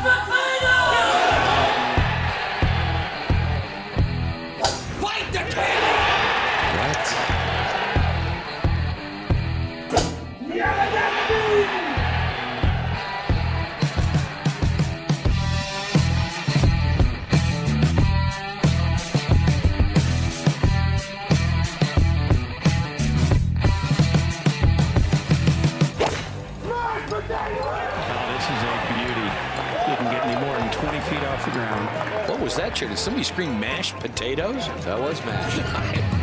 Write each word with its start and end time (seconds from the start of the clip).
Oh, 0.00 0.37
somebody 33.08 33.24
scream 33.24 33.58
mashed 33.58 33.96
potatoes? 34.00 34.68
That 34.84 35.00
was 35.00 35.18
mashed. 35.24 36.14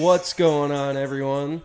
What's 0.00 0.32
going 0.32 0.72
on, 0.72 0.96
everyone? 0.96 1.60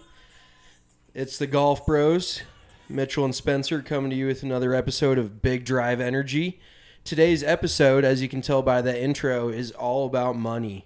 It's 1.13 1.37
the 1.37 1.47
Golf 1.47 1.85
Bros, 1.85 2.41
Mitchell 2.89 3.23
and 3.23 3.33
Spencer, 3.33 3.81
coming 3.81 4.09
to 4.09 4.15
you 4.17 4.27
with 4.27 4.43
another 4.43 4.73
episode 4.73 5.17
of 5.17 5.41
Big 5.41 5.63
Drive 5.63 6.01
Energy. 6.01 6.59
Today's 7.05 7.45
episode, 7.45 8.03
as 8.03 8.21
you 8.21 8.27
can 8.27 8.41
tell 8.41 8.61
by 8.61 8.81
the 8.81 9.01
intro, 9.01 9.47
is 9.47 9.71
all 9.71 10.05
about 10.05 10.35
money. 10.35 10.85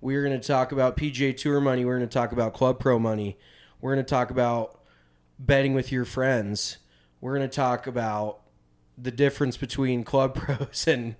We're 0.00 0.24
going 0.24 0.40
to 0.40 0.44
talk 0.44 0.72
about 0.72 0.96
PGA 0.96 1.36
Tour 1.36 1.60
money. 1.60 1.84
We're 1.84 1.98
going 1.98 2.08
to 2.08 2.12
talk 2.12 2.32
about 2.32 2.52
Club 2.52 2.80
Pro 2.80 2.98
money. 2.98 3.38
We're 3.80 3.94
going 3.94 4.04
to 4.04 4.10
talk 4.10 4.32
about 4.32 4.80
betting 5.38 5.74
with 5.74 5.92
your 5.92 6.04
friends. 6.04 6.78
We're 7.20 7.36
going 7.36 7.48
to 7.48 7.54
talk 7.54 7.86
about 7.86 8.40
the 9.00 9.12
difference 9.12 9.56
between 9.56 10.02
Club 10.02 10.34
Pros 10.34 10.88
and 10.88 11.14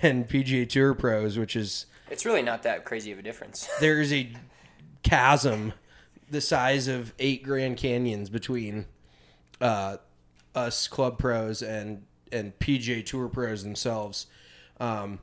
and 0.00 0.26
PGA 0.26 0.66
Tour 0.66 0.94
pros, 0.94 1.38
which 1.38 1.56
is 1.56 1.84
It's 2.10 2.24
really 2.24 2.42
not 2.42 2.62
that 2.62 2.86
crazy 2.86 3.12
of 3.12 3.18
a 3.18 3.22
difference. 3.22 3.68
there 3.80 4.00
is 4.00 4.14
a 4.14 4.32
chasm 5.02 5.72
the 6.30 6.40
size 6.40 6.88
of 6.88 7.12
eight 7.18 7.42
Grand 7.42 7.76
Canyons 7.76 8.30
between 8.30 8.86
uh, 9.60 9.96
us 10.54 10.88
club 10.88 11.18
pros 11.18 11.62
and 11.62 12.04
and 12.32 12.56
PGA 12.60 13.04
Tour 13.04 13.28
pros 13.28 13.64
themselves. 13.64 14.26
Um, 14.78 15.18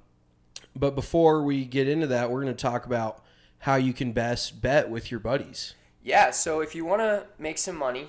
but 0.76 0.94
before 0.94 1.42
we 1.42 1.66
get 1.66 1.88
into 1.88 2.08
that, 2.08 2.30
we're 2.30 2.42
going 2.42 2.54
to 2.54 2.62
talk 2.62 2.86
about 2.86 3.24
how 3.60 3.76
you 3.76 3.94
can 3.94 4.12
best 4.12 4.62
bet 4.62 4.90
with 4.90 5.10
your 5.10 5.20
buddies. 5.20 5.74
yeah, 6.04 6.32
so 6.32 6.60
if 6.62 6.76
you 6.76 6.86
want 6.86 7.02
to 7.02 7.26
make 7.40 7.58
some 7.58 7.76
money, 7.76 8.08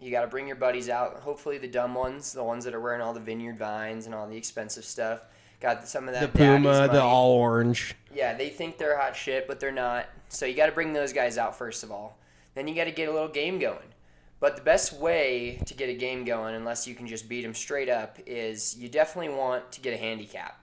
you 0.00 0.10
got 0.10 0.22
to 0.22 0.26
bring 0.26 0.46
your 0.46 0.56
buddies 0.56 0.88
out. 0.88 1.16
Hopefully, 1.16 1.58
the 1.58 1.68
dumb 1.68 1.94
ones, 1.94 2.32
the 2.32 2.44
ones 2.44 2.64
that 2.64 2.74
are 2.74 2.80
wearing 2.80 3.00
all 3.00 3.12
the 3.12 3.20
vineyard 3.20 3.58
vines 3.58 4.06
and 4.06 4.14
all 4.14 4.26
the 4.26 4.36
expensive 4.36 4.84
stuff, 4.84 5.20
got 5.60 5.86
some 5.88 6.08
of 6.08 6.14
that. 6.14 6.32
The 6.32 6.38
Puma, 6.38 6.88
the 6.88 7.02
all 7.02 7.32
orange. 7.32 7.94
Yeah, 8.14 8.34
they 8.34 8.48
think 8.48 8.78
they're 8.78 8.98
hot 8.98 9.14
shit, 9.16 9.46
but 9.46 9.60
they're 9.60 9.72
not. 9.72 10.06
So 10.28 10.46
you 10.46 10.54
got 10.54 10.66
to 10.66 10.72
bring 10.72 10.92
those 10.92 11.12
guys 11.12 11.38
out 11.38 11.56
first 11.56 11.82
of 11.82 11.90
all. 11.90 12.18
Then 12.54 12.66
you 12.66 12.74
got 12.74 12.84
to 12.84 12.90
get 12.90 13.08
a 13.08 13.12
little 13.12 13.28
game 13.28 13.58
going. 13.58 13.92
But 14.38 14.56
the 14.56 14.62
best 14.62 14.92
way 14.92 15.60
to 15.66 15.74
get 15.74 15.88
a 15.88 15.94
game 15.94 16.24
going, 16.24 16.54
unless 16.54 16.86
you 16.86 16.94
can 16.94 17.06
just 17.06 17.28
beat 17.28 17.42
them 17.42 17.54
straight 17.54 17.88
up, 17.88 18.18
is 18.26 18.76
you 18.76 18.88
definitely 18.88 19.34
want 19.34 19.72
to 19.72 19.80
get 19.80 19.94
a 19.94 19.96
handicap. 19.96 20.62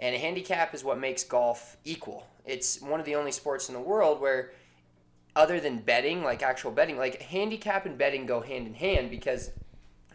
And 0.00 0.14
a 0.14 0.18
handicap 0.18 0.74
is 0.74 0.82
what 0.82 0.98
makes 0.98 1.22
golf 1.22 1.76
equal. 1.84 2.26
It's 2.44 2.80
one 2.80 2.98
of 2.98 3.06
the 3.06 3.14
only 3.14 3.30
sports 3.30 3.68
in 3.68 3.74
the 3.74 3.80
world 3.80 4.20
where, 4.20 4.52
other 5.36 5.60
than 5.60 5.78
betting, 5.78 6.22
like 6.22 6.42
actual 6.42 6.72
betting, 6.72 6.98
like 6.98 7.22
handicap 7.22 7.86
and 7.86 7.96
betting 7.96 8.26
go 8.26 8.40
hand 8.40 8.66
in 8.66 8.74
hand 8.74 9.10
because 9.10 9.50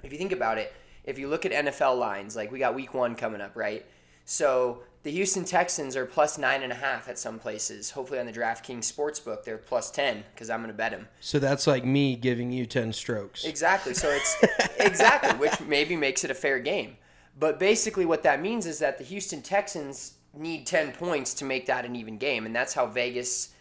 if 0.04 0.12
you 0.12 0.18
think 0.18 0.32
about 0.34 0.58
it, 0.58 0.74
if 1.06 1.18
you 1.18 1.28
look 1.30 1.46
at 1.46 1.52
NFL 1.52 1.98
lines, 1.98 2.36
like 2.36 2.52
we 2.52 2.60
got 2.60 2.76
week 2.76 2.94
one 2.94 3.16
coming 3.16 3.42
up, 3.42 3.56
right? 3.56 3.86
So 4.30 4.84
the 5.02 5.10
Houston 5.10 5.44
Texans 5.44 5.96
are 5.96 6.06
plus 6.06 6.38
nine 6.38 6.62
and 6.62 6.72
a 6.72 6.76
half 6.76 7.10
at 7.10 7.18
some 7.18 7.40
places. 7.40 7.90
Hopefully 7.90 8.20
on 8.20 8.28
the 8.28 8.32
DraftKings 8.32 8.82
Sportsbook, 8.82 9.44
they're 9.44 9.58
plus 9.58 9.90
10 9.90 10.24
because 10.32 10.52
I'm 10.52 10.60
going 10.60 10.68
to 10.72 10.78
bet 10.78 10.92
them. 10.92 11.08
So 11.20 11.40
that's 11.40 11.66
like 11.66 11.84
me 11.84 12.16
giving 12.16 12.52
you 12.52 12.68
10 12.68 12.94
strokes. 12.94 13.44
Exactly. 13.44 13.96
So 13.96 14.08
it's 14.08 14.38
exactly, 14.80 15.32
which 15.40 15.60
maybe 15.62 15.96
makes 15.96 16.24
it 16.24 16.30
a 16.30 16.36
fair 16.36 16.60
game. 16.60 16.96
But 17.40 17.58
basically, 17.58 18.06
what 18.06 18.22
that 18.22 18.40
means 18.40 18.68
is 18.68 18.78
that 18.80 19.00
the 19.00 19.04
Houston 19.04 19.42
Texans 19.42 20.14
need 20.36 20.68
10 20.68 20.92
points 20.92 21.34
to 21.36 21.46
make 21.46 21.66
that 21.66 21.84
an 21.84 21.96
even 21.96 22.20
game. 22.20 22.46
And 22.46 22.56
that's 22.56 22.76
how 22.76 22.86
Vegas 22.86 23.56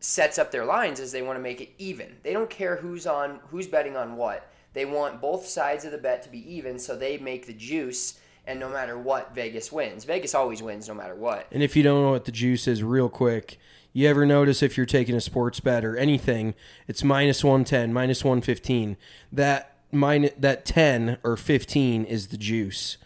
sets 0.00 0.36
up 0.36 0.50
their 0.50 0.66
lines 0.66 1.00
is 1.00 1.10
they 1.10 1.22
want 1.22 1.38
to 1.38 1.42
make 1.42 1.62
it 1.62 1.70
even. 1.78 2.16
They 2.22 2.34
don't 2.34 2.50
care 2.50 2.76
who's 2.76 3.06
on 3.06 3.40
who's 3.48 3.66
betting 3.66 3.96
on 3.96 4.16
what. 4.16 4.52
They 4.74 4.84
want 4.84 5.22
both 5.22 5.46
sides 5.46 5.86
of 5.86 5.92
the 5.92 5.98
bet 5.98 6.22
to 6.24 6.28
be 6.28 6.54
even 6.54 6.78
so 6.78 6.96
they 6.96 7.16
make 7.16 7.46
the 7.46 7.54
juice 7.54 8.18
and 8.46 8.58
no 8.58 8.68
matter 8.68 8.98
what 8.98 9.34
Vegas 9.34 9.70
wins. 9.70 10.04
Vegas 10.04 10.34
always 10.34 10.62
wins 10.62 10.88
no 10.88 10.94
matter 10.94 11.14
what. 11.14 11.46
And 11.52 11.62
if 11.62 11.76
you 11.76 11.82
don't 11.82 12.02
know 12.02 12.10
what 12.10 12.24
the 12.24 12.32
juice 12.32 12.66
is, 12.66 12.82
real 12.82 13.08
quick, 13.08 13.58
you 13.92 14.08
ever 14.08 14.26
notice 14.26 14.62
if 14.62 14.76
you're 14.76 14.86
taking 14.86 15.14
a 15.14 15.20
sports 15.20 15.60
bet 15.60 15.84
or 15.84 15.96
anything, 15.96 16.54
it's 16.88 17.04
minus 17.04 17.44
110, 17.44 17.92
minus 17.92 18.24
115. 18.24 18.96
That 19.30 19.76
minus, 19.92 20.32
that 20.38 20.64
10 20.64 21.18
or 21.22 21.36
15 21.36 22.04
is 22.04 22.28
the 22.28 22.36
juice. 22.36 22.96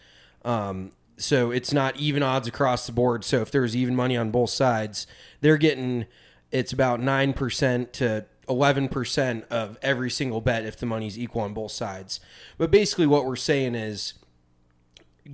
Um, 0.45 0.93
so 1.19 1.51
it's 1.51 1.73
not 1.73 1.97
even 1.97 2.23
odds 2.23 2.47
across 2.47 2.87
the 2.87 2.93
board. 2.93 3.25
So 3.25 3.41
if 3.41 3.51
there's 3.51 3.75
even 3.75 3.97
money 3.97 4.17
on 4.17 4.31
both 4.31 4.51
sides, 4.51 5.07
they're 5.41 5.57
getting 5.57 6.07
it's 6.53 6.73
about 6.73 7.01
9% 7.01 7.93
to 7.93 8.25
11% 8.49 9.49
of 9.49 9.79
every 9.83 10.11
single 10.11 10.41
bet 10.41 10.65
if 10.65 10.77
the 10.77 10.87
money's 10.87 11.19
equal 11.19 11.43
on 11.43 11.53
both 11.53 11.73
sides. 11.73 12.21
But 12.57 12.71
basically, 12.71 13.07
what 13.07 13.27
we're 13.27 13.37
saying 13.37 13.75
is 13.75 14.15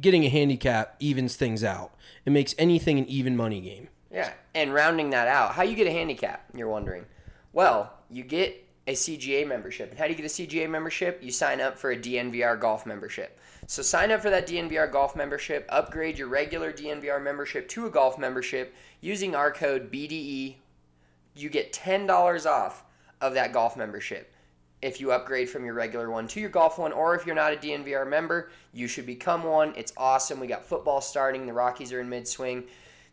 getting 0.00 0.24
a 0.24 0.28
handicap 0.28 0.96
evens 0.98 1.36
things 1.36 1.62
out. 1.62 1.94
It 2.24 2.30
makes 2.30 2.54
anything 2.58 2.98
an 2.98 3.06
even 3.06 3.36
money 3.36 3.60
game. 3.60 3.88
Yeah, 4.10 4.32
and 4.54 4.74
rounding 4.74 5.10
that 5.10 5.28
out, 5.28 5.52
how 5.52 5.62
you 5.62 5.74
get 5.74 5.86
a 5.86 5.92
handicap? 5.92 6.44
You're 6.54 6.68
wondering. 6.68 7.06
Well, 7.52 7.92
you 8.10 8.24
get 8.24 8.62
a 8.86 8.92
CGA 8.92 9.46
membership. 9.46 9.90
And 9.90 9.98
how 9.98 10.06
do 10.06 10.10
you 10.10 10.16
get 10.16 10.26
a 10.26 10.28
CGA 10.28 10.68
membership? 10.68 11.20
You 11.22 11.30
sign 11.30 11.60
up 11.60 11.78
for 11.78 11.92
a 11.92 11.96
DNVR 11.96 12.58
golf 12.58 12.84
membership. 12.84 13.38
So 13.66 13.80
sign 13.80 14.10
up 14.10 14.20
for 14.20 14.30
that 14.30 14.48
DNVR 14.48 14.90
golf 14.90 15.14
membership, 15.14 15.64
upgrade 15.68 16.18
your 16.18 16.28
regular 16.28 16.72
DNVR 16.72 17.22
membership 17.22 17.68
to 17.68 17.86
a 17.86 17.90
golf 17.90 18.18
membership 18.18 18.74
using 19.00 19.34
our 19.34 19.52
code 19.52 19.92
BDE. 19.92 20.56
You 21.36 21.48
get 21.48 21.72
$10 21.72 22.46
off 22.46 22.84
of 23.20 23.34
that 23.34 23.52
golf 23.52 23.76
membership 23.76 24.31
if 24.82 25.00
you 25.00 25.12
upgrade 25.12 25.48
from 25.48 25.64
your 25.64 25.74
regular 25.74 26.10
one 26.10 26.26
to 26.28 26.40
your 26.40 26.50
golf 26.50 26.78
one, 26.78 26.92
or 26.92 27.14
if 27.14 27.24
you're 27.24 27.36
not 27.36 27.52
a 27.52 27.56
DNVR 27.56 28.06
member, 28.08 28.50
you 28.72 28.88
should 28.88 29.06
become 29.06 29.44
one. 29.44 29.72
It's 29.76 29.92
awesome. 29.96 30.40
We 30.40 30.48
got 30.48 30.64
football 30.64 31.00
starting. 31.00 31.46
The 31.46 31.52
Rockies 31.52 31.92
are 31.92 32.00
in 32.00 32.08
mid 32.08 32.26
swing. 32.26 32.64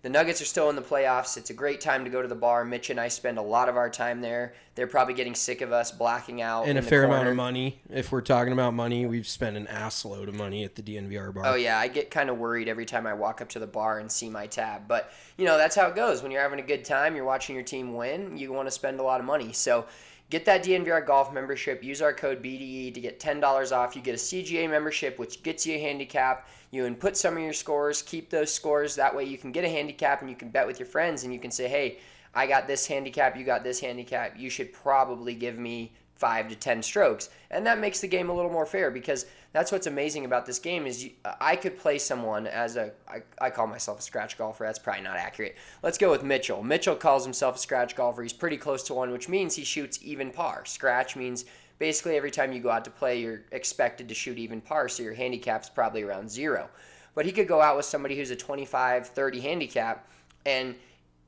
The 0.01 0.09
Nuggets 0.09 0.41
are 0.41 0.45
still 0.45 0.69
in 0.69 0.77
the 0.77 0.81
playoffs. 0.81 1.35
It's 1.35 1.49
a 1.49 1.53
great 1.53 1.81
time 1.81 2.05
to 2.05 2.09
go 2.09 2.21
to 2.21 2.27
the 2.27 2.33
bar. 2.33 2.63
Mitch 2.63 2.89
and 2.89 2.97
I 2.97 3.09
spend 3.09 3.37
a 3.37 3.41
lot 3.41 3.67
of 3.67 3.75
our 3.75 3.89
time 3.89 4.21
there. 4.21 4.53
They're 4.75 4.87
probably 4.87 5.13
getting 5.13 5.35
sick 5.35 5.59
of 5.59 5.73
us 5.73 5.91
blacking 5.91 6.41
out. 6.41 6.67
and 6.67 6.77
a 6.77 6.81
fair 6.81 7.03
amount 7.03 7.27
of 7.27 7.35
money. 7.35 7.81
If 7.89 8.09
we're 8.09 8.21
talking 8.21 8.53
about 8.53 8.73
money, 8.73 9.05
we've 9.05 9.27
spent 9.27 9.57
an 9.57 9.67
ass 9.67 10.05
load 10.05 10.29
of 10.29 10.35
money 10.35 10.63
at 10.63 10.75
the 10.75 10.81
DNVR 10.81 11.33
bar. 11.33 11.45
Oh 11.45 11.55
yeah, 11.55 11.77
I 11.77 11.89
get 11.89 12.11
kind 12.11 12.29
of 12.29 12.37
worried 12.37 12.69
every 12.69 12.85
time 12.85 13.05
I 13.05 13.13
walk 13.13 13.41
up 13.41 13.49
to 13.49 13.59
the 13.59 13.67
bar 13.67 13.99
and 13.99 14.09
see 14.09 14.29
my 14.29 14.47
tab. 14.47 14.87
But 14.87 15.11
you 15.37 15.45
know 15.45 15.57
that's 15.57 15.75
how 15.75 15.87
it 15.87 15.97
goes. 15.97 16.23
When 16.23 16.31
you're 16.31 16.41
having 16.41 16.59
a 16.59 16.63
good 16.63 16.85
time, 16.85 17.13
you're 17.13 17.25
watching 17.25 17.55
your 17.55 17.65
team 17.65 17.93
win. 17.93 18.37
You 18.37 18.53
want 18.53 18.67
to 18.67 18.71
spend 18.71 19.01
a 19.01 19.03
lot 19.03 19.19
of 19.19 19.25
money. 19.25 19.51
So 19.51 19.85
get 20.29 20.45
that 20.45 20.63
DNVR 20.63 21.05
golf 21.05 21.33
membership. 21.33 21.83
Use 21.83 22.01
our 22.01 22.13
code 22.13 22.41
BDE 22.41 22.93
to 22.93 23.01
get 23.01 23.19
ten 23.19 23.39
dollars 23.39 23.71
off. 23.71 23.95
You 23.95 24.01
get 24.01 24.15
a 24.15 24.17
CGA 24.17 24.69
membership, 24.69 25.19
which 25.19 25.43
gets 25.43 25.65
you 25.65 25.75
a 25.75 25.79
handicap. 25.79 26.47
You 26.71 26.85
input 26.85 27.17
some 27.17 27.35
of 27.35 27.43
your 27.43 27.53
scores, 27.53 28.01
keep 28.01 28.29
those 28.29 28.53
scores. 28.53 28.95
That 28.95 29.15
way 29.15 29.23
you 29.23 29.37
can 29.37 29.51
get 29.51 29.63
a 29.63 29.69
handicap 29.69 30.21
and 30.21 30.29
you 30.29 30.35
can 30.35 30.49
bet 30.49 30.67
with 30.67 30.79
your 30.79 30.85
friends 30.85 31.23
and 31.23 31.33
you 31.33 31.39
can 31.39 31.51
say, 31.51 31.67
hey, 31.67 31.97
I 32.33 32.45
got 32.45 32.67
this 32.67 32.85
handicap, 32.85 33.35
you 33.35 33.43
got 33.43 33.63
this 33.63 33.79
handicap. 33.79 34.37
You 34.37 34.49
should 34.49 34.71
probably 34.71 35.33
give 35.33 35.57
me 35.57 35.93
five 36.19 36.49
to 36.49 36.55
ten 36.55 36.83
strokes 36.83 37.29
and 37.49 37.65
that 37.65 37.79
makes 37.79 38.01
the 38.01 38.07
game 38.07 38.29
a 38.29 38.33
little 38.33 38.51
more 38.51 38.65
fair 38.65 38.91
because 38.91 39.25
that's 39.53 39.71
what's 39.71 39.87
amazing 39.87 40.25
about 40.25 40.45
this 40.45 40.59
game 40.59 40.85
is 40.85 41.05
you, 41.05 41.11
i 41.39 41.55
could 41.55 41.77
play 41.77 41.97
someone 41.97 42.45
as 42.45 42.75
a 42.75 42.91
I, 43.07 43.21
I 43.39 43.49
call 43.49 43.67
myself 43.67 43.99
a 43.99 44.01
scratch 44.01 44.37
golfer 44.37 44.65
that's 44.65 44.79
probably 44.79 45.03
not 45.03 45.15
accurate. 45.15 45.55
Let's 45.81 45.97
go 45.97 46.11
with 46.11 46.23
mitchell. 46.23 46.61
Mitchell 46.61 46.97
calls 46.97 47.23
himself 47.23 47.55
a 47.55 47.59
scratch 47.59 47.95
golfer. 47.95 48.21
He's 48.21 48.33
pretty 48.33 48.57
close 48.57 48.83
to 48.83 48.93
one 48.93 49.11
which 49.11 49.29
means 49.29 49.55
he 49.55 49.63
shoots 49.63 49.97
even 50.03 50.29
par. 50.29 50.65
Scratch 50.65 51.15
means 51.15 51.45
basically 51.77 52.17
every 52.17 52.31
time 52.31 52.51
you 52.51 52.59
go 52.59 52.69
out 52.69 52.83
to 52.83 52.91
play 52.91 53.21
you're 53.21 53.43
expected 53.53 54.09
to 54.09 54.13
shoot 54.13 54.37
even 54.37 54.59
par 54.59 54.89
so 54.89 55.01
your 55.03 55.13
handicap's 55.13 55.69
probably 55.69 56.03
around 56.03 56.29
zero. 56.29 56.69
But 57.15 57.25
he 57.25 57.31
could 57.31 57.47
go 57.47 57.61
out 57.61 57.77
with 57.77 57.85
somebody 57.85 58.17
who's 58.17 58.29
a 58.29 58.35
25 58.35 59.07
30 59.07 59.39
handicap 59.39 60.05
and 60.45 60.75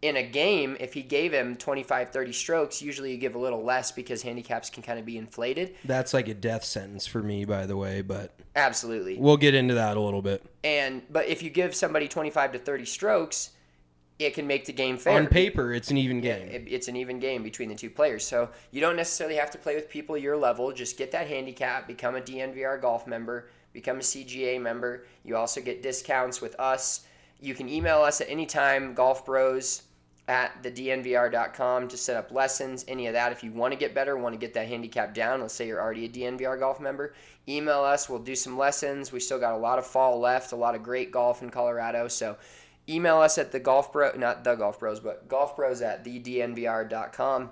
in 0.01 0.17
a 0.17 0.23
game, 0.23 0.75
if 0.79 0.93
he 0.93 1.03
gave 1.03 1.31
him 1.31 1.55
25, 1.55 2.09
30 2.09 2.33
strokes, 2.33 2.81
usually 2.81 3.11
you 3.11 3.17
give 3.17 3.35
a 3.35 3.39
little 3.39 3.63
less 3.63 3.91
because 3.91 4.23
handicaps 4.23 4.69
can 4.69 4.81
kind 4.81 4.97
of 4.97 5.05
be 5.05 5.17
inflated. 5.17 5.75
That's 5.85 6.13
like 6.13 6.27
a 6.27 6.33
death 6.33 6.63
sentence 6.63 7.05
for 7.05 7.21
me, 7.21 7.45
by 7.45 7.67
the 7.67 7.77
way, 7.77 8.01
but 8.01 8.33
Absolutely. 8.55 9.17
we'll 9.19 9.37
get 9.37 9.53
into 9.53 9.75
that 9.75 9.97
a 9.97 9.99
little 9.99 10.23
bit. 10.23 10.43
And 10.63 11.03
but 11.11 11.27
if 11.27 11.43
you 11.43 11.51
give 11.51 11.75
somebody 11.75 12.07
25 12.07 12.53
to 12.53 12.59
30 12.59 12.85
strokes, 12.85 13.51
it 14.17 14.33
can 14.33 14.47
make 14.47 14.65
the 14.65 14.73
game 14.73 14.97
fair. 14.97 15.17
On 15.19 15.27
paper, 15.27 15.71
it's 15.73 15.91
an 15.91 15.97
even 15.97 16.19
game. 16.19 16.47
it- 16.49 16.67
it's 16.67 16.87
an 16.87 16.95
even 16.95 17.19
game 17.19 17.43
between 17.43 17.69
the 17.69 17.75
two 17.75 17.89
players. 17.91 18.25
So 18.25 18.49
you 18.71 18.81
don't 18.81 18.95
necessarily 18.95 19.35
have 19.35 19.51
to 19.51 19.57
play 19.59 19.75
with 19.75 19.87
people 19.89 20.17
your 20.17 20.37
level. 20.37 20.71
Just 20.71 20.97
get 20.97 21.11
that 21.11 21.27
handicap, 21.27 21.87
become 21.87 22.15
a 22.15 22.21
DNVR 22.21 22.77
golf 22.79 23.05
member, 23.05 23.49
become 23.71 23.97
a 23.97 24.03
CGA 24.03 24.57
member. 24.59 25.05
You 25.23 25.35
also 25.37 25.61
get 25.61 25.83
discounts 25.83 26.41
with 26.41 26.59
us. 26.59 27.01
You 27.39 27.53
can 27.55 27.67
email 27.69 28.01
us 28.01 28.21
at 28.21 28.29
any 28.29 28.45
time, 28.45 28.95
golfbros 28.95 29.83
at 30.27 30.63
thednvr.com 30.63 31.87
to 31.87 31.97
set 31.97 32.15
up 32.15 32.31
lessons, 32.31 32.85
any 32.87 33.07
of 33.07 33.13
that. 33.13 33.31
If 33.31 33.43
you 33.43 33.51
want 33.51 33.73
to 33.73 33.79
get 33.79 33.95
better, 33.95 34.15
want 34.17 34.33
to 34.33 34.39
get 34.39 34.53
that 34.53 34.67
handicap 34.67 35.13
down, 35.13 35.41
let's 35.41 35.53
say 35.53 35.67
you're 35.67 35.81
already 35.81 36.05
a 36.05 36.09
DNVR 36.09 36.59
golf 36.59 36.79
member, 36.79 37.13
email 37.47 37.81
us. 37.81 38.07
We'll 38.07 38.19
do 38.19 38.35
some 38.35 38.57
lessons. 38.57 39.11
We 39.11 39.19
still 39.19 39.39
got 39.39 39.53
a 39.53 39.57
lot 39.57 39.79
of 39.79 39.85
fall 39.85 40.19
left, 40.19 40.51
a 40.51 40.55
lot 40.55 40.75
of 40.75 40.83
great 40.83 41.11
golf 41.11 41.41
in 41.41 41.49
Colorado. 41.49 42.07
So 42.07 42.37
email 42.87 43.17
us 43.17 43.37
at 43.37 43.51
the 43.51 43.59
golf 43.59 43.91
bro, 43.91 44.11
not 44.15 44.43
the 44.43 44.55
golf 44.55 44.79
bros, 44.79 44.99
but 44.99 45.27
golf 45.27 45.55
bros 45.55 45.81
at 45.81 46.05
thednvr.com. 46.05 47.51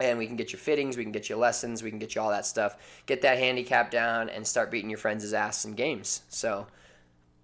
And 0.00 0.16
we 0.16 0.26
can 0.26 0.36
get 0.36 0.52
you 0.52 0.58
fittings, 0.58 0.96
we 0.96 1.02
can 1.02 1.12
get 1.12 1.28
you 1.28 1.36
lessons, 1.36 1.82
we 1.82 1.90
can 1.90 1.98
get 1.98 2.14
you 2.14 2.20
all 2.20 2.30
that 2.30 2.46
stuff. 2.46 2.76
Get 3.06 3.22
that 3.22 3.38
handicap 3.38 3.90
down 3.90 4.28
and 4.28 4.46
start 4.46 4.70
beating 4.70 4.90
your 4.90 4.98
friends' 4.98 5.32
ass 5.32 5.64
in 5.64 5.74
games. 5.74 6.22
So 6.28 6.68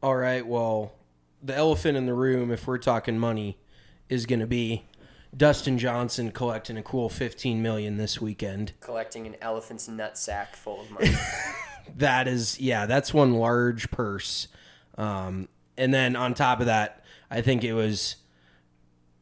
All 0.02 0.14
right, 0.17 0.46
well, 0.46 0.93
the 1.43 1.55
elephant 1.55 1.96
in 1.96 2.06
the 2.06 2.14
room, 2.14 2.52
if 2.52 2.67
we're 2.67 2.78
talking 2.78 3.19
money, 3.19 3.58
is 4.08 4.26
going 4.26 4.40
to 4.40 4.46
be 4.46 4.84
Dustin 5.36 5.78
Johnson 5.78 6.30
collecting 6.30 6.76
a 6.76 6.82
cool 6.82 7.08
15 7.08 7.60
million 7.62 7.96
this 7.96 8.20
weekend. 8.20 8.72
collecting 8.80 9.26
an 9.26 9.36
elephant's 9.40 9.88
nutsack 9.88 10.54
full 10.54 10.80
of 10.80 10.90
money. 10.90 11.12
That 11.96 12.26
is, 12.28 12.58
yeah, 12.58 12.86
that's 12.86 13.12
one 13.12 13.34
large 13.34 13.90
purse. 13.90 14.48
Um, 14.96 15.48
and 15.76 15.92
then 15.92 16.16
on 16.16 16.32
top 16.34 16.60
of 16.60 16.66
that, 16.66 17.04
I 17.30 17.42
think 17.42 17.62
it 17.62 17.74
was 17.74 18.16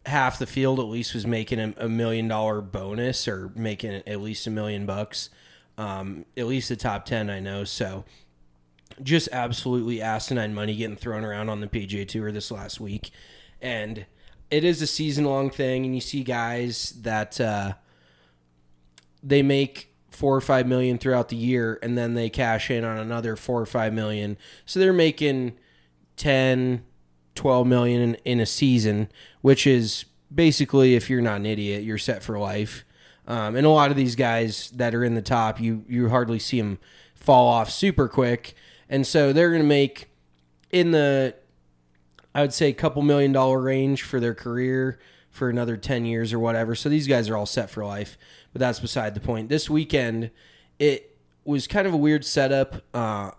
half 0.06 0.38
the 0.38 0.46
field 0.46 0.78
at 0.78 0.86
least 0.86 1.14
was 1.14 1.26
making 1.26 1.58
a, 1.58 1.74
a 1.76 1.88
million 1.88 2.28
dollar 2.28 2.60
bonus 2.60 3.26
or 3.26 3.50
making 3.54 4.02
at 4.06 4.20
least 4.20 4.46
a 4.46 4.50
million 4.50 4.86
bucks. 4.86 5.28
Um, 5.76 6.24
at 6.36 6.46
least 6.46 6.68
the 6.68 6.76
top 6.76 7.04
10, 7.04 7.30
I 7.30 7.40
know. 7.40 7.64
So 7.64 8.04
just 9.02 9.28
absolutely 9.32 10.00
asinine 10.00 10.54
money 10.54 10.76
getting 10.76 10.96
thrown 10.96 11.24
around 11.24 11.48
on 11.48 11.60
the 11.60 11.66
PGA 11.66 12.06
Tour 12.06 12.30
this 12.30 12.50
last 12.50 12.78
week. 12.78 13.10
And 13.60 14.06
it 14.52 14.64
is 14.64 14.82
a 14.82 14.86
season 14.86 15.24
long 15.24 15.48
thing, 15.48 15.86
and 15.86 15.94
you 15.94 16.00
see 16.02 16.22
guys 16.22 16.90
that 17.00 17.40
uh, 17.40 17.72
they 19.22 19.42
make 19.42 19.94
four 20.10 20.36
or 20.36 20.42
five 20.42 20.66
million 20.66 20.98
throughout 20.98 21.30
the 21.30 21.36
year, 21.36 21.78
and 21.82 21.96
then 21.96 22.12
they 22.12 22.28
cash 22.28 22.70
in 22.70 22.84
on 22.84 22.98
another 22.98 23.34
four 23.34 23.62
or 23.62 23.66
five 23.66 23.94
million. 23.94 24.36
So 24.66 24.78
they're 24.78 24.92
making 24.92 25.54
10, 26.18 26.84
12 27.34 27.66
million 27.66 28.02
in, 28.02 28.14
in 28.26 28.40
a 28.40 28.46
season, 28.46 29.08
which 29.40 29.66
is 29.66 30.04
basically, 30.32 30.96
if 30.96 31.08
you're 31.08 31.22
not 31.22 31.36
an 31.36 31.46
idiot, 31.46 31.82
you're 31.82 31.96
set 31.96 32.22
for 32.22 32.38
life. 32.38 32.84
Um, 33.26 33.56
and 33.56 33.64
a 33.64 33.70
lot 33.70 33.90
of 33.90 33.96
these 33.96 34.16
guys 34.16 34.70
that 34.72 34.94
are 34.94 35.02
in 35.02 35.14
the 35.14 35.22
top, 35.22 35.60
you 35.60 35.86
you 35.88 36.10
hardly 36.10 36.38
see 36.38 36.60
them 36.60 36.78
fall 37.14 37.48
off 37.48 37.70
super 37.70 38.06
quick, 38.06 38.52
and 38.86 39.06
so 39.06 39.32
they're 39.32 39.48
going 39.50 39.62
to 39.62 39.68
make 39.68 40.10
in 40.70 40.90
the 40.90 41.36
I 42.34 42.40
would 42.40 42.52
say 42.52 42.68
a 42.68 42.74
couple 42.74 43.02
million 43.02 43.32
dollar 43.32 43.60
range 43.60 44.02
for 44.02 44.20
their 44.20 44.34
career 44.34 44.98
for 45.30 45.48
another 45.48 45.76
10 45.76 46.04
years 46.04 46.32
or 46.32 46.38
whatever. 46.38 46.74
So 46.74 46.88
these 46.88 47.06
guys 47.06 47.28
are 47.28 47.36
all 47.36 47.46
set 47.46 47.70
for 47.70 47.84
life, 47.84 48.18
but 48.52 48.60
that's 48.60 48.80
beside 48.80 49.14
the 49.14 49.20
point. 49.20 49.48
This 49.48 49.68
weekend, 49.68 50.30
it 50.78 51.16
was 51.44 51.66
kind 51.66 51.86
of 51.86 51.94
a 51.94 51.96
weird 51.96 52.24
setup. 52.24 52.82
Uh, 52.94 53.32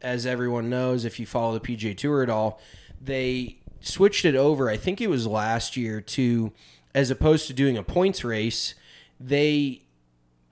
as 0.00 0.26
everyone 0.26 0.70
knows, 0.70 1.04
if 1.04 1.20
you 1.20 1.26
follow 1.26 1.58
the 1.58 1.60
PGA 1.60 1.96
Tour 1.96 2.22
at 2.22 2.30
all, 2.30 2.60
they 3.00 3.58
switched 3.80 4.24
it 4.24 4.34
over. 4.34 4.70
I 4.70 4.76
think 4.76 5.00
it 5.00 5.08
was 5.08 5.26
last 5.26 5.76
year 5.76 6.00
to, 6.00 6.52
as 6.94 7.10
opposed 7.10 7.46
to 7.48 7.52
doing 7.52 7.76
a 7.76 7.82
points 7.82 8.24
race, 8.24 8.74
they 9.18 9.82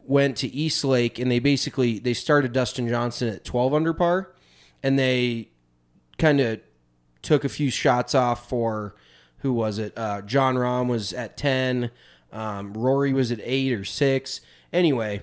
went 0.05 0.37
to 0.39 0.49
East 0.49 0.85
Lake 0.85 1.19
and 1.19 1.31
they 1.31 1.39
basically 1.39 1.99
they 1.99 2.15
started 2.15 2.53
Dustin 2.53 2.89
Johnson 2.89 3.29
at 3.29 3.45
12 3.45 3.73
under 3.73 3.93
par, 3.93 4.35
and 4.83 4.99
they 4.99 5.49
kind 6.19 6.41
of 6.41 6.61
took 7.23 7.45
a 7.45 7.49
few 7.49 7.71
shots 7.71 8.15
off 8.15 8.49
for 8.49 8.95
who 9.39 9.53
was 9.53 9.79
it? 9.79 9.93
Uh, 9.97 10.23
Jon 10.23 10.57
Rahm 10.57 10.89
was 10.89 11.13
at 11.13 11.37
10. 11.37 11.91
Um, 12.33 12.73
Rory 12.75 13.13
was 13.13 13.31
at 13.33 13.41
8 13.43 13.73
or 13.73 13.85
6. 13.85 14.41
Anyway, 14.73 15.23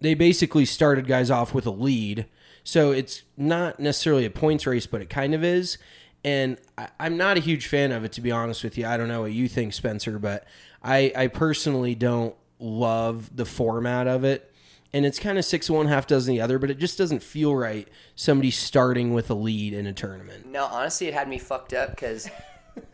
they 0.00 0.14
basically 0.14 0.64
started 0.64 1.06
guys 1.06 1.30
off 1.30 1.52
with 1.52 1.66
a 1.66 1.70
lead. 1.70 2.26
So 2.64 2.90
it's 2.90 3.22
not 3.36 3.78
necessarily 3.78 4.24
a 4.24 4.30
points 4.30 4.66
race, 4.66 4.86
but 4.86 5.00
it 5.00 5.10
kind 5.10 5.34
of 5.34 5.44
is. 5.44 5.78
And 6.24 6.58
I, 6.76 6.88
I'm 6.98 7.16
not 7.16 7.36
a 7.36 7.40
huge 7.40 7.66
fan 7.66 7.92
of 7.92 8.04
it, 8.04 8.12
to 8.12 8.20
be 8.20 8.32
honest 8.32 8.64
with 8.64 8.76
you. 8.76 8.86
I 8.86 8.96
don't 8.96 9.08
know 9.08 9.22
what 9.22 9.32
you 9.32 9.48
think, 9.48 9.72
Spencer, 9.72 10.18
but 10.18 10.44
I, 10.82 11.12
I 11.16 11.26
personally 11.28 11.94
don't 11.94 12.34
love 12.58 13.34
the 13.36 13.44
format 13.44 14.06
of 14.06 14.24
it. 14.24 14.52
And 14.92 15.04
it's 15.04 15.18
kind 15.18 15.36
of 15.38 15.44
six 15.44 15.68
one, 15.68 15.86
half 15.86 16.06
dozen 16.06 16.34
the 16.34 16.40
other, 16.40 16.58
but 16.58 16.70
it 16.70 16.78
just 16.78 16.96
doesn't 16.96 17.22
feel 17.22 17.54
right. 17.54 17.86
Somebody 18.14 18.50
starting 18.50 19.12
with 19.12 19.30
a 19.30 19.34
lead 19.34 19.72
in 19.74 19.86
a 19.86 19.92
tournament. 19.92 20.46
No, 20.46 20.64
honestly, 20.66 21.08
it 21.08 21.14
had 21.14 21.28
me 21.28 21.38
fucked 21.38 21.72
up 21.74 21.90
because 21.90 22.30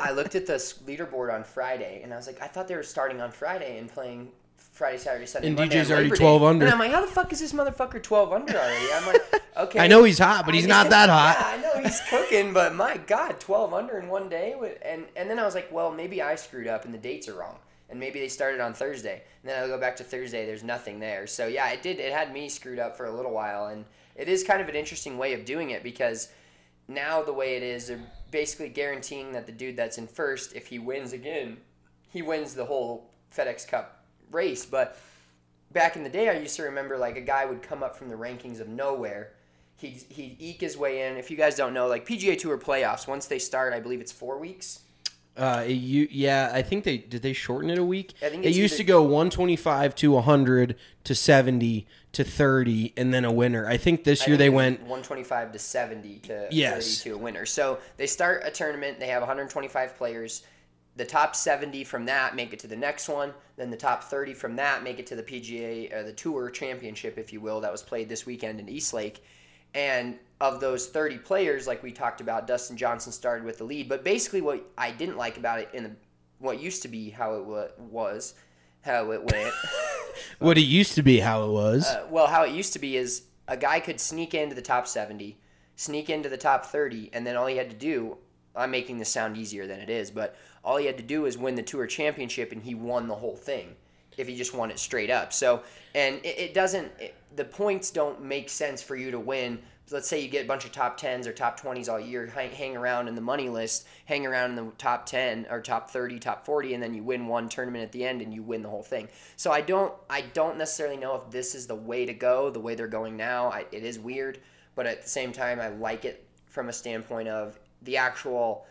I 0.01 0.13
looked 0.13 0.35
at 0.35 0.47
the 0.47 0.55
leaderboard 0.55 1.33
on 1.33 1.45
Friday 1.45 2.01
and 2.03 2.13
I 2.13 2.17
was 2.17 2.27
like, 2.27 2.41
I 2.43 2.47
thought 2.47 2.67
they 2.69 2.77
were 2.77 2.83
starting 2.83 3.21
on 3.21 3.31
Friday 3.31 3.79
and 3.79 3.89
playing 3.93 4.31
Friday, 4.57 4.97
Saturday, 4.99 5.27
Sunday. 5.27 5.49
And 5.49 5.57
Monday 5.57 5.81
DJ's 5.81 5.91
already 5.91 6.05
Labor 6.05 6.17
12 6.17 6.41
Day. 6.41 6.47
under. 6.47 6.65
And 6.65 6.73
I'm 6.73 6.79
like, 6.79 6.91
how 6.91 7.03
the 7.03 7.07
fuck 7.07 7.33
is 7.33 7.41
this 7.41 7.53
motherfucker 7.53 8.03
12 8.03 8.33
under 8.33 8.55
already? 8.57 8.87
I'm 8.93 9.07
like, 9.07 9.43
okay. 9.59 9.79
I 9.81 9.87
know 9.87 10.03
he's 10.03 10.19
hot, 10.19 10.45
but 10.47 10.55
he's 10.55 10.67
not 10.67 10.89
that 10.91 11.11
hot. 11.11 11.37
Yeah, 11.39 11.47
I 11.47 11.57
know 11.61 11.83
he's 11.83 12.01
cooking, 12.09 12.53
but 12.55 12.75
my 12.75 12.97
God, 12.97 13.39
12 13.39 13.75
under 13.75 13.99
in 13.99 14.09
one 14.09 14.29
day. 14.31 14.55
And, 14.85 15.05
and 15.15 15.29
then 15.29 15.39
I 15.39 15.45
was 15.45 15.55
like, 15.55 15.71
well, 15.71 15.93
maybe 15.93 16.23
I 16.23 16.37
screwed 16.37 16.67
up 16.67 16.85
and 16.85 16.95
the 16.95 16.99
dates 16.99 17.29
are 17.29 17.35
wrong. 17.35 17.59
And 17.93 18.01
maybe 18.01 18.19
they 18.19 18.29
started 18.29 18.59
on 18.59 18.73
Thursday. 18.73 19.23
And 19.43 19.51
then 19.51 19.63
I 19.63 19.67
go 19.67 19.79
back 19.79 19.97
to 19.97 20.05
Thursday, 20.05 20.47
there's 20.47 20.65
nothing 20.65 20.99
there. 20.99 21.27
So 21.27 21.47
yeah, 21.47 21.69
it 21.71 21.83
did. 21.83 22.01
It 22.01 22.11
had 22.11 22.33
me 22.33 22.49
screwed 22.49 22.79
up 22.79 22.97
for 22.97 23.05
a 23.05 23.13
little 23.13 23.33
while. 23.33 23.67
And 23.67 23.85
it 24.17 24.29
is 24.29 24.43
kind 24.43 24.63
of 24.63 24.69
an 24.71 24.75
interesting 24.75 25.19
way 25.19 25.35
of 25.35 25.45
doing 25.45 25.71
it 25.71 25.83
because 25.83 26.31
now 26.89 27.23
the 27.23 27.35
way 27.35 27.57
it 27.57 27.63
is, 27.63 27.89
they're 27.89 28.01
basically 28.31 28.71
guaranteeing 28.71 29.31
that 29.33 29.45
the 29.45 29.53
dude 29.53 29.77
that's 29.77 29.99
in 29.99 30.07
first, 30.07 30.57
if 30.57 30.67
he 30.67 30.79
wins 30.79 31.13
again, 31.13 31.59
he 32.09 32.23
wins 32.23 32.55
the 32.55 32.65
whole 32.65 33.11
FedEx 33.37 33.69
Cup 33.69 34.07
race. 34.31 34.65
But 34.65 34.99
back 35.73 35.95
in 35.95 36.03
the 36.03 36.09
day, 36.09 36.31
I 36.31 36.39
used 36.39 36.57
to 36.57 36.63
remember 36.63 36.97
like 36.97 37.19
a 37.19 37.21
guy 37.21 37.45
would 37.45 37.63
come 37.63 37.83
up 37.83 37.95
from 37.95 38.09
the 38.09 38.17
rankings 38.17 38.59
of 38.59 38.69
nowhere. 38.69 39.33
He'd, 39.77 40.03
he'd 40.09 40.37
eke 40.39 40.63
his 40.63 40.79
way 40.79 41.07
in. 41.07 41.19
If 41.19 41.31
you 41.31 41.37
guys 41.37 41.57
don't 41.57 41.75
know, 41.75 41.89
like 41.89 42.07
PGA 42.07 42.39
Tour 42.39 42.57
playoffs, 42.57 43.07
once 43.07 43.27
they 43.27 43.39
start, 43.39 43.75
I 43.75 43.81
believe 43.81 44.01
it's 44.01 44.13
four 44.13 44.39
weeks. 44.39 44.81
Uh, 45.37 45.65
it, 45.67 45.73
you, 45.73 46.07
yeah, 46.11 46.51
I 46.53 46.61
think 46.63 46.85
they 46.85 46.99
did. 46.99 47.23
They 47.23 47.33
shorten 47.33 47.71
it 47.71 47.79
a 47.79 47.85
week. 47.85 48.13
I 48.23 48.29
think 48.29 48.45
it 48.45 48.55
used 48.55 48.75
either- 48.75 48.83
to 48.83 48.85
go 48.85 49.03
125 49.03 49.95
to 49.97 50.13
100 50.13 50.77
to 51.05 51.15
70 51.15 51.87
to 52.13 52.25
30, 52.25 52.93
and 52.99 53.15
then 53.15 53.25
a 53.25 53.33
winner. 53.33 53.67
I 53.67 53.79
think 53.79 54.05
this 54.05 54.23
I 54.23 54.27
year 54.27 54.33
think 54.35 54.39
they 54.41 54.51
went 54.51 54.81
125 54.81 55.53
to 55.53 55.59
70 55.59 56.19
to 56.25 56.49
Yes. 56.51 56.99
30 56.99 57.11
to 57.11 57.17
a 57.17 57.19
winner. 57.19 57.47
So 57.47 57.79
they 57.97 58.07
start 58.07 58.43
a 58.45 58.51
tournament. 58.51 59.01
They 59.01 59.07
have 59.07 59.23
125 59.23 59.97
players. 59.97 60.43
The 60.97 61.07
top 61.07 61.35
70 61.35 61.85
from 61.85 62.05
that 62.05 62.37
make 62.37 62.53
it 62.53 62.59
to 62.59 62.67
the 62.67 62.77
next 62.77 63.09
one. 63.09 63.33
Then 63.57 63.71
the 63.71 63.79
top 63.79 64.05
30 64.05 64.35
from 64.35 64.57
that 64.57 64.83
make 64.85 64.99
it 64.99 65.07
to 65.07 65.17
the 65.17 65.23
PGA, 65.23 65.91
uh, 65.91 66.03
the 66.03 66.13
Tour 66.13 66.51
Championship, 66.51 67.17
if 67.17 67.33
you 67.33 67.41
will, 67.41 67.63
that 67.63 67.73
was 67.73 67.83
played 67.83 68.11
this 68.11 68.27
weekend 68.27 68.61
in 68.61 68.69
East 68.69 68.93
Lake. 68.93 69.25
And 69.75 70.19
of 70.43 70.59
those 70.59 70.89
30 70.89 71.19
players, 71.19 71.69
like 71.69 71.85
we 71.85 71.93
talked 71.93 72.21
about, 72.21 72.49
Dustin 72.49 72.77
Johnson 72.77 73.13
started 73.13 73.45
with 73.45 73.59
the 73.59 73.65
lead. 73.65 73.89
But 73.89 74.03
basically, 74.03 74.41
what 74.41 74.69
I 74.77 74.91
didn't 74.91 75.17
like 75.17 75.37
about 75.37 75.61
it 75.61 75.69
in 75.73 75.85
the, 75.85 75.93
what 76.41 76.61
used 76.61 76.83
to 76.83 76.89
be 76.89 77.11
how 77.11 77.37
it 77.37 77.45
was, 77.79 78.35
how 78.81 79.13
it 79.13 79.23
went. 79.33 79.55
what 80.41 80.59
it 80.59 80.63
used 80.63 80.97
to 80.97 81.03
be. 81.03 81.21
How 81.21 81.45
it 81.45 81.53
was. 81.53 81.87
Uh, 81.87 82.09
well, 82.11 82.27
how 82.27 82.43
it 82.43 82.51
used 82.51 82.73
to 82.73 82.81
be 82.81 82.97
is 82.97 83.23
a 83.47 83.57
guy 83.57 83.79
could 83.79 84.01
sneak 84.01 84.35
into 84.35 84.57
the 84.57 84.63
top 84.63 84.89
70, 84.89 85.39
sneak 85.77 86.11
into 86.11 86.29
the 86.29 86.37
top 86.37 86.67
30, 86.67 87.11
and 87.13 87.25
then 87.25 87.37
all 87.37 87.47
he 87.47 87.57
had 87.57 87.71
to 87.71 87.77
do, 87.77 88.19
I'm 88.57 88.73
making 88.73 88.99
this 88.99 89.11
sound 89.11 89.37
easier 89.37 89.69
than 89.69 89.79
it 89.79 89.91
is, 89.91 90.11
but 90.11 90.35
all 90.65 90.77
he 90.77 90.87
had 90.87 90.97
to 90.97 91.05
do 91.05 91.27
is 91.27 91.39
win 91.39 91.55
the 91.55 91.63
tour 91.63 91.87
championship 91.87 92.51
and 92.51 92.61
he 92.61 92.75
won 92.75 93.07
the 93.07 93.15
whole 93.15 93.37
thing 93.37 93.77
if 94.17 94.27
he 94.27 94.37
just 94.37 94.55
won 94.55 94.73
it 94.73 94.79
straight 94.81 95.09
up. 95.09 95.33
So, 95.33 95.63
and 95.95 96.17
it, 96.17 96.39
it 96.39 96.55
doesn't, 96.55 96.91
it, 96.99 97.15
the 97.35 97.45
points 97.45 97.91
don't 97.91 98.23
make 98.23 98.49
sense 98.49 98.83
for 98.83 98.97
you 98.97 99.13
to 99.13 99.21
win. 99.21 99.61
Let's 99.91 100.09
say 100.09 100.23
you 100.23 100.29
get 100.29 100.45
a 100.45 100.49
bunch 100.49 100.65
of 100.65 100.73
top 100.73 100.99
10s 100.99 101.27
or 101.27 101.33
top 101.33 101.61
20s 101.61 101.91
all 101.91 102.01
year, 102.01 102.27
hang, 102.27 102.77
around 102.77 103.09
in 103.09 103.15
the 103.15 103.21
money 103.21 103.49
list, 103.49 103.87
hang 104.07 104.25
around 104.25 104.51
in 104.51 104.57
the 104.57 104.73
top 104.79 105.05
10 105.05 105.47
or 105.51 105.61
top 105.61 105.91
30, 105.91 106.19
top 106.19 106.47
40, 106.47 106.75
and 106.75 106.83
then 106.83 106.95
you 106.95 107.03
win 107.03 107.27
one 107.27 107.49
tournament 107.49 107.85
at 107.85 107.93
the 107.93 108.05
end 108.05 108.23
and 108.23 108.33
you 108.33 108.43
win 108.43 108.63
the 108.63 108.71
whole 108.71 108.83
thing. 108.83 109.09
So 109.37 109.51
I 109.51 109.61
don't, 109.61 109.93
I 110.09 110.23
don't 110.33 110.57
necessarily 110.57 110.97
know 110.97 111.15
if 111.17 111.31
this 111.31 111.55
is 111.55 111.67
the 111.67 111.75
way 111.75 112.07
to 112.07 112.15
go, 112.15 112.49
the 112.49 112.61
way 112.61 112.75
they're 112.75 112.87
going 112.87 113.17
now. 113.17 113.49
I, 113.51 113.67
it 113.71 113.83
is 113.83 113.99
weird, 113.99 114.39
but 114.75 114.87
at 114.87 115.03
the 115.03 115.09
same 115.09 115.33
time, 115.33 115.61
I 115.61 115.69
like 115.69 116.05
it 116.05 116.27
from 116.47 116.69
a 116.69 116.73
standpoint 116.73 117.29
of 117.29 117.59
the 117.83 117.97
actual 117.97 118.67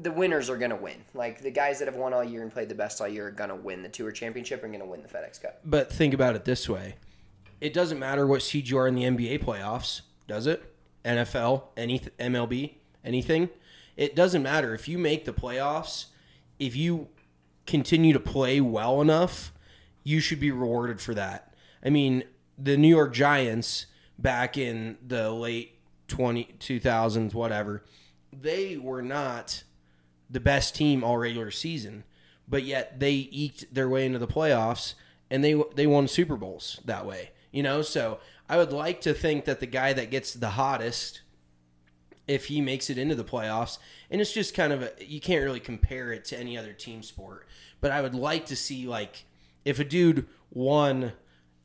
the 0.00 0.12
winners 0.12 0.48
are 0.48 0.56
going 0.56 0.70
to 0.70 0.76
win. 0.76 0.96
Like 1.14 1.40
the 1.40 1.50
guys 1.50 1.78
that 1.78 1.88
have 1.88 1.96
won 1.96 2.12
all 2.12 2.24
year 2.24 2.42
and 2.42 2.52
played 2.52 2.68
the 2.68 2.74
best 2.74 3.00
all 3.00 3.08
year 3.08 3.28
are 3.28 3.32
going 3.32 3.50
to 3.50 3.56
win 3.56 3.82
the 3.82 3.88
Tour 3.88 4.12
Championship 4.12 4.62
and 4.62 4.72
going 4.72 4.84
to 4.84 4.88
win 4.88 5.02
the 5.02 5.08
FedEx 5.08 5.42
Cup. 5.42 5.60
But 5.64 5.92
think 5.92 6.14
about 6.14 6.36
it 6.36 6.44
this 6.44 6.68
way: 6.68 6.96
it 7.60 7.72
doesn't 7.72 7.98
matter 7.98 8.26
what 8.26 8.42
seed 8.42 8.68
you 8.68 8.78
are 8.78 8.86
in 8.86 8.94
the 8.94 9.02
NBA 9.02 9.44
playoffs, 9.44 10.02
does 10.32 10.46
it? 10.46 10.62
NFL, 11.04 11.64
any 11.76 11.98
MLB, 12.18 12.72
anything. 13.04 13.50
It 13.98 14.16
doesn't 14.16 14.42
matter 14.42 14.72
if 14.72 14.88
you 14.88 14.96
make 14.96 15.26
the 15.26 15.32
playoffs. 15.32 16.06
If 16.58 16.74
you 16.74 17.08
continue 17.66 18.14
to 18.14 18.20
play 18.20 18.58
well 18.62 19.02
enough, 19.02 19.52
you 20.04 20.20
should 20.20 20.40
be 20.40 20.50
rewarded 20.50 21.02
for 21.02 21.12
that. 21.14 21.52
I 21.84 21.90
mean, 21.90 22.24
the 22.56 22.78
New 22.78 22.88
York 22.88 23.12
Giants 23.12 23.86
back 24.18 24.56
in 24.56 24.96
the 25.06 25.30
late 25.30 25.78
20, 26.08 26.54
2000s, 26.58 27.34
whatever, 27.34 27.84
they 28.32 28.78
were 28.78 29.02
not 29.02 29.64
the 30.30 30.40
best 30.40 30.74
team 30.74 31.04
all 31.04 31.18
regular 31.18 31.50
season, 31.50 32.04
but 32.48 32.62
yet 32.62 33.00
they 33.00 33.28
eked 33.30 33.74
their 33.74 33.88
way 33.88 34.06
into 34.06 34.18
the 34.18 34.26
playoffs 34.26 34.94
and 35.30 35.44
they 35.44 35.62
they 35.74 35.86
won 35.86 36.08
Super 36.08 36.36
Bowls 36.36 36.80
that 36.86 37.04
way. 37.04 37.32
You 37.50 37.62
know, 37.62 37.82
so 37.82 38.18
I 38.52 38.58
would 38.58 38.70
like 38.70 39.00
to 39.00 39.14
think 39.14 39.46
that 39.46 39.60
the 39.60 39.66
guy 39.66 39.94
that 39.94 40.10
gets 40.10 40.34
the 40.34 40.50
hottest 40.50 41.22
if 42.28 42.44
he 42.44 42.60
makes 42.60 42.90
it 42.90 42.98
into 42.98 43.14
the 43.14 43.24
playoffs, 43.24 43.78
and 44.10 44.20
it's 44.20 44.30
just 44.30 44.52
kind 44.54 44.74
of 44.74 44.82
a 44.82 44.92
you 45.02 45.22
can't 45.22 45.42
really 45.42 45.58
compare 45.58 46.12
it 46.12 46.26
to 46.26 46.38
any 46.38 46.58
other 46.58 46.74
team 46.74 47.02
sport, 47.02 47.48
but 47.80 47.90
I 47.90 48.02
would 48.02 48.14
like 48.14 48.44
to 48.46 48.56
see 48.56 48.86
like 48.86 49.24
if 49.64 49.80
a 49.80 49.84
dude 49.84 50.26
won 50.50 51.14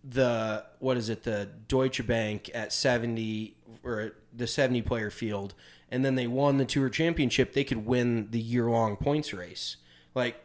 the 0.01 0.63
what 0.79 0.95
is 0.95 1.09
it 1.09 1.23
the 1.23 1.49
Deutsche 1.67 2.07
Bank 2.07 2.49
at 2.53 2.71
70 2.71 3.57
or 3.83 4.13
the 4.33 4.47
70 4.47 4.81
player 4.83 5.11
field 5.11 5.55
and 5.91 6.05
then 6.05 6.15
they 6.15 6.25
won 6.25 6.55
the 6.55 6.63
tour 6.63 6.87
championship 6.87 7.51
they 7.51 7.65
could 7.65 7.85
win 7.85 8.31
the 8.31 8.39
year 8.39 8.69
long 8.69 8.95
points 8.95 9.33
race. 9.33 9.75
Like 10.15 10.41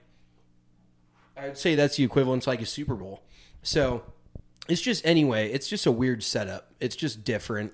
I 1.36 1.46
would 1.46 1.56
say 1.56 1.76
that's 1.76 1.98
the 1.98 2.02
equivalent 2.02 2.42
to 2.42 2.50
like 2.50 2.60
a 2.60 2.66
Super 2.66 2.96
Bowl. 2.96 3.22
So 3.62 4.02
it's 4.68 4.80
just 4.80 5.04
anyway 5.06 5.50
it's 5.50 5.68
just 5.68 5.86
a 5.86 5.92
weird 5.92 6.22
setup. 6.22 6.72
It's 6.80 6.96
just 6.96 7.24
different. 7.24 7.72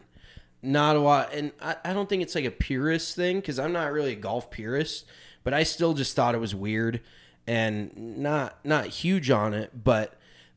Not 0.62 0.96
a 0.96 1.00
lot 1.00 1.32
and 1.32 1.52
I, 1.60 1.76
I 1.84 1.92
don't 1.92 2.08
think 2.08 2.22
it's 2.22 2.34
like 2.34 2.44
a 2.44 2.50
purist 2.50 3.14
thing 3.14 3.36
because 3.38 3.58
I'm 3.58 3.72
not 3.72 3.92
really 3.92 4.12
a 4.12 4.16
golf 4.16 4.50
purist 4.50 5.06
but 5.44 5.54
I 5.54 5.62
still 5.62 5.94
just 5.94 6.16
thought 6.16 6.34
it 6.34 6.38
was 6.38 6.54
weird 6.54 7.00
and 7.46 7.96
not 7.96 8.58
not 8.64 8.86
huge 8.86 9.30
on 9.30 9.54
it 9.54 9.84
but 9.84 10.14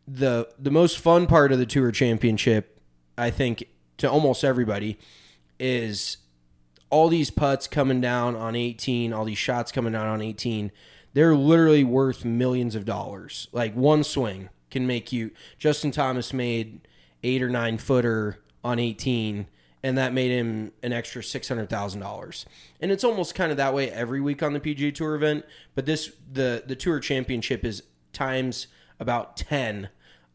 the 0.07 0.49
the 0.57 0.71
most 0.71 0.97
fun 0.97 1.27
part 1.27 1.51
of 1.51 1.59
the 1.59 1.67
tour 1.67 1.91
championship 1.91 2.79
I 3.17 3.29
think 3.29 3.65
to 3.97 4.09
almost 4.09 4.43
everybody 4.43 4.97
is 5.59 6.17
all 6.89 7.07
these 7.07 7.29
putts 7.29 7.67
coming 7.67 8.01
down 8.01 8.35
on 8.35 8.55
18 8.55 9.13
all 9.13 9.25
these 9.25 9.37
shots 9.37 9.71
coming 9.71 9.93
down 9.93 10.07
on 10.07 10.19
18 10.19 10.71
they're 11.13 11.35
literally 11.35 11.83
worth 11.83 12.23
millions 12.23 12.75
of 12.75 12.85
dollars. 12.85 13.47
Like 13.51 13.73
one 13.75 14.03
swing 14.03 14.49
can 14.71 14.87
make 14.87 15.11
you 15.11 15.31
Justin 15.59 15.91
Thomas 15.91 16.33
made 16.33 16.87
8 17.23 17.43
or 17.43 17.49
9 17.49 17.77
footer 17.77 18.39
on 18.63 18.79
18 18.79 19.45
and 19.83 19.97
that 19.97 20.13
made 20.13 20.31
him 20.31 20.71
an 20.83 20.93
extra 20.93 21.21
$600,000. 21.21 22.45
And 22.79 22.91
it's 22.91 23.03
almost 23.03 23.35
kind 23.35 23.51
of 23.51 23.57
that 23.57 23.73
way 23.73 23.89
every 23.89 24.21
week 24.21 24.43
on 24.43 24.53
the 24.53 24.59
PGA 24.59 24.93
Tour 24.93 25.15
event, 25.15 25.45
but 25.75 25.85
this 25.85 26.11
the 26.31 26.63
the 26.65 26.75
Tour 26.75 26.99
Championship 26.99 27.65
is 27.65 27.83
times 28.13 28.67
about 28.99 29.37
10 29.37 29.89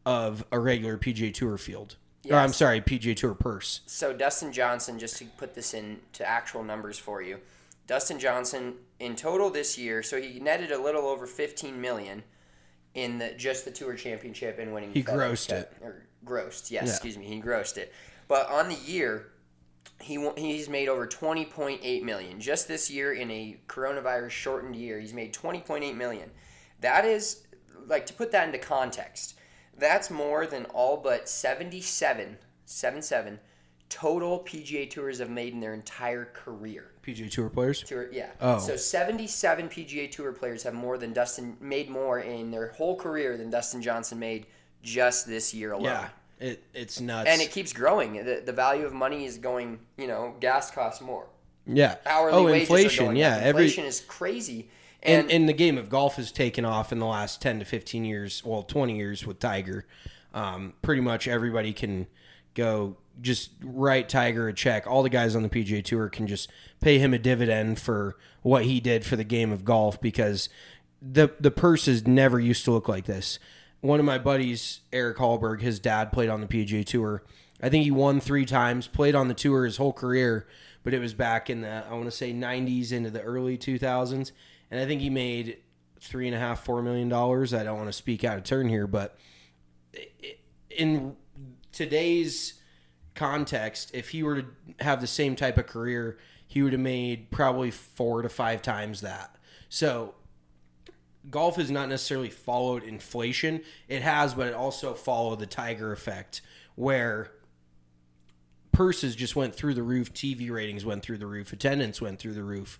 of 0.05 0.45
a 0.51 0.59
regular 0.59 0.97
PGA 0.97 1.33
Tour 1.33 1.57
field. 1.57 1.95
Or 2.29 2.35
I'm 2.35 2.51
sorry, 2.51 2.81
PGA 2.81 3.15
Tour 3.15 3.33
purse. 3.33 3.81
So 3.85 4.11
Dustin 4.11 4.51
Johnson, 4.51 4.99
just 4.99 5.17
to 5.17 5.25
put 5.37 5.55
this 5.55 5.73
into 5.73 6.27
actual 6.27 6.61
numbers 6.61 6.99
for 6.99 7.21
you, 7.21 7.39
Dustin 7.87 8.19
Johnson 8.19 8.73
in 8.99 9.15
total 9.15 9.49
this 9.49 9.77
year, 9.77 10.03
so 10.03 10.21
he 10.21 10.39
netted 10.39 10.71
a 10.71 10.81
little 10.81 11.05
over 11.05 11.25
15 11.25 11.79
million 11.79 12.23
in 12.97 13.19
the 13.19 13.31
just 13.33 13.63
the 13.63 13.69
Tour 13.71 13.93
Championship 13.93 14.57
and 14.57 14.73
winning. 14.73 14.91
He 14.91 15.03
grossed 15.03 15.49
Cup. 15.49 15.57
it. 15.59 15.73
Or 15.81 16.07
grossed, 16.25 16.71
yes, 16.71 16.85
Yeah. 16.87 16.89
excuse 16.89 17.15
me, 17.17 17.25
he 17.25 17.39
grossed 17.39 17.77
it. 17.77 17.93
But 18.27 18.49
on 18.49 18.69
the 18.69 18.75
year, 18.75 19.27
he 20.01 20.27
he's 20.35 20.67
made 20.67 20.89
over 20.89 21.05
20.8 21.07 22.01
million 22.03 22.39
just 22.41 22.67
this 22.67 22.89
year 22.89 23.13
in 23.13 23.29
a 23.29 23.59
coronavirus 23.67 24.31
shortened 24.31 24.75
year. 24.75 24.99
He's 24.99 25.13
made 25.13 25.31
20.8 25.33 25.95
million. 25.95 26.31
That 26.81 27.05
is 27.05 27.43
like 27.85 28.07
to 28.07 28.13
put 28.13 28.31
that 28.31 28.47
into 28.47 28.57
context. 28.57 29.35
That's 29.77 30.09
more 30.09 30.47
than 30.47 30.65
all 30.65 30.97
but 30.97 31.29
77, 31.29 32.37
77 32.65 33.39
total 33.89 34.39
PGA 34.41 34.89
tours 34.89 35.19
have 35.19 35.29
made 35.29 35.53
in 35.53 35.59
their 35.59 35.73
entire 35.73 36.25
career. 36.25 36.91
PGA 37.05 37.31
Tour 37.31 37.49
players. 37.49 37.81
Tour, 37.83 38.11
yeah. 38.11 38.29
Oh. 38.41 38.59
So 38.59 38.75
77 38.75 39.69
PGA 39.69 40.11
Tour 40.11 40.33
players 40.33 40.63
have 40.63 40.73
more 40.73 40.97
than 40.97 41.13
Dustin 41.13 41.55
made 41.61 41.89
more 41.89 42.19
in 42.19 42.51
their 42.51 42.69
whole 42.73 42.97
career 42.97 43.37
than 43.37 43.49
Dustin 43.49 43.81
Johnson 43.81 44.19
made 44.19 44.47
just 44.83 45.25
this 45.27 45.53
year 45.53 45.71
alone. 45.71 45.85
Yeah. 45.85 46.09
It 46.39 46.63
it's 46.73 46.99
nuts. 47.01 47.29
And 47.29 47.41
it 47.41 47.51
keeps 47.51 47.73
growing. 47.73 48.13
The, 48.23 48.43
the 48.45 48.53
value 48.53 48.85
of 48.85 48.93
money 48.93 49.25
is 49.25 49.37
going, 49.37 49.79
you 49.97 50.07
know, 50.07 50.35
gas 50.39 50.69
costs 50.69 51.01
more. 51.01 51.27
yeah. 51.65 51.95
Hourly 52.05 52.37
oh, 52.37 52.43
wages 52.43 52.61
inflation. 52.61 53.15
yeah. 53.15 53.37
up. 53.37 53.41
Every 53.41 53.63
Inflation 53.63 53.85
is 53.85 54.01
crazy. 54.01 54.69
and, 55.01 55.23
And, 55.23 55.31
and 55.31 55.49
the 55.49 55.53
game 55.53 55.77
of 55.77 55.89
golf 55.89 56.17
has 56.17 56.31
taken 56.31 56.65
off 56.65 56.91
in 56.91 56.99
the 56.99 57.05
last 57.05 57.41
10 57.41 57.59
to 57.59 57.65
15 57.65 58.05
years 58.05 58.43
well 58.45 58.63
20 58.63 58.97
years 58.97 59.25
with 59.25 59.39
tiger 59.39 59.85
um, 60.33 60.73
pretty 60.81 61.01
much 61.01 61.27
everybody 61.27 61.73
can 61.73 62.07
go 62.53 62.97
just 63.21 63.51
write 63.61 64.09
tiger 64.09 64.47
a 64.47 64.53
check. 64.53 64.87
All 64.87 65.03
the 65.03 65.09
guys 65.09 65.35
on 65.35 65.43
the 65.43 65.49
pga 65.49 65.83
tour 65.83 66.09
can 66.09 66.27
just 66.27 66.51
pay 66.81 66.99
him 66.99 67.13
a 67.13 67.19
dividend 67.19 67.79
for 67.79 68.17
what 68.41 68.65
he 68.65 68.79
did 68.79 69.05
for 69.05 69.15
the 69.15 69.23
game 69.23 69.51
of 69.51 69.65
golf 69.65 69.99
because 69.99 70.49
the 71.01 71.29
the 71.39 71.51
purses 71.51 72.05
never 72.07 72.39
used 72.39 72.65
to 72.65 72.71
look 72.71 72.87
like 72.87 73.05
this. 73.05 73.39
One 73.81 73.99
of 73.99 74.05
my 74.05 74.17
buddies 74.17 74.81
eric 74.91 75.17
hallberg 75.17 75.61
his 75.61 75.79
dad 75.79 76.11
played 76.11 76.29
on 76.29 76.41
the 76.41 76.47
pga 76.47 76.85
tour. 76.85 77.23
I 77.61 77.69
think 77.69 77.83
he 77.83 77.91
won 77.91 78.19
three 78.19 78.45
times 78.45 78.87
played 78.87 79.15
on 79.15 79.27
the 79.27 79.33
tour 79.33 79.65
his 79.65 79.77
whole 79.77 79.93
career 79.93 80.47
but 80.87 80.93
it 80.93 80.99
was 80.99 81.13
back 81.13 81.49
in 81.49 81.59
the 81.59 81.83
I 81.85 81.91
want 81.91 82.05
to 82.05 82.11
say 82.11 82.31
90s 82.31 82.93
into 82.93 83.09
the 83.09 83.21
early 83.21 83.57
2000s, 83.57 84.31
and 84.71 84.79
I 84.79 84.85
think 84.85 85.01
he 85.01 85.09
made 85.09 85.57
three 85.99 86.27
and 86.27 86.35
a 86.35 86.39
half, 86.39 86.63
four 86.63 86.81
million 86.81 87.09
dollars. 87.09 87.53
I 87.53 87.65
don't 87.65 87.75
want 87.75 87.89
to 87.89 87.93
speak 87.93 88.23
out 88.23 88.37
of 88.37 88.45
turn 88.45 88.69
here, 88.69 88.87
but 88.87 89.17
in 90.69 91.17
today's 91.73 92.56
context, 93.17 93.91
if 93.93 94.09
he 94.09 94.23
were 94.23 94.41
to 94.41 94.47
have 94.79 95.01
the 95.01 95.07
same 95.07 95.35
type 95.35 95.57
of 95.57 95.67
career, 95.67 96.17
he 96.47 96.61
would 96.61 96.71
have 96.71 96.81
made 96.81 97.29
probably 97.31 97.71
four 97.71 98.21
to 98.21 98.29
five 98.29 98.61
times 98.61 99.01
that. 99.01 99.35
So 99.67 100.15
golf 101.29 101.57
has 101.57 101.69
not 101.69 101.89
necessarily 101.89 102.29
followed 102.29 102.83
inflation. 102.83 103.61
It 103.87 104.01
has, 104.01 104.33
but 104.33 104.47
it 104.47 104.53
also 104.53 104.93
followed 104.93 105.39
the 105.39 105.45
Tiger 105.45 105.91
effect, 105.91 106.41
where 106.75 107.31
purses 108.71 109.15
just 109.15 109.35
went 109.35 109.55
through 109.55 109.73
the 109.73 109.83
roof, 109.83 110.13
TV 110.13 110.49
ratings 110.49 110.85
went 110.85 111.03
through 111.03 111.17
the 111.17 111.27
roof, 111.27 111.51
attendance 111.51 111.99
went 111.99 112.19
through 112.19 112.33
the 112.33 112.43
roof, 112.43 112.79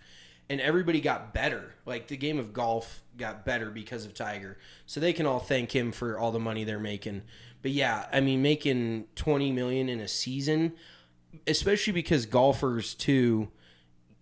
and 0.49 0.61
everybody 0.61 1.01
got 1.01 1.33
better. 1.33 1.73
Like 1.85 2.07
the 2.07 2.17
game 2.17 2.39
of 2.39 2.53
golf 2.53 3.01
got 3.17 3.43
better 3.43 3.69
because 3.69 4.05
of 4.05 4.13
Tiger. 4.13 4.57
So 4.85 4.99
they 4.99 5.11
can 5.11 5.25
all 5.25 5.39
thank 5.39 5.75
him 5.75 5.91
for 5.91 6.17
all 6.17 6.31
the 6.31 6.39
money 6.39 6.63
they're 6.63 6.79
making. 6.79 7.23
But 7.67 7.73
yeah, 7.73 8.05
I 8.13 8.21
mean 8.21 8.41
making 8.41 9.07
20 9.15 9.51
million 9.51 9.89
in 9.89 9.99
a 9.99 10.07
season, 10.07 10.71
especially 11.45 11.91
because 11.91 12.25
golfers 12.25 12.93
too 12.93 13.49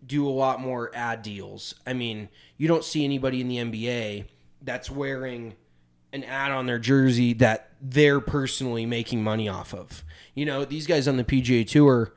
do 0.04 0.28
a 0.28 0.32
lot 0.32 0.60
more 0.60 0.90
ad 0.96 1.22
deals. 1.22 1.76
I 1.86 1.94
mean, 1.94 2.30
you 2.58 2.68
don't 2.68 2.84
see 2.84 3.06
anybody 3.06 3.42
in 3.42 3.48
the 3.48 3.58
NBA 3.58 4.26
that's 4.64 4.90
wearing 4.90 5.54
an 6.12 6.24
ad 6.24 6.54
on 6.54 6.66
their 6.66 6.80
jersey 6.80 7.34
that 7.34 7.70
they're 7.80 8.20
personally 8.20 8.88
making 8.88 9.24
money 9.24 9.48
off 9.48 9.76
of. 9.76 10.04
You 10.34 10.48
know, 10.48 10.66
these 10.66 10.88
guys 10.88 11.08
on 11.08 11.18
the 11.18 11.24
PGA 11.24 11.68
Tour, 11.68 12.16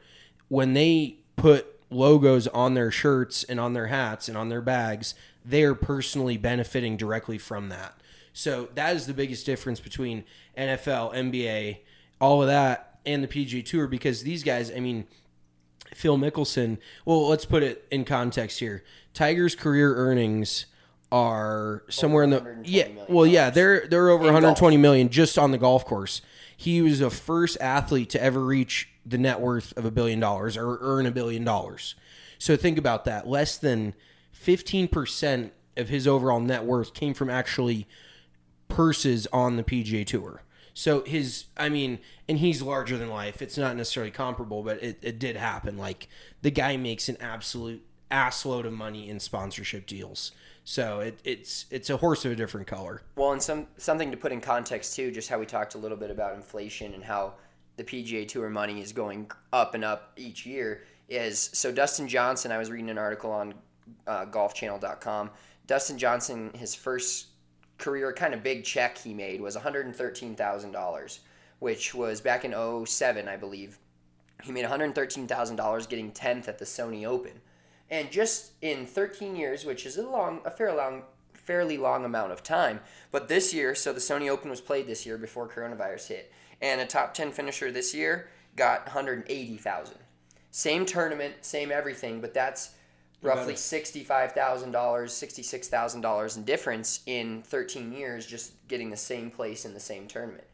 when 0.49 0.73
they 0.73 1.19
put 1.37 1.79
logos 1.91 2.47
on 2.47 2.73
their 2.73 2.91
shirts 2.91 3.45
and 3.45 3.61
on 3.61 3.75
their 3.75 3.89
hats 3.89 4.29
and 4.29 4.39
on 4.39 4.49
their 4.49 4.63
bags, 4.63 5.15
they're 5.45 5.75
personally 5.75 6.39
benefiting 6.39 6.97
directly 6.97 7.37
from 7.37 7.69
that. 7.69 7.99
So 8.39 8.69
that 8.77 8.95
is 8.95 9.09
the 9.09 9.15
biggest 9.15 9.47
difference 9.47 9.81
between 9.81 10.23
NFL, 10.59 11.15
NBA, 11.15 11.79
all 12.21 12.43
of 12.43 12.49
that, 12.49 12.99
and 13.07 13.23
the 13.23 13.29
PGA 13.29 13.65
Tour 13.65 13.87
because 13.87 14.23
these 14.23 14.43
guys, 14.43 14.71
I 14.75 14.81
mean, 14.81 15.07
Phil 15.95 16.19
Mickelson. 16.19 16.79
Well, 17.05 17.29
let's 17.29 17.45
put 17.45 17.63
it 17.63 17.87
in 17.91 18.05
context 18.05 18.61
here. 18.61 18.85
Tiger's 19.15 19.55
career 19.55 19.95
earnings 19.97 20.67
are 21.11 21.85
somewhere 21.89 22.25
in 22.25 22.31
the 22.31 22.57
yeah. 22.65 22.89
Well, 23.09 23.27
yeah, 23.27 23.51
they're 23.51 23.87
they're 23.89 24.11
over 24.11 24.25
In 24.25 24.35
120 24.35 24.77
million 24.77 25.09
just 25.09 25.39
on 25.39 25.51
the 25.51 25.59
golf 25.59 25.85
course. 25.85 26.21
He 26.57 26.83
was 26.83 26.99
the 26.99 27.11
first 27.11 27.57
athlete 27.61 28.11
to 28.11 28.23
ever 28.23 28.45
reach 28.45 28.89
the 29.07 29.19
net 29.19 29.41
worth 29.41 29.77
of 29.79 29.85
a 29.85 29.91
billion 29.91 30.21
dollars 30.21 30.57
or 30.57 30.79
earn 30.81 31.07
a 31.07 31.11
billion 31.11 31.45
dollars. 31.45 31.95
So 32.39 32.57
think 32.57 32.79
about 32.79 33.05
that. 33.07 33.27
Less 33.27 33.57
than 33.57 33.95
15% 34.35 35.51
of 35.77 35.89
his 35.89 36.07
overall 36.07 36.41
net 36.41 36.65
worth 36.65 36.95
came 36.95 37.15
from 37.15 37.31
actually 37.31 37.87
purses 38.69 39.27
on 39.33 39.57
the 39.57 39.65
PGA 39.65 40.05
Tour. 40.05 40.43
So 40.79 41.03
his, 41.03 41.47
I 41.57 41.71
mean, 41.71 41.99
and 42.29 42.39
he's 42.39 42.63
larger 42.63 42.97
than 42.97 43.11
life. 43.11 43.43
It's 43.43 43.59
not 43.59 43.75
necessarily 43.75 44.13
comparable, 44.13 44.63
but 44.63 44.81
it, 44.81 45.01
it 45.03 45.19
did 45.19 45.35
happen. 45.35 45.77
Like 45.77 46.07
the 46.43 46.53
guy 46.53 46.77
makes 46.77 47.09
an 47.09 47.17
absolute 47.19 47.85
assload 48.13 48.65
of 48.65 48.73
money 48.73 49.09
in 49.09 49.19
sponsorship 49.19 49.89
deals. 49.89 50.31
So 50.63 51.01
it, 51.01 51.19
it's 51.25 51.67
it's 51.73 51.91
a 51.91 51.97
horse 51.97 52.25
of 52.25 52.31
a 52.31 52.37
different 52.37 52.69
color. 52.69 53.03
Well, 53.17 53.33
and 53.33 53.43
some 53.43 53.67
something 53.77 54.13
to 54.13 54.17
put 54.17 54.31
in 54.31 54.41
context 54.41 54.95
too, 54.95 55.11
just 55.11 55.29
how 55.29 55.41
we 55.41 55.47
talked 55.47 55.75
a 55.75 55.79
little 55.79 55.97
bit 55.97 56.13
about 56.13 56.37
inflation 56.37 56.95
and 56.95 57.03
how 57.03 57.35
the 57.77 57.83
PGA 57.83 58.29
Tour 58.29 58.49
money 58.49 58.81
is 58.81 58.93
going 58.93 59.33
up 59.53 59.75
and 59.75 59.85
up 59.85 60.13
each 60.17 60.47
year. 60.47 60.85
Is 61.09 61.51
so 61.55 61.73
Dustin 61.73 62.07
Johnson. 62.07 62.53
I 62.53 62.59
was 62.59 62.71
reading 62.71 62.91
an 62.91 62.99
article 62.99 63.33
on 63.33 63.55
uh, 64.07 64.27
GolfChannel.com. 64.27 65.31
Dustin 65.67 65.99
Johnson, 65.99 66.53
his 66.55 66.77
first 66.77 67.27
career 67.79 68.13
kind 68.13 68.35
of 68.35 68.43
big 68.43 68.65
check 68.65 68.99
he 68.99 69.15
made 69.15 69.41
was 69.41 69.55
one 69.55 69.63
hundred 69.63 69.87
and 69.87 69.95
thirteen 69.95 70.35
thousand 70.35 70.73
dollars, 70.73 71.21
which 71.59 71.95
was 71.95 72.21
back 72.21 72.45
in 72.45 72.87
07, 72.87 73.29
I 73.29 73.37
believe. 73.37 73.79
He 74.43 74.53
made 74.53 74.63
one 74.63 74.71
hundred 74.71 74.95
thirteen 74.95 75.27
thousand 75.27 75.57
dollars 75.57 75.87
getting 75.87 76.11
tenth 76.13 76.49
at 76.49 76.59
the 76.59 76.65
Sony 76.65 77.07
Open. 77.07 77.41
And 77.91 78.11
just 78.11 78.53
in 78.61 78.85
13 78.85 79.35
years, 79.35 79.65
which 79.65 79.87
is 79.87 79.97
a 79.97 80.07
long, 80.07 80.41
a 80.45 80.51
fair 80.51 80.75
long, 80.75 81.05
fairly 81.33 81.79
long 81.79 82.05
amount 82.05 82.33
of 82.33 82.43
time, 82.43 82.81
but 83.11 83.29
this 83.29 83.55
year, 83.55 83.75
so 83.75 83.93
the 83.93 84.01
Sony 84.01 84.29
Open 84.29 84.51
was 84.51 84.61
played 84.61 84.87
this 84.87 85.07
year 85.07 85.17
before 85.17 85.49
coronavirus 85.49 86.09
hit, 86.09 86.33
and 86.61 86.81
a 86.81 86.87
top 86.87 87.15
10 87.15 87.33
finisher 87.33 87.73
this 87.73 87.95
year 87.95 88.29
got 88.57 88.85
180,000. 88.87 89.97
Same 90.51 90.85
tournament, 90.85 91.35
same 91.41 91.73
everything, 91.73 92.21
but 92.21 92.35
that's 92.35 92.75
roughly 93.23 93.55
$65,000, 93.55 94.35
$66,000 94.73 96.37
in 96.37 96.45
difference 96.45 97.01
in 97.07 97.43
13 97.43 97.93
years 97.93 98.27
just 98.27 98.53
getting 98.69 98.91
the 98.91 98.97
same 98.97 99.31
place 99.31 99.65
in 99.65 99.75
the 99.75 99.81
same 99.81 100.07
tournament. 100.07 100.45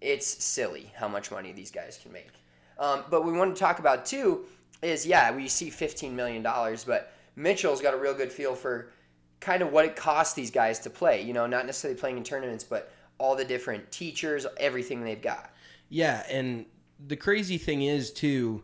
It's 0.00 0.26
silly 0.26 0.92
how 0.94 1.08
much 1.08 1.30
money 1.30 1.52
these 1.52 1.70
guys 1.70 1.98
can 2.00 2.12
make. 2.12 2.30
Um, 2.78 3.04
but 3.10 3.24
we 3.24 3.32
want 3.32 3.54
to 3.54 3.58
talk 3.58 3.80
about 3.80 4.06
too 4.06 4.44
is 4.80 5.04
yeah, 5.04 5.34
we 5.34 5.48
see 5.48 5.70
$15 5.70 6.12
million, 6.12 6.42
but 6.42 7.12
Mitchell's 7.34 7.80
got 7.80 7.94
a 7.94 7.96
real 7.96 8.14
good 8.14 8.30
feel 8.30 8.54
for 8.54 8.90
kind 9.40 9.62
of 9.62 9.72
what 9.72 9.84
it 9.84 9.96
costs 9.96 10.34
these 10.34 10.50
guys 10.50 10.78
to 10.80 10.90
play. 10.90 11.22
You 11.22 11.32
know, 11.32 11.46
not 11.46 11.66
necessarily 11.66 11.98
playing 11.98 12.18
in 12.18 12.24
tournaments, 12.24 12.64
but 12.64 12.92
all 13.18 13.34
the 13.34 13.44
different 13.44 13.90
teachers, 13.90 14.46
everything 14.58 15.02
they've 15.02 15.20
got. 15.20 15.50
Yeah, 15.88 16.24
and 16.30 16.66
the 17.04 17.16
crazy 17.16 17.58
thing 17.58 17.82
is 17.82 18.12
too, 18.12 18.62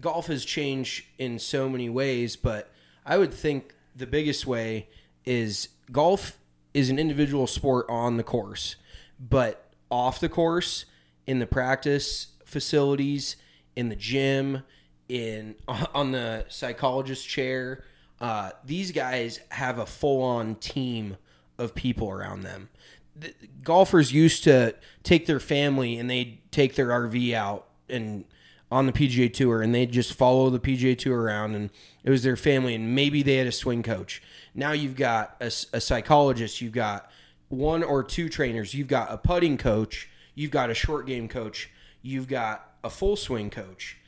golf 0.00 0.26
has 0.26 0.44
changed 0.44 1.04
in 1.18 1.38
so 1.38 1.68
many 1.68 1.88
ways, 1.88 2.36
but 2.36 2.70
I 3.04 3.18
would 3.18 3.32
think 3.32 3.74
the 3.94 4.06
biggest 4.06 4.46
way 4.46 4.88
is 5.24 5.68
golf 5.92 6.38
is 6.72 6.90
an 6.90 6.98
individual 6.98 7.46
sport 7.46 7.86
on 7.88 8.16
the 8.16 8.22
course, 8.22 8.76
but 9.20 9.72
off 9.90 10.20
the 10.20 10.28
course, 10.28 10.86
in 11.26 11.38
the 11.38 11.46
practice 11.46 12.28
facilities, 12.44 13.36
in 13.76 13.88
the 13.88 13.96
gym, 13.96 14.62
in 15.08 15.54
on 15.94 16.12
the 16.12 16.44
psychologist 16.48 17.28
chair, 17.28 17.84
uh, 18.20 18.50
these 18.64 18.92
guys 18.92 19.40
have 19.50 19.78
a 19.78 19.86
full-on 19.86 20.56
team 20.56 21.16
of 21.58 21.74
people 21.74 22.10
around 22.10 22.42
them. 22.42 22.68
The, 23.16 23.34
golfers 23.62 24.12
used 24.12 24.44
to 24.44 24.74
take 25.02 25.26
their 25.26 25.40
family 25.40 25.98
and 25.98 26.10
they'd 26.10 26.40
take 26.50 26.74
their 26.74 26.88
RV 26.88 27.32
out 27.34 27.68
and 27.88 28.24
on 28.70 28.86
the 28.86 28.92
PGA 28.92 29.32
Tour 29.32 29.62
and 29.62 29.74
they'd 29.74 29.92
just 29.92 30.14
follow 30.14 30.50
the 30.50 30.58
PGA 30.58 30.96
Tour 30.96 31.20
around 31.20 31.54
and 31.54 31.70
it 32.02 32.10
was 32.10 32.22
their 32.22 32.36
family 32.36 32.74
and 32.74 32.94
maybe 32.94 33.22
they 33.22 33.36
had 33.36 33.46
a 33.46 33.52
swing 33.52 33.82
coach. 33.82 34.22
Now 34.54 34.72
you've 34.72 34.96
got 34.96 35.36
a, 35.40 35.46
a 35.72 35.80
psychologist, 35.80 36.60
you've 36.60 36.72
got 36.72 37.10
one 37.48 37.82
or 37.82 38.02
two 38.02 38.28
trainers, 38.28 38.74
you've 38.74 38.88
got 38.88 39.12
a 39.12 39.18
putting 39.18 39.58
coach, 39.58 40.08
you've 40.34 40.50
got 40.50 40.70
a 40.70 40.74
short 40.74 41.06
game 41.06 41.28
coach, 41.28 41.70
you've 42.02 42.28
got 42.28 42.72
a 42.82 42.90
full 42.90 43.16
swing 43.16 43.50
coach, 43.50 43.98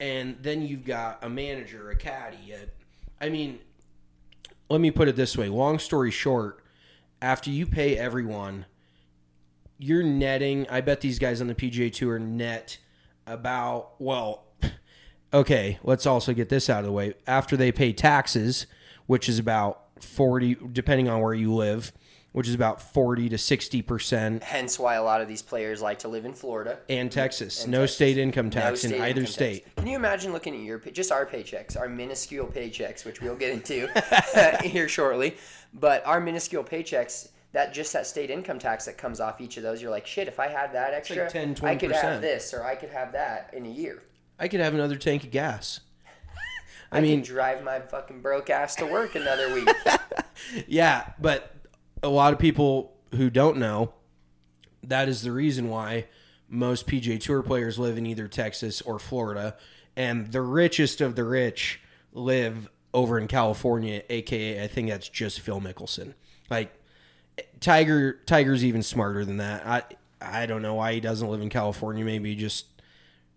and 0.00 0.36
then 0.40 0.62
you've 0.62 0.84
got 0.84 1.22
a 1.22 1.28
manager, 1.28 1.90
a 1.90 1.96
caddy. 1.96 2.52
A, 2.52 3.24
I 3.24 3.28
mean, 3.28 3.58
let 4.68 4.80
me 4.80 4.90
put 4.90 5.08
it 5.08 5.16
this 5.16 5.36
way. 5.36 5.48
Long 5.48 5.78
story 5.78 6.10
short, 6.10 6.64
after 7.20 7.50
you 7.50 7.66
pay 7.66 7.96
everyone, 7.96 8.66
you're 9.78 10.02
netting. 10.02 10.66
I 10.68 10.80
bet 10.80 11.00
these 11.00 11.18
guys 11.18 11.40
on 11.40 11.46
the 11.46 11.54
PGA 11.54 11.92
Tour 11.92 12.18
net 12.18 12.78
about 13.26 14.00
well. 14.00 14.44
Okay, 15.32 15.80
let's 15.82 16.06
also 16.06 16.32
get 16.32 16.48
this 16.48 16.70
out 16.70 16.78
of 16.78 16.84
the 16.84 16.92
way. 16.92 17.14
After 17.26 17.56
they 17.56 17.72
pay 17.72 17.92
taxes, 17.92 18.68
which 19.06 19.28
is 19.28 19.36
about 19.40 19.82
forty, 20.00 20.56
depending 20.72 21.08
on 21.08 21.20
where 21.20 21.34
you 21.34 21.52
live, 21.52 21.92
which 22.30 22.46
is 22.46 22.54
about 22.54 22.80
40 22.80 23.30
to 23.30 23.36
60%. 23.36 24.42
Hence 24.44 24.78
why 24.78 24.94
a 24.94 25.02
lot 25.02 25.20
of 25.20 25.26
these 25.26 25.42
players 25.42 25.82
like 25.82 25.98
to 26.00 26.08
live 26.08 26.24
in 26.24 26.34
Florida 26.34 26.78
And 26.88 27.10
Texas. 27.10 27.64
And 27.64 27.72
no 27.72 27.80
Texas. 27.80 27.96
state 27.96 28.18
income 28.18 28.46
No 28.46 28.50
tax 28.50 28.80
state 28.80 28.92
in 28.92 29.00
either 29.00 29.06
income 29.08 29.22
tax. 29.24 29.34
state. 29.34 29.76
Can 29.76 29.86
you 29.88 29.96
imagine 29.96 30.32
looking 30.32 30.54
at 30.54 30.60
your 30.62 30.78
just 30.78 31.10
our 31.10 31.26
paychecks, 31.26 31.76
our 31.76 31.88
minuscule 31.88 32.46
paychecks, 32.46 33.04
which 33.04 33.20
we'll 33.20 33.34
get 33.36 33.50
into 33.52 33.88
here 34.62 34.88
shortly, 34.88 35.36
but 35.72 36.04
our 36.06 36.20
minuscule 36.20 36.62
paychecks. 36.62 37.28
That 37.54 37.72
just 37.72 37.92
that 37.94 38.06
state 38.06 38.30
income 38.30 38.58
tax 38.58 38.84
that 38.84 38.98
comes 38.98 39.20
off 39.20 39.40
each 39.40 39.56
of 39.56 39.62
those, 39.62 39.80
you're 39.80 39.90
like, 39.90 40.06
shit. 40.06 40.28
If 40.28 40.38
I 40.38 40.48
had 40.48 40.74
that 40.74 40.92
extra, 40.92 41.22
like 41.22 41.32
10, 41.32 41.56
I 41.62 41.76
could 41.76 41.90
20%. 41.90 42.00
have 42.02 42.20
this, 42.20 42.52
or 42.52 42.62
I 42.64 42.74
could 42.74 42.90
have 42.90 43.12
that 43.12 43.50
in 43.54 43.64
a 43.64 43.70
year. 43.70 44.02
I 44.38 44.48
could 44.48 44.60
have 44.60 44.74
another 44.74 44.96
tank 44.96 45.24
of 45.24 45.30
gas. 45.30 45.80
I, 46.92 46.98
I 46.98 47.00
mean, 47.00 47.22
drive 47.22 47.64
my 47.64 47.80
fucking 47.80 48.20
broke 48.20 48.50
ass 48.50 48.74
to 48.76 48.86
work 48.86 49.14
another 49.14 49.54
week. 49.54 49.68
yeah, 50.66 51.12
but 51.18 51.54
a 52.02 52.08
lot 52.08 52.34
of 52.34 52.38
people 52.38 52.92
who 53.12 53.30
don't 53.30 53.56
know 53.56 53.94
that 54.88 55.08
is 55.08 55.22
the 55.22 55.32
reason 55.32 55.68
why 55.68 56.06
most 56.48 56.86
PGA 56.86 57.20
Tour 57.20 57.42
players 57.42 57.78
live 57.78 57.96
in 57.98 58.06
either 58.06 58.28
Texas 58.28 58.82
or 58.82 58.98
Florida, 58.98 59.56
and 59.96 60.32
the 60.32 60.42
richest 60.42 61.00
of 61.00 61.16
the 61.16 61.24
rich 61.24 61.80
live 62.12 62.68
over 62.92 63.18
in 63.18 63.26
California, 63.26 64.02
aka 64.08 64.62
I 64.62 64.66
think 64.66 64.88
that's 64.88 65.08
just 65.08 65.40
Phil 65.40 65.60
Mickelson. 65.60 66.14
Like 66.50 66.72
Tiger, 67.60 68.20
Tiger's 68.26 68.64
even 68.64 68.82
smarter 68.82 69.24
than 69.24 69.38
that. 69.38 69.66
I 69.66 69.82
I 70.20 70.46
don't 70.46 70.62
know 70.62 70.74
why 70.74 70.94
he 70.94 71.00
doesn't 71.00 71.28
live 71.28 71.40
in 71.40 71.50
California. 71.50 72.04
Maybe 72.04 72.34
just 72.34 72.66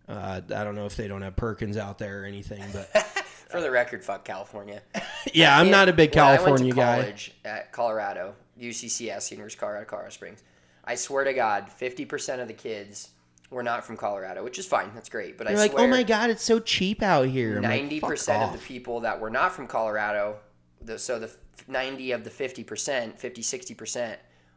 uh, 0.07 0.41
I 0.45 0.63
don't 0.63 0.75
know 0.75 0.85
if 0.85 0.95
they 0.95 1.07
don't 1.07 1.21
have 1.21 1.35
Perkins 1.35 1.77
out 1.77 1.97
there 1.97 2.23
or 2.23 2.25
anything, 2.25 2.63
but 2.73 2.87
For 3.49 3.61
the 3.61 3.71
record, 3.71 4.03
fuck 4.03 4.25
California. 4.25 4.81
yeah, 5.33 5.57
I'm 5.57 5.71
not 5.71 5.87
a 5.87 5.93
big 5.93 6.13
When 6.13 6.25
I 6.25 6.41
went 6.41 6.57
to 6.57 6.69
guy. 6.71 7.01
college 7.01 7.31
at 7.45 7.71
Colorado, 7.71 8.35
UCCS, 8.59 9.31
University 9.31 9.55
of 9.55 9.59
Colorado, 9.59 9.85
Colorado 9.85 10.09
Springs. 10.09 10.43
I 10.83 10.95
swear 10.95 11.23
to 11.23 11.33
God, 11.33 11.67
50% 11.69 12.41
of 12.41 12.47
the 12.49 12.53
kids 12.53 13.09
were 13.49 13.63
not 13.63 13.85
from 13.85 13.95
Colorado, 13.95 14.43
which 14.43 14.59
is 14.59 14.65
fine. 14.65 14.91
That's 14.93 15.07
great. 15.07 15.37
But 15.37 15.47
They're 15.47 15.55
I 15.55 15.59
like, 15.59 15.73
oh 15.77 15.87
my 15.87 16.03
god, 16.03 16.29
it's 16.29 16.43
so 16.43 16.59
cheap 16.59 17.01
out 17.01 17.27
here. 17.27 17.61
Ninety 17.61 18.01
"Fuck 18.01 18.09
percent 18.09 18.43
of 18.43 18.49
off." 18.49 18.55
the 18.55 18.61
people 18.65 18.99
that 19.01 19.19
were 19.19 19.29
not 19.29 19.53
from 19.53 19.67
Colorado 19.67 20.37
the, 20.81 20.99
so 20.99 21.19
the 21.19 21.31
90 21.67 22.11
of 22.11 22.23
the 22.23 22.29
50%, 22.29 23.17
50, 23.17 23.41
60% 23.41 24.15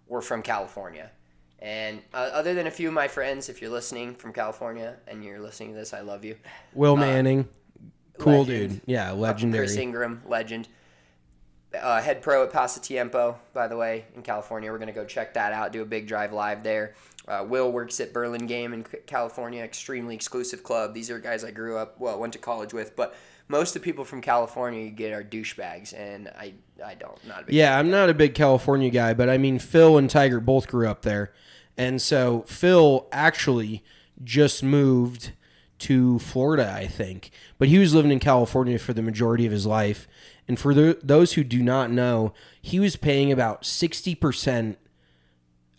were 0.09 0.23
from 0.23 0.43
California. 0.43 1.11
And 1.61 2.01
uh, 2.15 2.31
other 2.33 2.55
than 2.55 2.67
a 2.67 2.71
few 2.71 2.89
of 2.89 2.95
my 2.95 3.07
friends, 3.09 3.49
if 3.49 3.61
you're 3.61 3.71
listening 3.71 4.15
from 4.15 4.33
California 4.33 4.97
and 5.07 5.23
you're 5.23 5.41
listening 5.41 5.73
to 5.73 5.79
this, 5.79 5.93
I 5.93 6.01
love 6.01 6.25
you. 6.25 6.37
Will 6.75 6.97
Manning, 6.97 7.49
cool 8.19 8.45
legend. 8.45 8.71
dude. 8.71 8.81
Yeah, 8.87 9.11
legendary. 9.13 9.67
Chris. 9.67 9.77
Ingram, 9.77 10.23
legend. 10.27 10.69
Uh, 11.79 12.01
head 12.01 12.21
pro 12.23 12.43
at 12.43 12.51
Pasatiempo, 12.51 13.37
by 13.53 13.69
the 13.69 13.77
way, 13.77 14.07
in 14.17 14.23
California. 14.23 14.73
We're 14.73 14.79
going 14.79 14.89
to 14.89 14.95
go 14.95 15.05
check 15.05 15.35
that 15.35 15.53
out, 15.53 15.71
do 15.71 15.83
a 15.83 15.87
big 15.87 16.09
drive 16.09 16.33
live 16.33 16.65
there. 16.65 16.95
Uh, 17.29 17.45
Will 17.47 17.71
works 17.71 18.01
at 18.01 18.13
Burlingame 18.13 18.73
in 18.73 18.85
California, 19.07 19.63
extremely 19.63 20.15
exclusive 20.15 20.65
club. 20.65 20.95
These 20.95 21.11
are 21.11 21.19
guys 21.21 21.45
I 21.45 21.53
grew 21.53 21.77
up, 21.77 22.01
well, 22.01 22.19
went 22.19 22.33
to 22.33 22.41
college 22.41 22.73
with, 22.73 22.97
but 22.97 23.15
most 23.51 23.75
of 23.75 23.83
the 23.83 23.85
people 23.85 24.05
from 24.05 24.21
California 24.21 24.85
you 24.85 24.91
get 24.91 25.13
are 25.13 25.25
douchebags, 25.25 25.93
and 25.93 26.29
I, 26.39 26.55
I 26.85 26.95
don't, 26.95 27.19
not 27.27 27.43
a 27.43 27.45
big 27.47 27.55
Yeah, 27.57 27.77
I'm 27.77 27.91
not 27.91 28.09
a 28.09 28.15
big 28.15 28.35
California 28.35 28.91
guy, 28.91 29.13
but 29.13 29.29
I 29.29 29.39
mean, 29.39 29.59
Phil 29.59 29.99
and 29.99 30.09
Tiger 30.09 30.39
both 30.39 30.69
grew 30.69 30.89
up 30.89 31.03
there. 31.03 31.33
And 31.77 32.01
so 32.01 32.45
Phil 32.47 33.09
actually 33.11 33.83
just 34.23 34.63
moved 34.63 35.33
to 35.81 36.21
Florida, 36.21 36.73
I 36.73 36.87
think. 36.87 37.31
But 37.59 37.69
he 37.69 37.79
was 37.79 37.93
living 37.93 38.13
in 38.13 38.21
California 38.21 38.79
for 38.79 38.93
the 38.93 39.03
majority 39.03 39.47
of 39.47 39.53
his 39.53 39.67
life. 39.67 40.07
And 40.47 40.59
for 40.59 40.73
the, 40.73 40.99
those 41.03 41.33
who 41.33 41.43
do 41.43 41.61
not 41.61 41.91
know, 41.91 42.33
he 42.63 42.79
was 42.79 42.95
paying 42.97 43.33
about 43.33 43.63
60% 43.63 44.77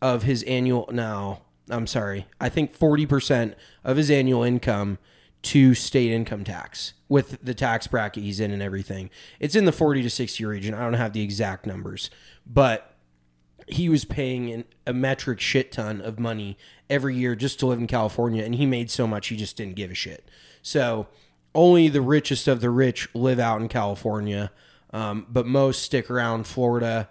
of 0.02 0.24
his 0.24 0.44
annual. 0.44 0.90
No, 0.92 1.42
I'm 1.70 1.88
sorry. 1.88 2.26
I 2.40 2.50
think 2.50 2.78
40% 2.78 3.54
of 3.84 3.96
his 3.96 4.12
annual 4.12 4.44
income 4.44 4.98
to 5.44 5.74
state 5.74 6.12
income 6.12 6.44
tax 6.44 6.94
with 7.10 7.44
the 7.44 7.54
tax 7.54 7.88
bracket 7.88 8.24
he's 8.24 8.40
in 8.40 8.52
and 8.52 8.62
everything. 8.62 9.10
It's 9.40 9.56
in 9.56 9.66
the 9.66 9.72
40 9.72 10.04
to 10.04 10.10
60 10.10 10.46
region. 10.46 10.74
I 10.74 10.84
don't 10.84 10.94
have 10.94 11.14
the 11.14 11.24
exact 11.24 11.66
numbers, 11.66 12.10
but 12.46 12.96
he 13.68 13.90
was 13.90 14.06
paying 14.06 14.52
an, 14.52 14.66
a 14.86 14.94
metric 14.94 15.40
shit 15.40 15.72
ton 15.72 16.02
of 16.02 16.20
money 16.20 16.58
every 16.90 17.16
year 17.16 17.36
just 17.36 17.60
to 17.60 17.66
live 17.66 17.80
in 17.80 17.88
California, 17.88 18.44
and 18.44 18.56
he 18.56 18.66
made 18.66 18.92
so 18.92 19.08
much 19.08 19.28
he 19.28 19.36
just 19.36 19.58
didn't 19.58 19.76
give 19.76 19.92
a 19.92 19.96
shit. 19.96 20.28
So 20.62 21.08
only 21.56 21.88
the 21.88 22.02
richest 22.02 22.48
of 22.48 22.62
the 22.62 22.70
rich 22.70 23.10
live 23.14 23.40
out 23.40 23.62
in 23.62 23.68
California, 23.68 24.52
um, 24.92 25.26
but 25.30 25.46
most 25.46 25.82
stick 25.82 26.10
around 26.10 26.48
Florida 26.48 27.10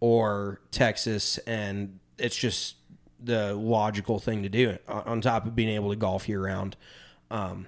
or 0.00 0.60
Texas, 0.70 1.38
and 1.38 1.98
it's 2.18 2.36
just 2.36 2.76
the 3.22 3.54
logical 3.54 4.18
thing 4.18 4.42
to 4.42 4.48
do. 4.48 4.78
On 4.88 5.02
on 5.04 5.20
top 5.20 5.46
of 5.46 5.54
being 5.54 5.70
able 5.70 5.90
to 5.90 5.96
golf 5.96 6.28
year 6.28 6.44
round, 6.44 6.76
um, 7.32 7.66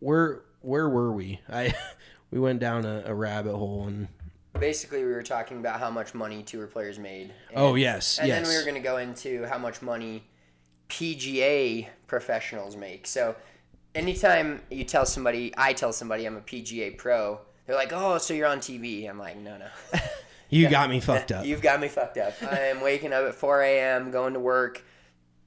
where 0.00 0.42
where 0.60 0.88
were 0.88 1.12
we? 1.12 1.40
I 1.48 1.72
we 2.30 2.38
went 2.38 2.60
down 2.60 2.84
a, 2.84 3.04
a 3.06 3.14
rabbit 3.14 3.56
hole 3.56 3.86
and 3.86 4.08
basically 4.58 5.04
we 5.04 5.12
were 5.12 5.22
talking 5.22 5.58
about 5.58 5.80
how 5.80 5.90
much 5.90 6.14
money 6.14 6.42
tour 6.42 6.66
players 6.66 6.98
made. 6.98 7.32
And, 7.50 7.56
Oh, 7.56 7.74
yes, 7.74 8.18
and 8.18 8.28
yes. 8.28 8.42
then 8.42 8.48
we 8.48 8.56
were 8.58 8.64
going 8.64 8.80
to 8.80 8.86
go 8.86 8.98
into 8.98 9.46
how 9.46 9.58
much 9.58 9.80
money 9.82 10.24
PGA 10.88 11.88
professionals 12.06 12.76
make. 12.76 13.06
So 13.06 13.34
anytime 13.94 14.62
you 14.70 14.84
tell 14.84 15.06
somebody, 15.06 15.52
I 15.56 15.72
tell 15.72 15.92
somebody 15.92 16.26
I'm 16.26 16.36
a 16.36 16.40
PGA 16.42 16.96
pro, 16.96 17.40
they're 17.66 17.76
like, 17.76 17.92
"Oh, 17.92 18.18
so 18.18 18.34
you're 18.34 18.48
on 18.48 18.58
TV?" 18.58 19.08
I'm 19.08 19.18
like, 19.18 19.36
"No, 19.38 19.56
no." 19.56 19.68
you 20.50 20.68
got 20.68 20.90
me 20.90 21.00
fucked 21.00 21.32
up. 21.36 21.46
You've 21.46 21.62
got 21.62 21.80
me 21.80 21.88
fucked 21.88 22.18
up. 22.18 22.34
I 22.42 22.58
am 22.68 22.80
waking 22.82 23.12
up 23.12 23.24
at 23.26 23.34
4 23.34 23.62
a.m., 23.62 24.10
going 24.10 24.34
to 24.34 24.40
work, 24.40 24.82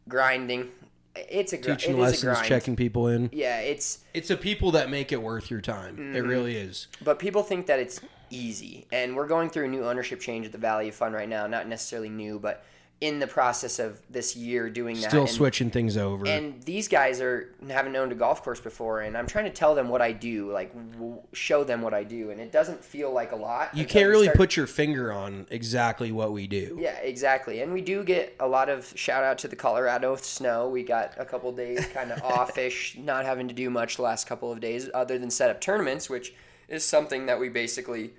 grinding. 0.07 0.69
It's 1.15 1.53
a 1.53 1.57
gr- 1.57 1.71
Teaching 1.71 1.91
it 1.91 1.93
is 1.93 1.99
a 1.99 2.01
lessons, 2.01 2.23
grind. 2.23 2.47
checking 2.47 2.75
people 2.75 3.07
in. 3.07 3.29
Yeah, 3.31 3.59
it's 3.59 3.99
It's 4.13 4.27
the 4.27 4.37
people 4.37 4.71
that 4.71 4.89
make 4.89 5.11
it 5.11 5.21
worth 5.21 5.49
your 5.49 5.61
time. 5.61 5.95
Mm-hmm. 5.97 6.15
It 6.15 6.21
really 6.21 6.55
is. 6.55 6.87
But 7.03 7.19
people 7.19 7.43
think 7.43 7.67
that 7.67 7.79
it's 7.79 8.01
easy. 8.29 8.85
And 8.91 9.15
we're 9.15 9.27
going 9.27 9.49
through 9.49 9.65
a 9.65 9.69
new 9.69 9.85
ownership 9.85 10.19
change 10.19 10.45
at 10.45 10.51
the 10.51 10.57
Value 10.57 10.91
Fund 10.91 11.13
right 11.15 11.29
now. 11.29 11.47
Not 11.47 11.67
necessarily 11.67 12.09
new, 12.09 12.39
but 12.39 12.63
in 13.01 13.19
the 13.19 13.27
process 13.27 13.77
of 13.77 14.01
this 14.09 14.37
year 14.37 14.69
doing 14.69 14.95
that. 15.01 15.09
Still 15.09 15.21
and, 15.21 15.29
switching 15.29 15.69
things 15.69 15.97
over. 15.97 16.25
And 16.25 16.61
these 16.63 16.87
guys 16.87 17.19
are 17.19 17.53
haven't 17.67 17.95
owned 17.95 18.13
a 18.13 18.15
golf 18.15 18.41
course 18.41 18.61
before, 18.61 19.01
and 19.01 19.17
I'm 19.17 19.27
trying 19.27 19.45
to 19.45 19.51
tell 19.51 19.75
them 19.75 19.89
what 19.89 20.01
I 20.01 20.13
do, 20.13 20.51
like 20.51 20.73
w- 20.93 21.21
show 21.33 21.65
them 21.65 21.81
what 21.81 21.93
I 21.93 22.03
do, 22.03 22.31
and 22.31 22.39
it 22.39 22.53
doesn't 22.53 22.83
feel 22.83 23.11
like 23.11 23.33
a 23.33 23.35
lot. 23.35 23.75
you 23.75 23.85
can't 23.85 24.07
really 24.07 24.27
start- 24.27 24.37
put 24.37 24.55
your 24.55 24.65
finger 24.65 25.11
on 25.11 25.45
exactly 25.49 26.13
what 26.13 26.31
we 26.31 26.47
do. 26.47 26.77
Yeah, 26.79 26.97
exactly. 26.99 27.61
And 27.61 27.73
we 27.73 27.81
do 27.81 28.03
get 28.03 28.33
a 28.39 28.47
lot 28.47 28.69
of 28.69 28.91
shout 28.95 29.23
out 29.23 29.37
to 29.39 29.49
the 29.49 29.57
Colorado 29.57 30.15
snow. 30.15 30.69
We 30.69 30.83
got 30.83 31.13
a 31.17 31.25
couple 31.25 31.51
days 31.51 31.85
kind 31.87 32.13
of 32.13 32.23
offish, 32.23 32.97
not 32.97 33.25
having 33.25 33.49
to 33.49 33.53
do 33.53 33.69
much 33.69 33.97
the 33.97 34.03
last 34.03 34.25
couple 34.25 34.51
of 34.53 34.61
days 34.61 34.89
other 34.93 35.19
than 35.19 35.29
set 35.29 35.49
up 35.49 35.59
tournaments, 35.59 36.09
which 36.09 36.33
is 36.69 36.83
something 36.83 37.25
that 37.25 37.39
we 37.39 37.49
basically 37.49 38.13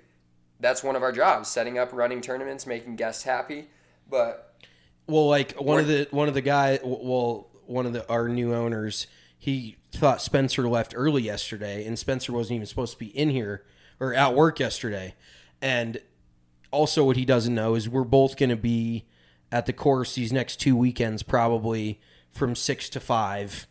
that's 0.59 0.83
one 0.83 0.95
of 0.95 1.03
our 1.03 1.11
jobs, 1.11 1.49
setting 1.49 1.77
up 1.77 1.89
running 1.93 2.21
tournaments, 2.21 2.65
making 2.65 2.95
guests 2.95 3.23
happy. 3.23 3.67
But 4.09 4.46
Well, 5.07 5.27
like 5.27 5.53
one 5.53 5.79
of 5.79 5.87
the 5.87 6.07
one 6.11 6.27
of 6.27 6.33
the 6.33 6.41
guy, 6.41 6.79
well, 6.83 7.47
one 7.65 7.85
of 7.85 7.93
the 7.93 8.07
our 8.09 8.27
new 8.27 8.53
owners, 8.53 9.07
he 9.37 9.77
thought 9.91 10.21
Spencer 10.21 10.67
left 10.67 10.93
early 10.95 11.23
yesterday, 11.23 11.85
and 11.85 11.97
Spencer 11.97 12.33
wasn't 12.33 12.57
even 12.57 12.67
supposed 12.67 12.93
to 12.93 12.99
be 12.99 13.17
in 13.17 13.29
here 13.29 13.63
or 13.99 14.13
at 14.13 14.35
work 14.35 14.59
yesterday. 14.59 15.15
And 15.61 15.99
also, 16.71 17.03
what 17.05 17.15
he 17.15 17.25
doesn't 17.25 17.55
know 17.55 17.75
is 17.75 17.87
we're 17.87 18.03
both 18.03 18.37
going 18.37 18.49
to 18.49 18.57
be 18.57 19.05
at 19.51 19.65
the 19.65 19.73
course 19.73 20.15
these 20.15 20.33
next 20.33 20.57
two 20.57 20.75
weekends, 20.75 21.23
probably 21.23 21.99
from 22.31 22.55
six 22.55 22.89
to 22.89 22.99
five, 22.99 23.67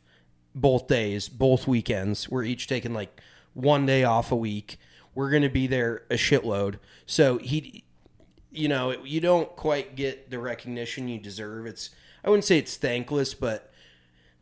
both 0.54 0.88
days, 0.88 1.28
both 1.28 1.68
weekends. 1.68 2.28
We're 2.28 2.44
each 2.44 2.66
taking 2.66 2.94
like 2.94 3.20
one 3.52 3.86
day 3.86 4.04
off 4.04 4.32
a 4.32 4.36
week. 4.36 4.78
We're 5.14 5.30
going 5.30 5.42
to 5.42 5.48
be 5.48 5.66
there 5.66 6.02
a 6.10 6.14
shitload. 6.14 6.78
So 7.06 7.38
he 7.38 7.84
you 8.56 8.68
know, 8.68 8.92
you 9.04 9.20
don't 9.20 9.54
quite 9.56 9.96
get 9.96 10.30
the 10.30 10.38
recognition 10.38 11.08
you 11.08 11.18
deserve. 11.18 11.66
It's 11.66 11.90
I 12.24 12.30
wouldn't 12.30 12.44
say 12.44 12.58
it's 12.58 12.76
thankless, 12.76 13.34
but 13.34 13.70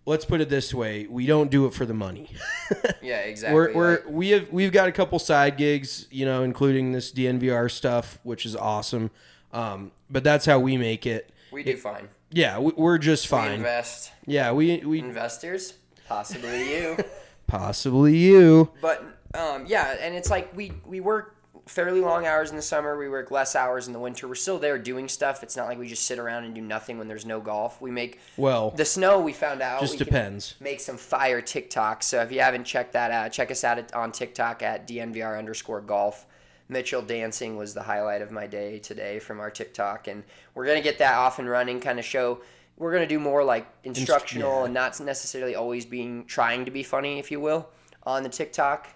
let's 0.07 0.25
put 0.25 0.41
it 0.41 0.49
this 0.49 0.73
way: 0.73 1.07
we 1.07 1.27
don't 1.27 1.51
do 1.51 1.67
it 1.67 1.75
for 1.75 1.85
the 1.87 1.95
money. 1.95 2.31
yeah, 3.03 3.21
exactly. 3.21 3.55
we're 3.55 3.75
we're 3.75 3.91
Like, 3.97 4.09
we 4.09 4.29
have 4.31 4.53
we've 4.53 4.73
got 4.73 4.89
a 4.89 4.93
couple 4.93 5.19
side 5.19 5.57
gigs, 5.57 6.07
you 6.11 6.25
know, 6.25 6.43
including 6.43 6.93
this 6.93 7.13
DNVR 7.13 7.71
stuff, 7.71 8.19
which 8.23 8.47
is 8.47 8.57
awesome. 8.57 9.11
Um, 9.53 9.93
but 10.11 10.25
that's 10.25 10.47
how 10.47 10.59
we 10.59 10.77
make 10.77 11.07
it. 11.07 11.31
we 11.53 11.63
do 11.63 11.77
fine. 11.77 12.09
Yeah, 12.31 12.59
we, 12.59 12.73
we're 12.77 12.99
just 12.99 13.27
We 13.27 13.37
fine. 13.39 13.53
invest. 13.53 14.11
Yeah, 14.27 14.53
we 14.53 14.79
we 14.79 14.99
Investors, 14.99 15.75
possibly 16.09 16.75
you. 16.77 16.97
possibly 17.47 18.17
you. 18.17 18.71
But 18.81 19.05
um, 19.35 19.65
yeah, 19.67 19.97
and 20.01 20.15
it's 20.15 20.31
like 20.31 20.57
we 20.57 20.73
we 20.87 21.01
work 21.01 21.34
fairly 21.67 22.01
long 22.01 22.27
hours 22.27 22.51
in 22.51 22.57
the 22.57 22.63
summer. 22.63 22.97
We 22.99 23.09
work 23.09 23.31
less 23.31 23.57
hours 23.57 23.87
in 23.87 23.93
the 23.93 23.99
winter. 23.99 24.29
We're 24.29 24.35
still 24.35 24.59
there 24.59 24.79
doing 24.79 25.09
stuff. 25.09 25.43
It's 25.43 25.57
not 25.57 25.67
like 25.67 25.79
we 25.79 25.89
just 25.89 26.07
sit 26.07 26.19
around 26.19 26.45
and 26.45 26.55
do 26.55 26.61
nothing 26.61 26.99
when 26.99 27.09
there's 27.09 27.25
no 27.25 27.41
golf. 27.41 27.81
We 27.81 27.91
make 27.91 28.21
Well, 28.37 28.71
the 28.71 28.85
snow. 28.85 29.21
We 29.21 29.33
found 29.33 29.63
out 29.63 29.81
just 29.81 29.99
depends. 29.99 30.57
Make 30.61 30.81
some 30.81 30.97
fire 30.97 31.41
TikToks. 31.41 32.03
So 32.05 32.21
if 32.21 32.31
you 32.31 32.41
haven't 32.41 32.65
checked 32.65 32.93
that 32.93 33.11
out, 33.11 33.33
check 33.33 33.51
us 33.51 33.65
out 33.65 33.79
at, 33.79 33.95
on 33.95 34.13
TikTok 34.13 34.63
at 34.63 34.87
DNVR 34.87 35.39
underscore 35.39 35.81
golf. 35.81 36.27
Mitchell 36.69 37.03
dancing 37.03 37.57
was 37.57 37.75
the 37.75 37.83
highlight 37.83 38.23
of 38.23 38.31
my 38.31 38.47
day 38.47 38.79
today 38.79 39.19
from 39.19 39.39
our 39.39 39.51
TikTok, 39.51 40.09
and 40.09 40.23
we're 40.55 40.67
gonna 40.67 40.81
get 40.81 40.99
that 40.99 41.15
off 41.15 41.39
and 41.39 41.49
running. 41.49 41.79
Kind 41.81 41.99
of 41.99 42.05
show 42.05 42.41
we're 42.77 42.93
gonna 42.93 43.07
do 43.07 43.19
more 43.19 43.45
like 43.45 43.67
instructional 43.85 44.61
yeah. 44.61 44.65
and 44.65 44.75
not 44.75 44.99
necessarily 45.01 45.55
always 45.55 45.85
being 45.85 46.25
trying 46.25 46.65
to 46.65 46.71
be 46.71 46.83
funny, 46.83 47.19
if 47.19 47.31
you 47.31 47.41
will, 47.41 47.69
on 48.05 48.23
the 48.23 48.29
TikTok. 48.29 48.89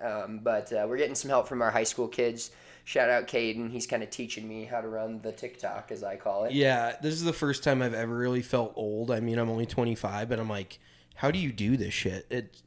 Um, 0.00 0.40
but 0.42 0.72
uh, 0.72 0.86
we're 0.88 0.96
getting 0.96 1.14
some 1.14 1.28
help 1.28 1.48
from 1.48 1.62
our 1.62 1.70
high 1.70 1.84
school 1.84 2.08
kids. 2.08 2.50
Shout 2.84 3.10
out 3.10 3.28
Caden. 3.28 3.70
He's 3.70 3.86
kind 3.86 4.02
of 4.02 4.10
teaching 4.10 4.48
me 4.48 4.64
how 4.64 4.80
to 4.80 4.88
run 4.88 5.20
the 5.20 5.32
TikTok, 5.32 5.90
as 5.92 6.02
I 6.02 6.16
call 6.16 6.44
it. 6.44 6.52
Yeah, 6.52 6.96
this 7.02 7.14
is 7.14 7.22
the 7.22 7.34
first 7.34 7.62
time 7.62 7.82
I've 7.82 7.94
ever 7.94 8.16
really 8.16 8.40
felt 8.40 8.72
old. 8.76 9.10
I 9.10 9.20
mean, 9.20 9.38
I'm 9.38 9.50
only 9.50 9.66
25, 9.66 10.28
but 10.28 10.38
I'm 10.38 10.48
like, 10.48 10.78
how 11.14 11.30
do 11.30 11.38
you 11.38 11.52
do 11.52 11.76
this 11.76 11.92
shit? 11.92 12.26
It 12.30 12.62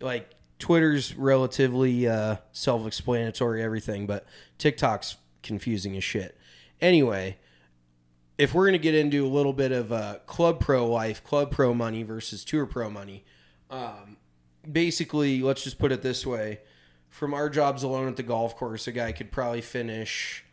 like 0.00 0.30
Twitter's 0.58 1.16
relatively 1.16 2.06
uh, 2.06 2.36
self-explanatory, 2.52 3.62
everything, 3.62 4.06
but 4.06 4.26
TikTok's 4.58 5.16
confusing 5.42 5.96
as 5.96 6.04
shit. 6.04 6.38
Anyway, 6.80 7.38
if 8.38 8.54
we're 8.54 8.66
gonna 8.66 8.78
get 8.78 8.94
into 8.94 9.26
a 9.26 9.28
little 9.28 9.52
bit 9.52 9.72
of 9.72 9.92
uh, 9.92 10.18
club 10.26 10.60
pro 10.60 10.86
life, 10.86 11.24
club 11.24 11.50
pro 11.50 11.74
money 11.74 12.02
versus 12.02 12.44
tour 12.44 12.66
pro 12.66 12.90
money, 12.90 13.24
um, 13.70 14.18
basically, 14.70 15.42
let's 15.42 15.64
just 15.64 15.78
put 15.78 15.92
it 15.92 16.02
this 16.02 16.26
way: 16.26 16.60
from 17.08 17.34
our 17.34 17.48
jobs 17.48 17.82
alone 17.82 18.08
at 18.08 18.16
the 18.16 18.22
golf 18.22 18.56
course, 18.56 18.86
a 18.86 18.92
guy 18.92 19.12
could 19.12 19.30
probably 19.30 19.60
finish. 19.60 20.44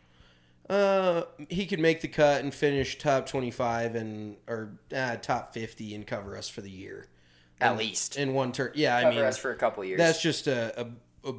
Uh, 0.70 1.24
he 1.48 1.66
could 1.66 1.80
make 1.80 2.00
the 2.00 2.08
cut 2.08 2.42
and 2.42 2.54
finish 2.54 2.98
top 2.98 3.26
twenty-five 3.26 3.94
and 3.94 4.36
or 4.46 4.78
uh, 4.94 5.16
top 5.16 5.52
fifty 5.52 5.94
and 5.94 6.06
cover 6.06 6.36
us 6.36 6.48
for 6.48 6.60
the 6.60 6.70
year 6.70 7.08
At 7.60 7.76
least 7.76 8.16
in 8.16 8.32
one 8.32 8.52
turn. 8.52 8.70
Yeah, 8.74 8.96
I 8.96 9.10
mean 9.10 9.18
us 9.18 9.36
for 9.36 9.50
a 9.50 9.56
couple 9.56 9.84
years. 9.84 9.98
that's 9.98 10.22
just 10.22 10.46
a, 10.46 10.80
a, 10.80 11.30
a 11.30 11.34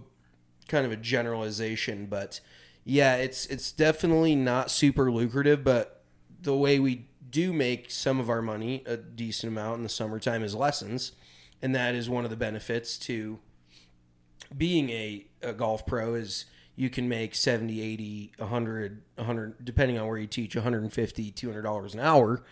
kind 0.67 0.85
of 0.85 0.91
a 0.91 0.97
generalization, 0.97 2.07
but 2.07 2.41
yeah, 2.83 3.15
it's 3.15 3.45
it's 3.47 3.71
definitely 3.71 4.35
not 4.35 4.69
super 4.69 5.09
lucrative. 5.09 5.63
But 5.63 6.03
the 6.41 6.55
way 6.55 6.79
we 6.79 7.07
do 7.29 7.53
make 7.53 7.89
some 7.89 8.19
of 8.19 8.29
our 8.29 8.41
money, 8.41 8.83
a 8.85 8.97
decent 8.97 9.51
amount 9.51 9.77
in 9.77 9.83
the 9.83 9.89
summertime, 9.89 10.43
is 10.43 10.53
lessons, 10.53 11.13
and 11.63 11.73
that 11.73 11.95
is 11.95 12.09
one 12.09 12.25
of 12.25 12.29
the 12.29 12.35
benefits 12.35 12.97
to 12.97 13.39
being 14.55 14.89
a, 14.89 15.25
a 15.41 15.53
golf 15.53 15.85
pro 15.85 16.13
is 16.13 16.45
you 16.75 16.89
can 16.89 17.07
make 17.07 17.33
70, 17.33 17.81
80, 17.81 18.33
100, 18.37 19.01
100 19.15 19.65
depending 19.65 19.97
on 19.97 20.05
where 20.07 20.17
you 20.17 20.27
teach 20.27 20.55
150, 20.55 21.31
200 21.31 21.61
dollars 21.61 21.93
an 21.93 22.01
hour. 22.01 22.43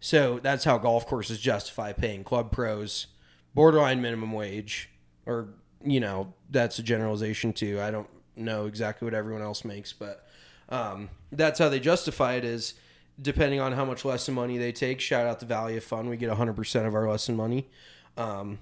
So 0.00 0.40
that's 0.42 0.64
how 0.64 0.78
golf 0.78 1.06
courses 1.06 1.38
justify 1.38 1.92
paying 1.92 2.24
club 2.24 2.50
pros 2.50 3.06
borderline 3.54 4.02
minimum 4.02 4.32
wage 4.32 4.90
or 5.24 5.48
you 5.84 6.00
know, 6.00 6.34
that's 6.50 6.78
a 6.80 6.82
generalization 6.82 7.52
too. 7.52 7.80
I 7.80 7.92
don't 7.92 8.08
know 8.34 8.66
exactly 8.66 9.06
what 9.06 9.14
everyone 9.14 9.42
else 9.42 9.64
makes, 9.64 9.92
but 9.92 10.26
um, 10.68 11.08
that's 11.30 11.60
how 11.60 11.68
they 11.68 11.78
justify 11.78 12.34
it 12.34 12.44
is 12.44 12.74
depending 13.22 13.60
on 13.60 13.72
how 13.72 13.84
much 13.84 14.04
lesson 14.04 14.34
money 14.34 14.58
they 14.58 14.72
take. 14.72 15.00
Shout 15.00 15.26
out 15.26 15.38
the 15.38 15.46
Valley 15.46 15.76
of 15.76 15.84
Fun. 15.84 16.08
We 16.08 16.16
get 16.16 16.30
100% 16.30 16.86
of 16.86 16.94
our 16.94 17.08
lesson 17.08 17.36
money. 17.36 17.68
Um, 18.16 18.58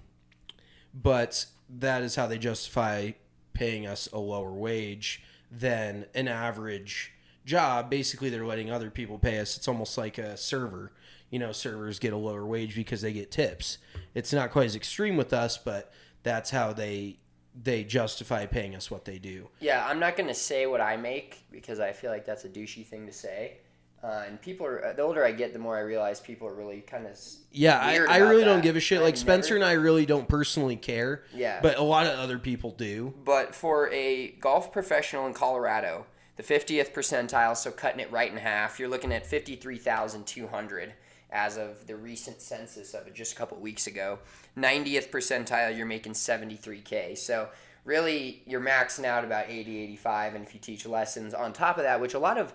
but 0.93 1.47
that 1.69 2.03
is 2.03 2.17
how 2.17 2.27
they 2.27 2.39
justify 2.39 3.13
paying 3.53 3.87
us 3.87 4.09
a 4.13 4.19
lower 4.19 4.53
wage 4.53 5.23
than 5.51 6.07
an 6.15 6.29
average 6.29 7.13
job. 7.45 7.91
Basically, 7.91 8.31
they're 8.31 8.47
letting 8.47 8.71
other 8.71 8.91
people 8.91 9.19
pay 9.19 9.39
us. 9.39 9.57
It's 9.57 9.69
almost 9.69 9.97
like 9.97 10.19
a 10.19 10.37
server. 10.37 10.93
You 11.31 11.39
know, 11.39 11.53
servers 11.53 11.99
get 11.99 12.13
a 12.13 12.17
lower 12.17 12.47
wage 12.47 12.75
because 12.77 13.03
they 13.03 13.13
get 13.13 13.31
tips. 13.31 13.79
It's 14.15 14.33
not 14.33 14.51
quite 14.51 14.67
as 14.67 14.77
extreme 14.77 15.17
with 15.17 15.33
us, 15.33 15.59
but 15.59 15.93
that's 16.23 16.51
how 16.51 16.73
they 16.73 17.19
they 17.63 17.85
justify 17.85 18.47
paying 18.47 18.75
us 18.75 18.91
what 18.91 19.05
they 19.05 19.19
do. 19.19 19.49
Yeah, 19.61 19.87
I'm 19.87 20.01
not 20.01 20.17
gonna 20.17 20.35
say 20.35 20.67
what 20.67 20.81
I 20.81 20.97
make 20.97 21.45
because 21.53 21.79
I 21.79 21.93
feel 21.93 22.11
like 22.11 22.27
that's 22.27 22.45
a 22.45 22.49
douchey 22.49 22.85
thing 22.85 23.07
to 23.07 23.13
say. 23.13 23.59
Uh, 24.05 24.25
and 24.27 24.41
people 24.43 24.67
are 24.67 24.93
the 24.95 25.01
older 25.01 25.25
I 25.25 25.33
get, 25.33 25.55
the 25.55 25.59
more 25.59 25.79
I 25.79 25.81
realize 25.81 26.21
people 26.21 26.47
are 26.47 26.53
really 26.53 26.83
kind 26.83 27.07
of 27.07 27.19
Yeah, 27.51 27.79
I, 27.79 27.95
I 27.95 28.19
really 28.19 28.45
don't 28.45 28.61
give 28.61 28.77
a 28.77 28.81
shit. 28.81 29.01
Like 29.01 29.17
Spencer 29.17 29.55
and 29.55 29.65
I 29.65 29.73
really 29.73 30.05
don't 30.05 30.29
personally 30.29 30.77
care. 30.77 31.25
Yeah. 31.35 31.61
But 31.63 31.79
a 31.79 31.83
lot 31.83 32.07
of 32.07 32.19
other 32.19 32.39
people 32.39 32.71
do. 32.73 33.15
But 33.25 33.55
for 33.55 33.91
a 33.93 34.33
golf 34.41 34.73
professional 34.73 35.27
in 35.27 35.33
Colorado, 35.33 36.05
the 36.37 36.43
50th 36.43 36.93
percentile, 36.93 37.57
so 37.57 37.71
cutting 37.71 37.99
it 37.99 38.13
right 38.13 38.31
in 38.31 38.37
half, 38.37 38.79
you're 38.79 38.91
looking 38.91 39.11
at 39.11 39.25
53,200 39.25 40.93
as 41.31 41.57
of 41.57 41.87
the 41.87 41.97
recent 41.97 42.43
census 42.43 42.93
of 42.93 43.07
it 43.07 43.15
just 43.15 43.33
a 43.33 43.37
couple 43.37 43.57
weeks 43.57 43.87
ago. 43.87 44.19
90th 44.59 45.09
percentile, 45.09 45.75
you're 45.75 45.87
making 45.87 46.13
73K. 46.13 47.17
So 47.17 47.49
really, 47.87 48.43
you're 48.45 48.61
maxing 48.61 49.07
out 49.07 49.25
about 49.25 49.49
80, 49.49 49.79
85. 49.79 50.35
And 50.35 50.45
if 50.45 50.53
you 50.53 50.61
teach 50.61 50.85
lessons 50.85 51.33
on 51.33 51.55
top 51.55 51.79
of 51.79 51.85
that, 51.85 52.03
which 52.03 52.13
a 52.13 52.19
lot 52.19 52.37
of 52.37 52.53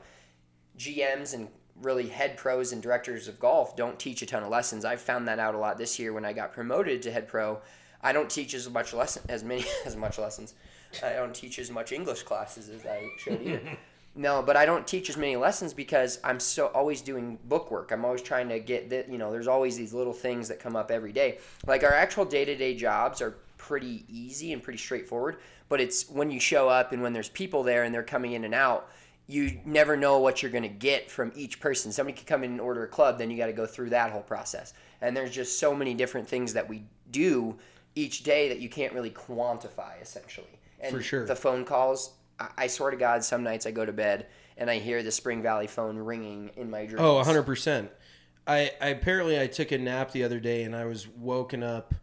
GMs 0.79 1.33
and 1.33 1.49
really 1.81 2.07
head 2.07 2.37
pros 2.37 2.71
and 2.71 2.81
directors 2.81 3.27
of 3.27 3.39
golf 3.39 3.75
don't 3.75 3.99
teach 3.99 4.21
a 4.21 4.25
ton 4.25 4.43
of 4.43 4.49
lessons. 4.49 4.85
I've 4.85 5.01
found 5.01 5.27
that 5.27 5.39
out 5.39 5.53
a 5.53 5.57
lot 5.57 5.77
this 5.77 5.99
year 5.99 6.13
when 6.13 6.25
I 6.25 6.33
got 6.33 6.53
promoted 6.53 7.01
to 7.03 7.11
head 7.11 7.27
pro. 7.27 7.59
I 8.01 8.13
don't 8.13 8.29
teach 8.29 8.53
as 8.53 8.69
much 8.69 8.93
lesson 8.93 9.23
as 9.29 9.43
many 9.43 9.65
as 9.85 9.95
much 9.95 10.17
lessons. 10.17 10.55
I 11.03 11.13
don't 11.13 11.35
teach 11.35 11.59
as 11.59 11.69
much 11.69 11.91
English 11.91 12.23
classes 12.23 12.69
as 12.69 12.85
I 12.85 13.07
should 13.19 13.41
either. 13.41 13.77
no, 14.15 14.41
but 14.41 14.57
I 14.57 14.65
don't 14.65 14.87
teach 14.87 15.09
as 15.09 15.17
many 15.17 15.35
lessons 15.35 15.73
because 15.73 16.19
I'm 16.23 16.39
so 16.39 16.67
always 16.67 17.01
doing 17.01 17.37
book 17.45 17.69
work. 17.69 17.91
I'm 17.91 18.05
always 18.05 18.21
trying 18.21 18.49
to 18.49 18.59
get 18.59 18.89
that. 18.89 19.09
You 19.09 19.17
know, 19.17 19.31
there's 19.31 19.47
always 19.47 19.77
these 19.77 19.93
little 19.93 20.13
things 20.13 20.47
that 20.47 20.59
come 20.59 20.75
up 20.75 20.91
every 20.91 21.11
day. 21.11 21.39
Like 21.67 21.83
our 21.83 21.93
actual 21.93 22.25
day 22.25 22.45
to 22.45 22.55
day 22.55 22.73
jobs 22.73 23.21
are 23.21 23.35
pretty 23.57 24.05
easy 24.09 24.53
and 24.53 24.63
pretty 24.63 24.79
straightforward. 24.79 25.37
But 25.67 25.81
it's 25.81 26.09
when 26.09 26.31
you 26.31 26.39
show 26.39 26.67
up 26.67 26.93
and 26.93 27.03
when 27.03 27.13
there's 27.13 27.29
people 27.29 27.61
there 27.61 27.83
and 27.83 27.93
they're 27.93 28.01
coming 28.01 28.31
in 28.31 28.45
and 28.45 28.55
out 28.55 28.89
you 29.29 29.61
never 29.63 29.95
know 29.95 30.17
what 30.17 30.41
you're 30.41 30.51
going 30.51 30.63
to 30.63 30.67
get 30.67 31.11
from 31.11 31.31
each 31.35 31.59
person. 31.59 31.91
Somebody 31.91 32.17
could 32.17 32.25
come 32.25 32.43
in 32.43 32.49
and 32.49 32.59
order 32.59 32.83
a 32.83 32.87
club, 32.87 33.19
then 33.19 33.29
you 33.29 33.37
got 33.37 33.45
to 33.45 33.53
go 33.53 33.67
through 33.67 33.91
that 33.91 34.11
whole 34.11 34.23
process. 34.23 34.73
And 35.01 35.15
there's 35.15 35.29
just 35.29 35.59
so 35.59 35.75
many 35.75 35.93
different 35.93 36.27
things 36.27 36.53
that 36.53 36.67
we 36.67 36.83
do 37.11 37.55
each 37.93 38.23
day 38.23 38.49
that 38.49 38.59
you 38.59 38.69
can't 38.69 38.91
really 38.91 39.11
quantify, 39.11 40.01
essentially. 40.01 40.59
And 40.79 40.95
For 40.95 41.03
sure. 41.03 41.25
The 41.27 41.35
phone 41.35 41.63
calls, 41.63 42.13
I, 42.39 42.47
I 42.57 42.67
swear 42.67 42.89
to 42.89 42.97
God, 42.97 43.23
some 43.23 43.43
nights 43.43 43.67
I 43.67 43.71
go 43.71 43.85
to 43.85 43.93
bed 43.93 44.25
and 44.57 44.67
I 44.67 44.79
hear 44.79 45.03
the 45.03 45.11
Spring 45.11 45.43
Valley 45.43 45.67
phone 45.67 45.99
ringing 45.99 46.49
in 46.57 46.71
my 46.71 46.87
dreams. 46.87 47.01
Oh, 47.01 47.21
100%. 47.23 47.87
I, 48.47 48.71
I 48.81 48.87
apparently 48.87 49.39
I 49.39 49.45
took 49.45 49.71
a 49.71 49.77
nap 49.77 50.11
the 50.11 50.23
other 50.23 50.39
day 50.39 50.63
and 50.63 50.75
I 50.75 50.85
was 50.85 51.07
woken 51.07 51.61
up 51.61 51.93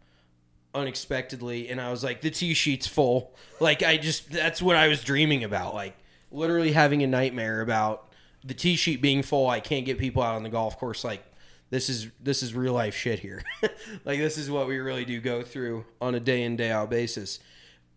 unexpectedly 0.73 1.67
and 1.67 1.81
I 1.81 1.91
was 1.91 2.05
like 2.05 2.21
the 2.21 2.29
tee 2.31 2.53
sheet's 2.53 2.87
full. 2.87 3.35
Like 3.59 3.83
I 3.83 3.97
just 3.97 4.31
that's 4.31 4.61
what 4.61 4.77
I 4.77 4.87
was 4.87 5.03
dreaming 5.03 5.43
about. 5.43 5.73
Like 5.73 5.97
literally 6.31 6.71
having 6.71 7.03
a 7.03 7.07
nightmare 7.07 7.61
about 7.61 8.11
the 8.43 8.53
tee 8.53 8.75
sheet 8.75 9.01
being 9.01 9.23
full. 9.23 9.49
I 9.49 9.59
can't 9.59 9.85
get 9.85 9.97
people 9.97 10.21
out 10.23 10.35
on 10.35 10.43
the 10.43 10.49
golf 10.49 10.77
course. 10.77 11.03
Like 11.03 11.23
this 11.69 11.89
is 11.89 12.07
this 12.21 12.43
is 12.43 12.53
real 12.53 12.73
life 12.73 12.95
shit 12.95 13.19
here. 13.19 13.43
like 14.05 14.19
this 14.19 14.37
is 14.37 14.49
what 14.49 14.67
we 14.67 14.77
really 14.77 15.05
do 15.05 15.19
go 15.19 15.43
through 15.43 15.85
on 16.01 16.15
a 16.15 16.19
day 16.19 16.43
in 16.43 16.55
day 16.55 16.71
out 16.71 16.89
basis. 16.89 17.39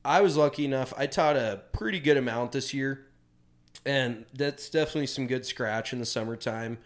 I 0.05 0.23
was 0.23 0.37
lucky 0.37 0.65
enough. 0.65 0.95
I 0.97 1.07
taught 1.07 1.37
a 1.37 1.63
pretty 1.73 2.01
good 2.01 2.17
amount 2.17 2.53
this 2.53 2.73
year, 2.73 3.07
and 3.85 4.25
that's 4.35 4.71
definitely 4.71 5.07
some 5.09 5.27
good 5.27 5.45
scratch 5.45 5.93
in 5.93 5.99
the 5.99 6.07
summertime. 6.07 6.79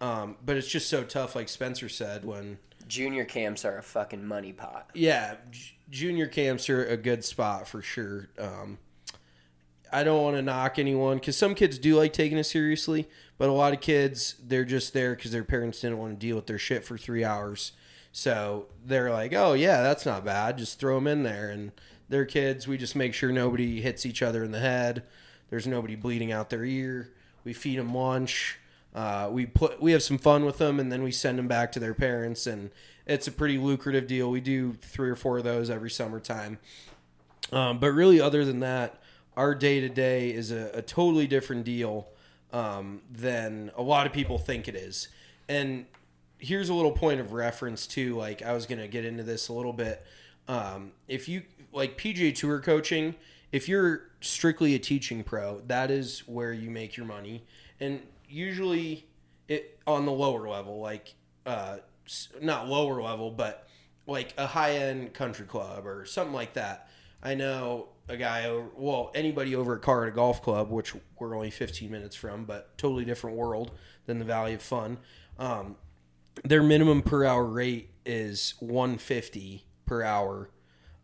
Um, 0.00 0.36
but 0.44 0.56
it's 0.56 0.68
just 0.68 0.88
so 0.88 1.02
tough, 1.02 1.34
like 1.34 1.48
Spencer 1.48 1.88
said, 1.88 2.24
when 2.24 2.58
Junior 2.88 3.24
camps 3.24 3.64
are 3.64 3.76
a 3.76 3.82
fucking 3.82 4.24
money 4.24 4.52
pot. 4.52 4.88
yeah, 4.94 5.36
j- 5.50 5.74
junior 5.90 6.26
camps 6.26 6.70
are 6.70 6.84
a 6.86 6.96
good 6.96 7.24
spot 7.24 7.68
for 7.68 7.82
sure. 7.82 8.28
Um, 8.38 8.78
I 9.92 10.04
don't 10.04 10.22
want 10.22 10.36
to 10.36 10.42
knock 10.42 10.78
anyone 10.78 11.18
because 11.18 11.36
some 11.36 11.54
kids 11.54 11.78
do 11.78 11.96
like 11.96 12.12
taking 12.12 12.38
it 12.38 12.44
seriously, 12.44 13.08
but 13.38 13.48
a 13.48 13.52
lot 13.52 13.72
of 13.72 13.80
kids 13.80 14.36
they're 14.42 14.64
just 14.64 14.92
there 14.92 15.14
because 15.14 15.32
their 15.32 15.44
parents 15.44 15.80
didn't 15.80 15.98
want 15.98 16.18
to 16.18 16.26
deal 16.26 16.36
with 16.36 16.46
their 16.46 16.58
shit 16.58 16.84
for 16.84 16.96
three 16.96 17.24
hours. 17.24 17.72
So 18.12 18.66
they're 18.84 19.10
like, 19.10 19.32
"Oh 19.32 19.52
yeah, 19.52 19.82
that's 19.82 20.06
not 20.06 20.24
bad. 20.24 20.58
Just 20.58 20.78
throw 20.78 20.96
them 20.96 21.06
in 21.06 21.22
there." 21.22 21.50
And 21.50 21.72
they're 22.08 22.24
kids. 22.24 22.66
We 22.66 22.76
just 22.76 22.96
make 22.96 23.14
sure 23.14 23.32
nobody 23.32 23.80
hits 23.80 24.04
each 24.04 24.22
other 24.22 24.44
in 24.44 24.52
the 24.52 24.58
head. 24.58 25.04
There's 25.48 25.66
nobody 25.66 25.96
bleeding 25.96 26.32
out 26.32 26.50
their 26.50 26.64
ear. 26.64 27.12
We 27.44 27.52
feed 27.52 27.78
them 27.78 27.94
lunch. 27.94 28.58
Uh, 28.94 29.28
we 29.30 29.46
put 29.46 29.80
we 29.80 29.92
have 29.92 30.02
some 30.02 30.18
fun 30.18 30.44
with 30.44 30.58
them, 30.58 30.80
and 30.80 30.90
then 30.90 31.02
we 31.02 31.12
send 31.12 31.38
them 31.38 31.48
back 31.48 31.72
to 31.72 31.80
their 31.80 31.94
parents. 31.94 32.46
And 32.46 32.70
it's 33.06 33.26
a 33.28 33.32
pretty 33.32 33.58
lucrative 33.58 34.06
deal. 34.06 34.30
We 34.30 34.40
do 34.40 34.74
three 34.82 35.10
or 35.10 35.16
four 35.16 35.38
of 35.38 35.44
those 35.44 35.70
every 35.70 35.90
summertime. 35.90 36.58
Um, 37.52 37.78
but 37.78 37.92
really, 37.92 38.20
other 38.20 38.44
than 38.44 38.60
that, 38.60 38.99
our 39.36 39.54
day 39.54 39.80
to 39.80 39.88
day 39.88 40.30
is 40.30 40.50
a, 40.50 40.70
a 40.74 40.82
totally 40.82 41.26
different 41.26 41.64
deal 41.64 42.08
um, 42.52 43.02
than 43.10 43.70
a 43.76 43.82
lot 43.82 44.06
of 44.06 44.12
people 44.12 44.38
think 44.38 44.68
it 44.68 44.74
is. 44.74 45.08
And 45.48 45.86
here's 46.38 46.68
a 46.68 46.74
little 46.74 46.92
point 46.92 47.20
of 47.20 47.32
reference 47.32 47.86
too. 47.86 48.16
Like 48.16 48.42
I 48.42 48.52
was 48.52 48.66
gonna 48.66 48.88
get 48.88 49.04
into 49.04 49.22
this 49.22 49.48
a 49.48 49.52
little 49.52 49.72
bit. 49.72 50.04
Um, 50.48 50.92
if 51.06 51.28
you 51.28 51.42
like 51.72 51.98
PGA 51.98 52.34
Tour 52.34 52.60
coaching, 52.60 53.14
if 53.52 53.68
you're 53.68 54.02
strictly 54.20 54.74
a 54.74 54.78
teaching 54.78 55.22
pro, 55.22 55.60
that 55.66 55.90
is 55.90 56.20
where 56.26 56.52
you 56.52 56.70
make 56.70 56.96
your 56.96 57.06
money. 57.06 57.44
And 57.78 58.00
usually, 58.28 59.06
it 59.48 59.78
on 59.86 60.06
the 60.06 60.12
lower 60.12 60.48
level, 60.48 60.80
like 60.80 61.14
uh, 61.46 61.78
not 62.40 62.68
lower 62.68 63.02
level, 63.02 63.30
but 63.30 63.68
like 64.06 64.34
a 64.36 64.46
high 64.46 64.76
end 64.76 65.14
country 65.14 65.46
club 65.46 65.86
or 65.86 66.04
something 66.04 66.34
like 66.34 66.54
that. 66.54 66.88
I 67.22 67.34
know 67.34 67.88
a 68.10 68.16
guy 68.16 68.46
over, 68.46 68.68
well, 68.76 69.10
anybody 69.14 69.54
over 69.54 69.74
a 69.74 69.78
car 69.78 70.04
at 70.04 70.14
Colorado 70.14 70.16
Golf 70.16 70.42
Club, 70.42 70.70
which 70.70 70.94
we're 71.18 71.34
only 71.34 71.50
15 71.50 71.90
minutes 71.90 72.16
from, 72.16 72.44
but 72.44 72.76
totally 72.76 73.04
different 73.04 73.36
world 73.36 73.70
than 74.06 74.18
the 74.18 74.24
Valley 74.24 74.54
of 74.54 74.62
Fun. 74.62 74.98
Um, 75.38 75.76
their 76.44 76.62
minimum 76.62 77.02
per 77.02 77.24
hour 77.24 77.44
rate 77.44 77.90
is 78.04 78.54
150 78.60 79.64
per 79.86 80.02
hour, 80.02 80.50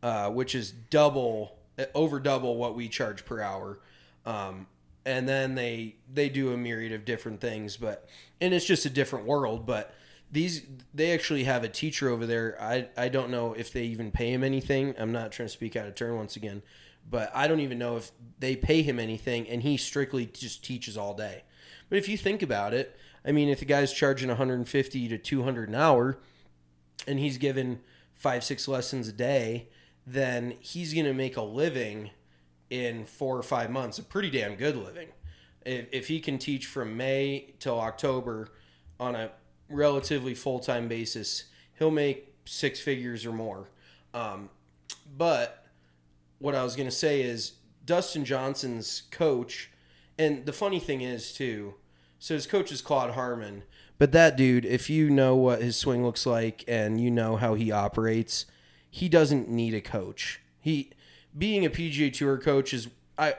uh, 0.03 0.31
which 0.31 0.55
is 0.55 0.73
double, 0.73 1.59
over 1.95 2.19
double 2.19 2.57
what 2.57 2.75
we 2.75 2.89
charge 2.89 3.25
per 3.25 3.41
hour. 3.41 3.81
Um, 4.25 4.67
and 5.05 5.29
then 5.29 5.55
they 5.55 5.95
they 6.13 6.29
do 6.29 6.53
a 6.53 6.57
myriad 6.57 6.93
of 6.93 7.05
different 7.05 7.41
things, 7.41 7.77
but 7.77 8.09
and 8.41 8.53
it's 8.53 8.65
just 8.65 8.85
a 8.85 8.91
different 8.91 9.25
world. 9.25 9.65
But 9.65 9.95
these 10.33 10.63
they 10.93 11.13
actually 11.13 11.45
have 11.45 11.63
a 11.63 11.69
teacher 11.69 12.09
over 12.09 12.27
there. 12.27 12.61
I 12.61 12.89
I 12.97 13.09
don't 13.09 13.31
know 13.31 13.53
if 13.53 13.73
they 13.73 13.85
even 13.85 14.11
pay 14.11 14.33
him 14.33 14.43
anything. 14.43 14.95
I'm 14.99 15.13
not 15.13 15.31
trying 15.31 15.47
to 15.47 15.53
speak 15.53 15.77
out 15.77 15.87
of 15.87 15.95
turn 15.95 16.17
once 16.17 16.35
again, 16.35 16.63
but 17.09 17.31
I 17.35 17.47
don't 17.47 17.61
even 17.61 17.79
know 17.79 17.97
if 17.97 18.11
they 18.39 18.57
pay 18.57 18.83
him 18.83 18.99
anything, 18.99 19.49
and 19.49 19.63
he 19.63 19.77
strictly 19.77 20.27
just 20.27 20.65
teaches 20.65 20.97
all 20.97 21.15
day. 21.15 21.45
But 21.89 21.99
if 21.99 22.09
you 22.09 22.17
think 22.17 22.43
about 22.43 22.75
it, 22.75 22.97
I 23.25 23.33
mean, 23.33 23.49
if 23.49 23.61
the 23.61 23.65
guy's 23.65 23.93
charging 23.93 24.29
150 24.29 25.09
to 25.09 25.19
200 25.19 25.69
an 25.69 25.75
hour, 25.75 26.19
and 27.07 27.19
he's 27.19 27.39
given 27.39 27.81
five 28.15 28.43
six 28.43 28.67
lessons 28.67 29.09
a 29.09 29.13
day, 29.13 29.69
then 30.07 30.55
he's 30.61 30.95
gonna 30.95 31.15
make 31.15 31.37
a 31.37 31.43
living 31.43 32.11
in 32.71 33.05
four 33.05 33.37
or 33.37 33.43
five 33.43 33.71
months, 33.71 33.99
a 33.99 34.03
pretty 34.03 34.31
damn 34.31 34.57
good 34.57 34.77
living. 34.77 35.09
If, 35.65 35.87
if 35.93 36.09
he 36.09 36.21
can 36.21 36.39
teach 36.39 36.67
from 36.67 36.97
May 36.97 37.55
till 37.59 37.79
October 37.79 38.49
on 38.99 39.15
a 39.15 39.31
relatively 39.69 40.35
full 40.35 40.59
time 40.59 40.89
basis, 40.89 41.45
he'll 41.79 41.91
make 41.91 42.35
six 42.45 42.81
figures 42.81 43.27
or 43.27 43.33
more. 43.33 43.69
Um, 44.15 44.51
but 45.17 45.66
what 46.39 46.55
I 46.55 46.63
was 46.65 46.77
going 46.77 46.89
to 46.89 46.95
say 46.95 47.23
is 47.23 47.53
Dustin 47.85 48.25
Johnson's 48.25 49.03
coach, 49.11 49.71
and 50.19 50.47
the 50.47 50.53
funny 50.53 50.81
thing 50.81 51.01
is, 51.01 51.33
too, 51.33 51.75
so 52.19 52.35
his 52.35 52.47
coach 52.47 52.73
is 52.73 52.83
Claude 52.83 53.13
Harmon. 53.13 53.63
But 53.99 54.13
that 54.13 54.37
dude, 54.37 54.65
if 54.65 54.91
you 54.91 55.11
know 55.11 55.37
what 55.37 55.63
his 55.63 55.77
swing 55.77 56.05
looks 56.05 56.27
like 56.27 56.65
and 56.69 57.01
you 57.01 57.11
know 57.11 57.37
how 57.37 57.55
he 57.55 57.71
operates, 57.71 58.47
he 58.91 59.09
doesn't 59.09 59.49
need 59.49 59.75
a 59.75 59.81
coach. 59.81 60.41
He 60.61 60.91
being 61.37 61.65
a 61.65 61.71
PGA 61.71 62.13
Tour 62.13 62.39
coach 62.39 62.75
is 62.75 62.89
I 63.19 63.35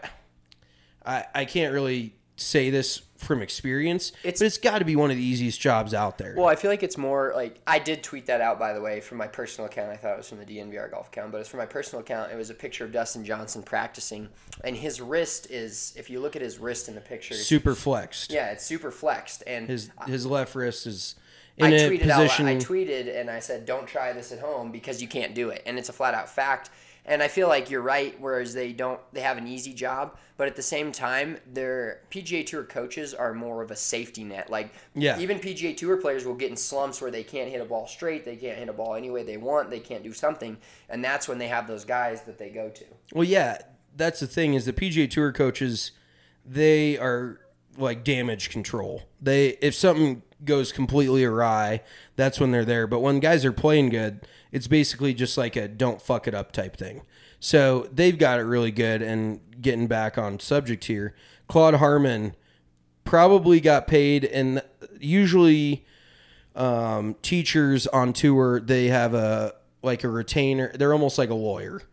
I, 1.05 1.25
I 1.33 1.45
can't 1.45 1.73
really 1.73 2.15
say 2.35 2.69
this 2.69 3.01
from 3.17 3.41
experience, 3.41 4.11
It's- 4.23 4.39
but 4.39 4.45
it's 4.45 4.57
got 4.57 4.79
to 4.79 4.85
be 4.85 4.95
one 4.95 5.11
of 5.11 5.17
the 5.17 5.23
easiest 5.23 5.59
jobs 5.59 5.93
out 5.93 6.17
there. 6.17 6.35
Well, 6.37 6.47
I 6.47 6.55
feel 6.55 6.69
like 6.71 6.83
it's 6.83 6.97
more 6.97 7.33
like 7.35 7.59
I 7.65 7.79
did 7.79 8.03
tweet 8.03 8.27
that 8.27 8.41
out 8.41 8.59
by 8.59 8.73
the 8.73 8.81
way 8.81 9.01
from 9.01 9.17
my 9.17 9.27
personal 9.27 9.69
account. 9.69 9.91
I 9.91 9.97
thought 9.97 10.13
it 10.13 10.17
was 10.17 10.29
from 10.29 10.39
the 10.39 10.45
DNVR 10.45 10.89
golf 10.91 11.07
account, 11.07 11.31
but 11.31 11.39
it's 11.41 11.49
from 11.49 11.59
my 11.59 11.65
personal 11.65 12.01
account. 12.01 12.31
It 12.31 12.35
was 12.35 12.49
a 12.49 12.53
picture 12.53 12.85
of 12.85 12.91
Dustin 12.91 13.25
Johnson 13.25 13.63
practicing, 13.63 14.29
and 14.63 14.75
his 14.75 15.01
wrist 15.01 15.49
is 15.49 15.93
if 15.97 16.09
you 16.09 16.19
look 16.19 16.35
at 16.35 16.41
his 16.41 16.59
wrist 16.59 16.87
in 16.87 16.95
the 16.95 17.01
picture, 17.01 17.33
Super 17.35 17.75
flexed. 17.75 18.31
yeah, 18.31 18.51
it's 18.51 18.63
super 18.65 18.91
flexed. 18.91 19.43
And 19.47 19.67
His 19.67 19.89
his 20.05 20.25
left 20.25 20.55
wrist 20.55 20.85
is 20.87 21.15
I 21.59 21.67
in 21.69 21.73
a 21.73 21.77
tweeted 21.89 22.09
out. 22.09 22.21
position. 22.21 22.45
I 22.45 22.55
tweeted 22.57 23.19
and 23.19 23.31
I 23.31 23.39
said, 23.39 23.65
"Don't 23.65 23.87
try 23.87 24.13
this 24.13 24.31
at 24.31 24.39
home 24.39 24.71
because 24.71 25.01
you 25.01 25.07
can't 25.07 25.33
do 25.33 25.49
it," 25.49 25.63
and 25.65 25.79
it's 25.79 25.89
a 25.89 25.93
flat 25.93 26.13
out 26.13 26.29
fact. 26.29 26.69
And 27.07 27.23
I 27.23 27.29
feel 27.29 27.47
like 27.47 27.69
you're 27.69 27.81
right. 27.81 28.15
Whereas 28.19 28.53
they 28.53 28.73
don't, 28.73 28.99
they 29.13 29.21
have 29.21 29.37
an 29.37 29.47
easy 29.47 29.73
job, 29.73 30.17
but 30.35 30.47
at 30.47 30.55
the 30.57 30.61
same 30.61 30.91
time, 30.91 31.37
their 31.51 32.01
PGA 32.11 32.45
Tour 32.45 32.63
coaches 32.63 33.13
are 33.13 33.33
more 33.33 33.61
of 33.63 33.71
a 33.71 33.75
safety 33.77 34.23
net. 34.25 34.49
Like, 34.49 34.71
Yeah. 34.93 35.17
even 35.19 35.39
PGA 35.39 35.73
Tour 35.75 35.97
players 35.97 36.25
will 36.25 36.35
get 36.35 36.51
in 36.51 36.57
slumps 36.57 37.01
where 37.01 37.09
they 37.09 37.23
can't 37.23 37.49
hit 37.49 37.61
a 37.61 37.65
ball 37.65 37.87
straight, 37.87 38.25
they 38.25 38.35
can't 38.35 38.57
hit 38.57 38.67
a 38.67 38.73
ball 38.73 38.95
any 38.95 39.09
way 39.09 39.23
they 39.23 39.37
want, 39.37 39.69
they 39.69 39.79
can't 39.79 40.03
do 40.03 40.11
something, 40.11 40.57
and 40.89 41.03
that's 41.03 41.27
when 41.29 41.37
they 41.37 41.47
have 41.47 41.65
those 41.65 41.85
guys 41.85 42.23
that 42.23 42.37
they 42.37 42.49
go 42.49 42.69
to. 42.69 42.83
Well, 43.13 43.23
yeah, 43.23 43.57
that's 43.95 44.19
the 44.19 44.27
thing 44.27 44.53
is 44.53 44.65
the 44.65 44.73
PGA 44.73 45.09
Tour 45.09 45.31
coaches, 45.31 45.91
they 46.45 46.97
are 46.97 47.39
like 47.77 48.03
damage 48.03 48.49
control. 48.49 49.03
They 49.21 49.49
if 49.61 49.75
something 49.75 50.23
goes 50.43 50.71
completely 50.71 51.23
awry, 51.23 51.81
that's 52.15 52.39
when 52.39 52.51
they're 52.51 52.65
there. 52.65 52.87
But 52.87 52.99
when 52.99 53.19
guys 53.19 53.45
are 53.45 53.51
playing 53.51 53.89
good, 53.89 54.27
it's 54.57 54.67
basically 54.67 55.13
just 55.13 55.37
like 55.37 55.55
a 55.55 55.67
don't 55.67 56.01
fuck 56.01 56.27
it 56.27 56.33
up 56.33 56.51
type 56.51 56.75
thing. 56.75 57.03
So 57.39 57.87
they've 57.93 58.17
got 58.17 58.39
it 58.39 58.43
really 58.43 58.71
good. 58.71 59.03
And 59.03 59.39
getting 59.61 59.85
back 59.85 60.17
on 60.17 60.39
subject 60.39 60.85
here, 60.85 61.13
Claude 61.47 61.75
Harmon 61.75 62.35
probably 63.03 63.59
got 63.59 63.85
paid, 63.85 64.25
and 64.25 64.63
usually 64.99 65.85
um, 66.55 67.15
teachers 67.21 67.85
on 67.85 68.13
tour 68.13 68.59
they 68.59 68.87
have 68.87 69.13
a 69.13 69.53
like 69.83 70.03
a 70.03 70.09
retainer. 70.09 70.71
They're 70.73 70.91
almost 70.91 71.19
like 71.19 71.29
a 71.29 71.35
lawyer. 71.35 71.83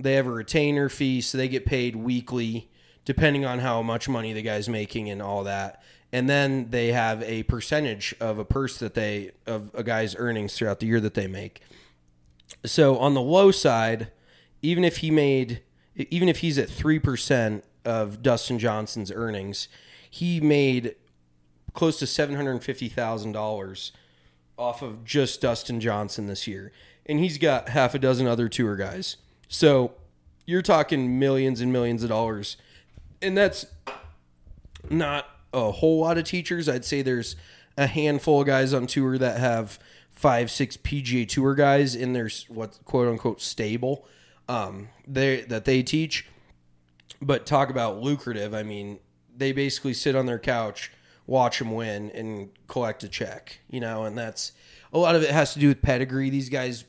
They 0.00 0.14
have 0.14 0.26
a 0.26 0.32
retainer 0.32 0.88
fee, 0.88 1.20
so 1.20 1.38
they 1.38 1.46
get 1.46 1.66
paid 1.66 1.94
weekly, 1.94 2.68
depending 3.04 3.44
on 3.44 3.60
how 3.60 3.80
much 3.80 4.08
money 4.08 4.32
the 4.32 4.42
guy's 4.42 4.68
making 4.68 5.08
and 5.08 5.22
all 5.22 5.44
that. 5.44 5.84
And 6.12 6.28
then 6.28 6.70
they 6.70 6.88
have 6.88 7.22
a 7.22 7.44
percentage 7.44 8.12
of 8.18 8.40
a 8.40 8.44
purse 8.44 8.78
that 8.78 8.94
they 8.94 9.30
of 9.46 9.70
a 9.72 9.84
guy's 9.84 10.16
earnings 10.16 10.56
throughout 10.56 10.80
the 10.80 10.86
year 10.86 10.98
that 10.98 11.14
they 11.14 11.28
make. 11.28 11.62
So 12.64 12.98
on 12.98 13.14
the 13.14 13.22
low 13.22 13.50
side, 13.50 14.10
even 14.62 14.84
if 14.84 14.98
he 14.98 15.10
made, 15.10 15.62
even 15.94 16.28
if 16.28 16.38
he's 16.38 16.58
at 16.58 16.68
three 16.68 16.98
percent 16.98 17.64
of 17.84 18.22
Dustin 18.22 18.58
Johnson's 18.58 19.10
earnings, 19.12 19.68
he 20.10 20.40
made 20.40 20.96
close 21.74 21.98
to 21.98 22.06
seven 22.06 22.36
hundred 22.36 22.62
fifty 22.62 22.88
thousand 22.88 23.32
dollars 23.32 23.92
off 24.56 24.82
of 24.82 25.04
just 25.04 25.40
Dustin 25.40 25.80
Johnson 25.80 26.26
this 26.26 26.46
year, 26.46 26.72
and 27.06 27.20
he's 27.20 27.38
got 27.38 27.68
half 27.68 27.94
a 27.94 27.98
dozen 27.98 28.26
other 28.26 28.48
tour 28.48 28.76
guys. 28.76 29.16
So 29.48 29.92
you're 30.46 30.62
talking 30.62 31.18
millions 31.18 31.60
and 31.60 31.72
millions 31.72 32.02
of 32.02 32.08
dollars, 32.08 32.56
and 33.22 33.36
that's 33.36 33.66
not 34.90 35.26
a 35.52 35.70
whole 35.70 36.00
lot 36.00 36.18
of 36.18 36.24
teachers. 36.24 36.68
I'd 36.68 36.84
say 36.84 37.02
there's 37.02 37.36
a 37.76 37.86
handful 37.86 38.40
of 38.40 38.46
guys 38.46 38.74
on 38.74 38.86
tour 38.86 39.16
that 39.18 39.38
have 39.38 39.78
five, 40.18 40.50
six 40.50 40.76
PGA 40.76 41.28
Tour 41.28 41.54
guys 41.54 41.94
in 41.94 42.12
their 42.12 42.28
what 42.48 42.78
quote 42.84 43.06
unquote 43.06 43.40
stable 43.40 44.04
um, 44.48 44.88
they 45.06 45.42
that 45.42 45.64
they 45.64 45.82
teach. 45.82 46.26
But 47.22 47.46
talk 47.46 47.70
about 47.70 48.00
lucrative. 48.00 48.52
I 48.52 48.62
mean, 48.62 48.98
they 49.36 49.52
basically 49.52 49.94
sit 49.94 50.16
on 50.16 50.26
their 50.26 50.38
couch, 50.38 50.92
watch 51.26 51.58
them 51.58 51.72
win, 51.72 52.10
and 52.10 52.50
collect 52.66 53.04
a 53.04 53.08
check. 53.08 53.60
You 53.70 53.80
know, 53.80 54.04
and 54.04 54.18
that's 54.18 54.52
a 54.92 54.98
lot 54.98 55.14
of 55.14 55.22
it 55.22 55.30
has 55.30 55.54
to 55.54 55.60
do 55.60 55.68
with 55.68 55.82
pedigree. 55.82 56.30
These 56.30 56.48
guys 56.48 56.84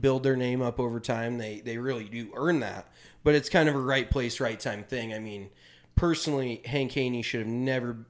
build 0.00 0.24
their 0.24 0.36
name 0.36 0.60
up 0.60 0.80
over 0.80 0.98
time. 0.98 1.38
They 1.38 1.60
they 1.60 1.78
really 1.78 2.04
do 2.04 2.32
earn 2.34 2.60
that. 2.60 2.88
But 3.22 3.36
it's 3.36 3.48
kind 3.48 3.68
of 3.68 3.76
a 3.76 3.80
right 3.80 4.10
place, 4.10 4.40
right 4.40 4.58
time 4.58 4.82
thing. 4.82 5.14
I 5.14 5.20
mean, 5.20 5.50
personally, 5.94 6.62
Hank 6.64 6.90
Haney 6.92 7.22
should 7.22 7.40
have 7.40 7.48
never 7.48 8.06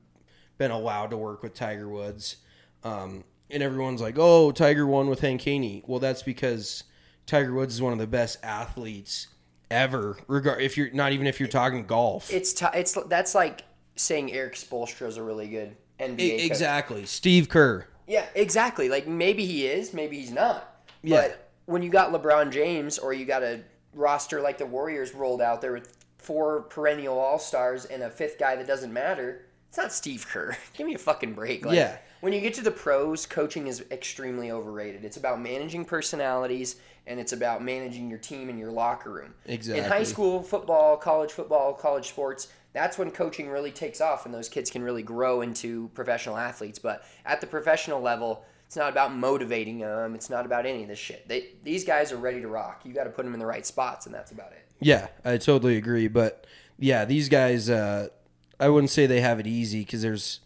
been 0.56 0.70
allowed 0.70 1.10
to 1.10 1.18
work 1.18 1.42
with 1.42 1.52
Tiger 1.52 1.88
Woods. 1.88 2.36
Um, 2.82 3.24
and 3.52 3.62
everyone's 3.62 4.00
like, 4.00 4.16
"Oh, 4.18 4.50
Tiger 4.52 4.86
won 4.86 5.08
with 5.08 5.20
Hank 5.20 5.42
Haney." 5.42 5.82
Well, 5.86 5.98
that's 6.00 6.22
because 6.22 6.84
Tiger 7.26 7.52
Woods 7.52 7.74
is 7.74 7.82
one 7.82 7.92
of 7.92 7.98
the 7.98 8.06
best 8.06 8.38
athletes 8.42 9.28
ever. 9.70 10.16
Regard 10.28 10.62
if 10.62 10.76
you're 10.76 10.90
not 10.92 11.12
even 11.12 11.26
if 11.26 11.38
you're 11.40 11.48
talking 11.48 11.84
golf. 11.86 12.32
It's 12.32 12.52
t- 12.52 12.66
it's 12.74 12.96
that's 13.06 13.34
like 13.34 13.62
saying 13.96 14.32
Erik 14.32 14.54
Spoelstra 14.54 15.06
is 15.06 15.16
a 15.16 15.22
really 15.22 15.48
good 15.48 15.76
NBA 16.00 16.20
E- 16.20 16.30
coach. 16.32 16.46
exactly. 16.46 17.06
Steve 17.06 17.48
Kerr. 17.48 17.86
Yeah, 18.06 18.26
exactly. 18.34 18.88
Like 18.88 19.06
maybe 19.06 19.44
he 19.46 19.66
is, 19.66 19.92
maybe 19.94 20.18
he's 20.18 20.32
not. 20.32 20.84
Yeah. 21.02 21.22
But 21.22 21.50
when 21.66 21.82
you 21.82 21.90
got 21.90 22.12
LeBron 22.12 22.50
James 22.50 22.98
or 22.98 23.12
you 23.12 23.24
got 23.24 23.42
a 23.42 23.60
roster 23.94 24.40
like 24.40 24.58
the 24.58 24.66
Warriors 24.66 25.14
rolled 25.14 25.40
out 25.42 25.60
there 25.60 25.72
with 25.72 25.96
four 26.18 26.62
perennial 26.62 27.18
All 27.18 27.38
Stars 27.38 27.84
and 27.84 28.02
a 28.02 28.10
fifth 28.10 28.38
guy 28.38 28.56
that 28.56 28.66
doesn't 28.66 28.92
matter, 28.92 29.46
it's 29.68 29.78
not 29.78 29.92
Steve 29.92 30.26
Kerr. 30.28 30.56
Give 30.76 30.86
me 30.86 30.94
a 30.94 30.98
fucking 30.98 31.34
break. 31.34 31.64
Like, 31.64 31.76
Yeah. 31.76 31.96
When 32.22 32.32
you 32.32 32.40
get 32.40 32.54
to 32.54 32.62
the 32.62 32.70
pros, 32.70 33.26
coaching 33.26 33.66
is 33.66 33.84
extremely 33.90 34.52
overrated. 34.52 35.04
It's 35.04 35.16
about 35.16 35.40
managing 35.40 35.84
personalities 35.84 36.76
and 37.08 37.18
it's 37.18 37.32
about 37.32 37.64
managing 37.64 38.08
your 38.08 38.20
team 38.20 38.48
and 38.48 38.56
your 38.56 38.70
locker 38.70 39.10
room. 39.10 39.34
Exactly. 39.46 39.82
In 39.82 39.90
high 39.90 40.04
school 40.04 40.40
football, 40.40 40.96
college 40.96 41.32
football, 41.32 41.74
college 41.74 42.06
sports, 42.06 42.46
that's 42.74 42.96
when 42.96 43.10
coaching 43.10 43.48
really 43.48 43.72
takes 43.72 44.00
off 44.00 44.24
and 44.24 44.32
those 44.32 44.48
kids 44.48 44.70
can 44.70 44.84
really 44.84 45.02
grow 45.02 45.40
into 45.40 45.88
professional 45.94 46.36
athletes. 46.36 46.78
But 46.78 47.02
at 47.26 47.40
the 47.40 47.46
professional 47.48 48.00
level, 48.00 48.44
it's 48.68 48.76
not 48.76 48.92
about 48.92 49.12
motivating 49.12 49.80
them. 49.80 50.14
It's 50.14 50.30
not 50.30 50.46
about 50.46 50.64
any 50.64 50.82
of 50.82 50.88
this 50.88 51.00
shit. 51.00 51.26
They, 51.26 51.48
these 51.64 51.84
guys 51.84 52.12
are 52.12 52.18
ready 52.18 52.40
to 52.40 52.46
rock. 52.46 52.82
You 52.84 52.92
got 52.92 53.04
to 53.04 53.10
put 53.10 53.24
them 53.24 53.34
in 53.34 53.40
the 53.40 53.46
right 53.46 53.66
spots, 53.66 54.06
and 54.06 54.14
that's 54.14 54.30
about 54.30 54.52
it. 54.52 54.64
Yeah, 54.78 55.08
I 55.24 55.38
totally 55.38 55.76
agree. 55.76 56.06
But 56.06 56.46
yeah, 56.78 57.04
these 57.04 57.28
guys, 57.28 57.68
uh, 57.68 58.10
I 58.60 58.68
wouldn't 58.68 58.90
say 58.90 59.06
they 59.06 59.22
have 59.22 59.40
it 59.40 59.48
easy 59.48 59.80
because 59.80 60.02
there's 60.02 60.38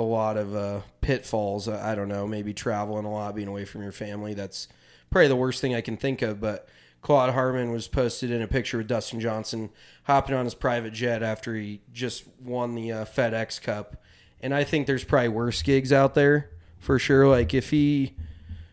a 0.00 0.02
lot 0.02 0.38
of 0.38 0.56
uh, 0.56 0.80
pitfalls. 1.02 1.68
Uh, 1.68 1.80
I 1.84 1.94
don't 1.94 2.08
know, 2.08 2.26
maybe 2.26 2.54
traveling 2.54 3.04
a 3.04 3.12
lot, 3.12 3.34
being 3.34 3.48
away 3.48 3.66
from 3.66 3.82
your 3.82 3.92
family. 3.92 4.32
That's 4.32 4.66
probably 5.10 5.28
the 5.28 5.36
worst 5.36 5.60
thing 5.60 5.74
I 5.74 5.82
can 5.82 5.98
think 5.98 6.22
of. 6.22 6.40
But 6.40 6.66
Claude 7.02 7.34
Harmon 7.34 7.70
was 7.70 7.86
posted 7.86 8.30
in 8.30 8.40
a 8.40 8.48
picture 8.48 8.78
with 8.78 8.88
Dustin 8.88 9.20
Johnson 9.20 9.68
hopping 10.04 10.34
on 10.34 10.46
his 10.46 10.54
private 10.54 10.94
jet 10.94 11.22
after 11.22 11.54
he 11.54 11.82
just 11.92 12.24
won 12.42 12.74
the 12.74 12.90
uh, 12.90 13.04
FedEx 13.04 13.60
Cup. 13.60 14.02
And 14.40 14.54
I 14.54 14.64
think 14.64 14.86
there's 14.86 15.04
probably 15.04 15.28
worse 15.28 15.60
gigs 15.60 15.92
out 15.92 16.14
there 16.14 16.50
for 16.78 16.98
sure. 16.98 17.28
Like 17.28 17.52
if 17.52 17.68
he, 17.68 18.16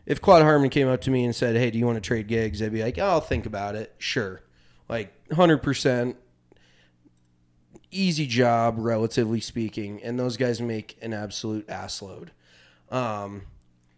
if 0.06 0.22
Claude 0.22 0.44
Harmon 0.44 0.70
came 0.70 0.88
up 0.88 1.02
to 1.02 1.12
me 1.12 1.26
and 1.26 1.36
said, 1.36 1.58
"Hey, 1.58 1.70
do 1.72 1.78
you 1.78 1.86
want 1.86 1.98
to 1.98 2.02
trade 2.02 2.28
gigs?" 2.28 2.62
I'd 2.62 2.72
be 2.72 2.82
like, 2.82 2.98
oh, 2.98 3.06
"I'll 3.06 3.22
think 3.22 3.46
about 3.46 3.76
it." 3.76 3.94
Sure, 3.98 4.42
like 4.88 5.12
hundred 5.34 5.58
percent 5.58 6.16
easy 7.92 8.26
job, 8.28 8.76
relatively 8.78 9.40
speaking, 9.42 10.02
and 10.04 10.20
those 10.20 10.38
guys 10.38 10.62
make 10.62 10.98
an 11.02 11.14
absolute 11.14 11.70
ass 11.70 12.02
load. 12.02 12.32
Um, 12.90 13.44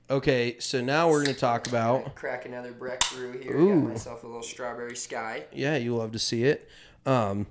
okay, 0.10 0.58
so 0.60 0.82
now 0.82 1.10
we're 1.10 1.24
going 1.24 1.34
to 1.34 1.40
talk 1.40 1.68
about. 1.68 2.16
Crack 2.16 2.46
another 2.46 2.72
Breck 2.72 3.02
brew 3.12 3.38
here. 3.40 3.58
Ooh. 3.58 3.82
Got 3.82 3.90
myself 3.90 4.24
a 4.24 4.28
little 4.28 4.44
strawberry 4.44 4.96
sky. 4.96 5.46
Yeah, 5.52 5.78
you 5.78 5.96
love 5.96 6.12
to 6.14 6.20
see 6.20 6.44
it. 6.44 6.70
Um, 7.06 7.48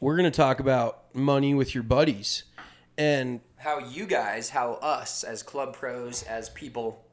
we're 0.00 0.16
going 0.16 0.30
to 0.30 0.36
talk 0.36 0.60
about 0.60 1.14
money 1.14 1.54
with 1.54 1.74
your 1.74 1.82
buddies, 1.82 2.44
and 2.96 3.40
How 3.56 3.78
you 3.78 4.06
guys, 4.06 4.50
how 4.50 4.74
us 4.74 5.24
as 5.24 5.42
club 5.42 5.74
pros, 5.74 6.22
as 6.22 6.48
people 6.50 7.04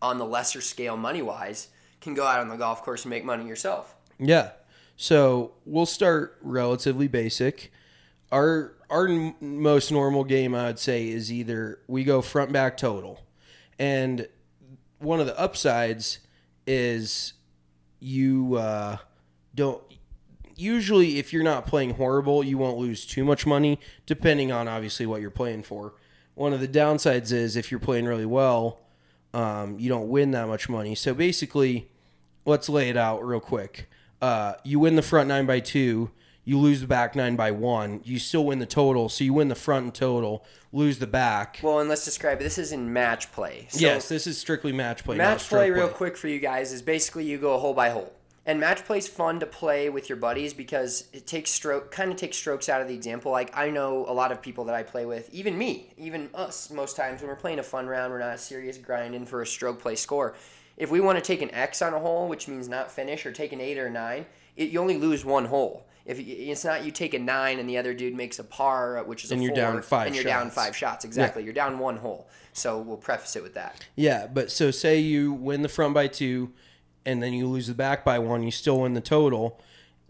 on 0.00 0.18
the 0.18 0.24
lesser 0.24 0.60
scale 0.60 0.96
money 0.96 1.22
wise, 1.22 1.68
can 2.00 2.14
go 2.14 2.24
out 2.24 2.40
on 2.40 2.48
the 2.48 2.56
golf 2.56 2.82
course 2.82 3.04
and 3.04 3.10
make 3.10 3.24
money 3.24 3.46
yourself. 3.46 3.96
Yeah. 4.18 4.50
So 4.96 5.52
we'll 5.64 5.86
start 5.86 6.36
relatively 6.42 7.08
basic. 7.08 7.72
Our 8.30 8.74
our 8.90 9.08
most 9.40 9.92
normal 9.92 10.24
game, 10.24 10.54
I 10.54 10.66
would 10.66 10.78
say, 10.78 11.08
is 11.08 11.32
either 11.32 11.80
we 11.86 12.04
go 12.04 12.22
front 12.22 12.52
back 12.52 12.76
total, 12.76 13.20
and 13.78 14.28
one 14.98 15.20
of 15.20 15.26
the 15.26 15.38
upsides 15.38 16.18
is 16.66 17.34
you 18.00 18.56
uh, 18.56 18.96
don't. 19.54 19.82
Usually, 20.56 21.18
if 21.18 21.32
you're 21.32 21.44
not 21.44 21.66
playing 21.66 21.94
horrible, 21.94 22.42
you 22.42 22.58
won't 22.58 22.78
lose 22.78 23.06
too 23.06 23.24
much 23.24 23.46
money, 23.46 23.78
depending 24.06 24.50
on 24.50 24.66
obviously 24.66 25.06
what 25.06 25.20
you're 25.20 25.30
playing 25.30 25.62
for. 25.62 25.94
One 26.34 26.52
of 26.52 26.60
the 26.60 26.68
downsides 26.68 27.32
is 27.32 27.56
if 27.56 27.70
you're 27.70 27.80
playing 27.80 28.06
really 28.06 28.26
well, 28.26 28.80
um, 29.32 29.78
you 29.78 29.88
don't 29.88 30.08
win 30.08 30.32
that 30.32 30.48
much 30.48 30.68
money. 30.68 30.94
So 30.94 31.14
basically, 31.14 31.90
let's 32.44 32.68
lay 32.68 32.88
it 32.88 32.96
out 32.96 33.24
real 33.24 33.40
quick. 33.40 33.88
Uh, 34.20 34.54
you 34.64 34.80
win 34.80 34.96
the 34.96 35.02
front 35.02 35.28
nine 35.28 35.46
by 35.46 35.60
two, 35.60 36.10
you 36.48 36.58
lose 36.58 36.80
the 36.80 36.86
back 36.86 37.14
nine 37.14 37.36
by 37.36 37.50
one. 37.50 38.00
You 38.04 38.18
still 38.18 38.46
win 38.46 38.58
the 38.58 38.64
total, 38.64 39.10
so 39.10 39.22
you 39.22 39.34
win 39.34 39.48
the 39.48 39.54
front 39.54 39.84
and 39.84 39.94
total, 39.94 40.46
lose 40.72 40.98
the 40.98 41.06
back. 41.06 41.60
Well, 41.62 41.80
and 41.80 41.90
let's 41.90 42.06
describe 42.06 42.38
this 42.38 42.56
is 42.56 42.72
in 42.72 42.90
match 42.90 43.30
play. 43.32 43.66
So 43.68 43.80
yes, 43.80 44.08
this 44.08 44.26
is 44.26 44.38
strictly 44.38 44.72
match 44.72 45.04
play. 45.04 45.18
match 45.18 45.46
play, 45.46 45.70
real 45.70 45.88
quick 45.88 46.16
for 46.16 46.26
you 46.26 46.38
guys, 46.38 46.72
is 46.72 46.80
basically 46.80 47.26
you 47.26 47.36
go 47.36 47.58
hole 47.58 47.74
by 47.74 47.90
hole. 47.90 48.14
And 48.46 48.58
match 48.58 48.82
play 48.86 48.96
is 48.96 49.06
fun 49.06 49.40
to 49.40 49.46
play 49.46 49.90
with 49.90 50.08
your 50.08 50.16
buddies 50.16 50.54
because 50.54 51.06
it 51.12 51.26
takes 51.26 51.50
stroke 51.50 51.90
kind 51.90 52.10
of 52.10 52.16
takes 52.16 52.38
strokes 52.38 52.70
out 52.70 52.80
of 52.80 52.88
the 52.88 52.94
example. 52.94 53.30
Like 53.30 53.54
I 53.54 53.68
know 53.68 54.06
a 54.08 54.14
lot 54.14 54.32
of 54.32 54.40
people 54.40 54.64
that 54.64 54.74
I 54.74 54.82
play 54.82 55.04
with, 55.04 55.28
even 55.34 55.58
me, 55.58 55.92
even 55.98 56.30
us 56.32 56.70
most 56.70 56.96
times 56.96 57.20
when 57.20 57.28
we're 57.28 57.36
playing 57.36 57.58
a 57.58 57.62
fun 57.62 57.86
round, 57.86 58.10
we're 58.10 58.20
not 58.20 58.40
serious 58.40 58.78
grinding 58.78 59.26
for 59.26 59.42
a 59.42 59.46
stroke 59.46 59.82
play 59.82 59.96
score. 59.96 60.34
If 60.78 60.90
we 60.90 61.00
want 61.00 61.18
to 61.18 61.22
take 61.22 61.42
an 61.42 61.50
X 61.50 61.82
on 61.82 61.92
a 61.92 61.98
hole, 61.98 62.26
which 62.26 62.48
means 62.48 62.70
not 62.70 62.90
finish, 62.90 63.26
or 63.26 63.32
take 63.32 63.52
an 63.52 63.60
eight 63.60 63.76
or 63.76 63.88
a 63.88 63.90
nine, 63.90 64.24
it, 64.56 64.70
you 64.70 64.80
only 64.80 64.96
lose 64.96 65.26
one 65.26 65.44
hole. 65.44 65.84
If 66.08 66.18
it's 66.18 66.64
not 66.64 66.84
you 66.84 66.90
take 66.90 67.14
a 67.14 67.18
nine 67.20 67.60
and 67.60 67.68
the 67.68 67.78
other 67.78 67.94
dude 67.94 68.14
makes 68.14 68.40
a 68.40 68.44
par, 68.44 68.98
uh, 68.98 69.04
which 69.04 69.24
is 69.24 69.30
And 69.30 69.40
a 69.40 69.44
you're 69.44 69.50
four, 69.50 69.56
down 69.56 69.82
five 69.82 70.06
and 70.06 70.16
you're 70.16 70.24
down 70.24 70.50
five 70.50 70.74
shots. 70.74 71.04
Exactly, 71.04 71.44
you're 71.44 71.52
down 71.52 71.78
one 71.78 71.98
hole. 71.98 72.28
So 72.54 72.78
we'll 72.78 72.96
preface 72.96 73.36
it 73.36 73.42
with 73.42 73.54
that. 73.54 73.86
Yeah, 73.94 74.26
but 74.26 74.50
so 74.50 74.72
say 74.72 74.98
you 74.98 75.32
win 75.32 75.62
the 75.62 75.68
front 75.68 75.94
by 75.94 76.08
two, 76.08 76.52
and 77.04 77.22
then 77.22 77.32
you 77.34 77.46
lose 77.46 77.68
the 77.68 77.74
back 77.74 78.04
by 78.04 78.18
one, 78.18 78.42
you 78.42 78.50
still 78.50 78.80
win 78.80 78.94
the 78.94 79.00
total. 79.00 79.60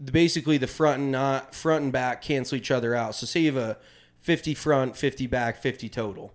Basically, 0.03 0.57
the 0.57 0.67
front 0.67 1.01
and 1.01 1.11
not 1.11 1.53
front 1.53 1.83
and 1.83 1.91
back 1.93 2.21
cancel 2.21 2.57
each 2.57 2.71
other 2.71 2.95
out. 2.95 3.13
So 3.13 3.25
say 3.25 3.41
you 3.41 3.53
have 3.53 3.61
a 3.61 3.77
fifty 4.19 4.53
front, 4.53 4.95
fifty 4.95 5.27
back, 5.27 5.61
fifty 5.61 5.89
total. 5.89 6.33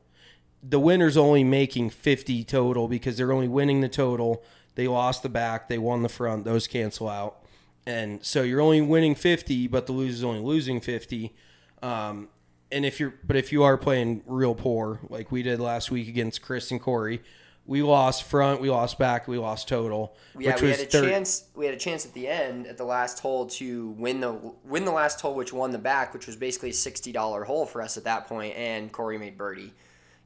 The 0.63 0.79
winner's 0.79 1.17
only 1.17 1.43
making 1.43 1.91
fifty 1.91 2.45
total 2.45 2.87
because 2.87 3.17
they're 3.17 3.33
only 3.33 3.49
winning 3.49 3.81
the 3.81 3.89
total. 3.89 4.45
They 4.75 4.89
lost 4.89 5.23
the 5.23 5.29
back, 5.29 5.69
they 5.69 5.79
won 5.79 6.03
the 6.03 6.09
front. 6.09 6.45
Those 6.45 6.67
cancel 6.67 7.09
out, 7.09 7.44
and 7.87 8.25
so 8.25 8.43
you're 8.43 8.61
only 8.61 8.81
winning 8.81 9.15
fifty, 9.15 9.67
but 9.69 9.87
the 9.87 9.93
loser's 9.93 10.25
only 10.25 10.41
losing 10.41 10.81
fifty. 10.81 11.35
Um, 11.83 12.29
and 12.73 12.85
if 12.85 12.99
you're, 12.99 13.15
but 13.27 13.37
if 13.37 13.53
you 13.53 13.63
are 13.63 13.77
playing 13.77 14.23
real 14.27 14.55
poor, 14.55 15.01
like 15.09 15.31
we 15.31 15.43
did 15.43 15.61
last 15.61 15.91
week 15.91 16.09
against 16.09 16.43
Chris 16.43 16.71
and 16.71 16.81
Corey, 16.81 17.23
we 17.67 17.83
lost 17.83 18.25
front, 18.25 18.61
we 18.61 18.69
lost 18.71 18.99
back, 18.99 19.29
we 19.29 19.39
lost 19.39 19.69
total. 19.69 20.17
Yeah, 20.39 20.53
which 20.53 20.63
we 20.63 20.69
was 20.69 20.79
had 20.81 20.89
a 20.89 20.91
chance. 21.09 21.45
We 21.55 21.67
had 21.67 21.75
a 21.75 21.79
chance 21.79 22.05
at 22.05 22.13
the 22.15 22.27
end 22.27 22.67
at 22.67 22.77
the 22.79 22.85
last 22.85 23.21
hole 23.21 23.47
to 23.47 23.91
win 23.91 24.21
the 24.21 24.33
win 24.65 24.85
the 24.85 24.93
last 24.93 25.21
hole, 25.21 25.35
which 25.35 25.53
won 25.53 25.71
the 25.71 25.79
back, 25.79 26.13
which 26.15 26.27
was 26.27 26.37
basically 26.37 26.71
a 26.71 26.75
sixty 26.75 27.13
dollar 27.13 27.45
hole 27.45 27.67
for 27.67 27.81
us 27.83 27.97
at 27.97 28.05
that 28.05 28.27
point. 28.27 28.57
And 28.57 28.91
Corey 28.91 29.19
made 29.19 29.37
birdie 29.39 29.73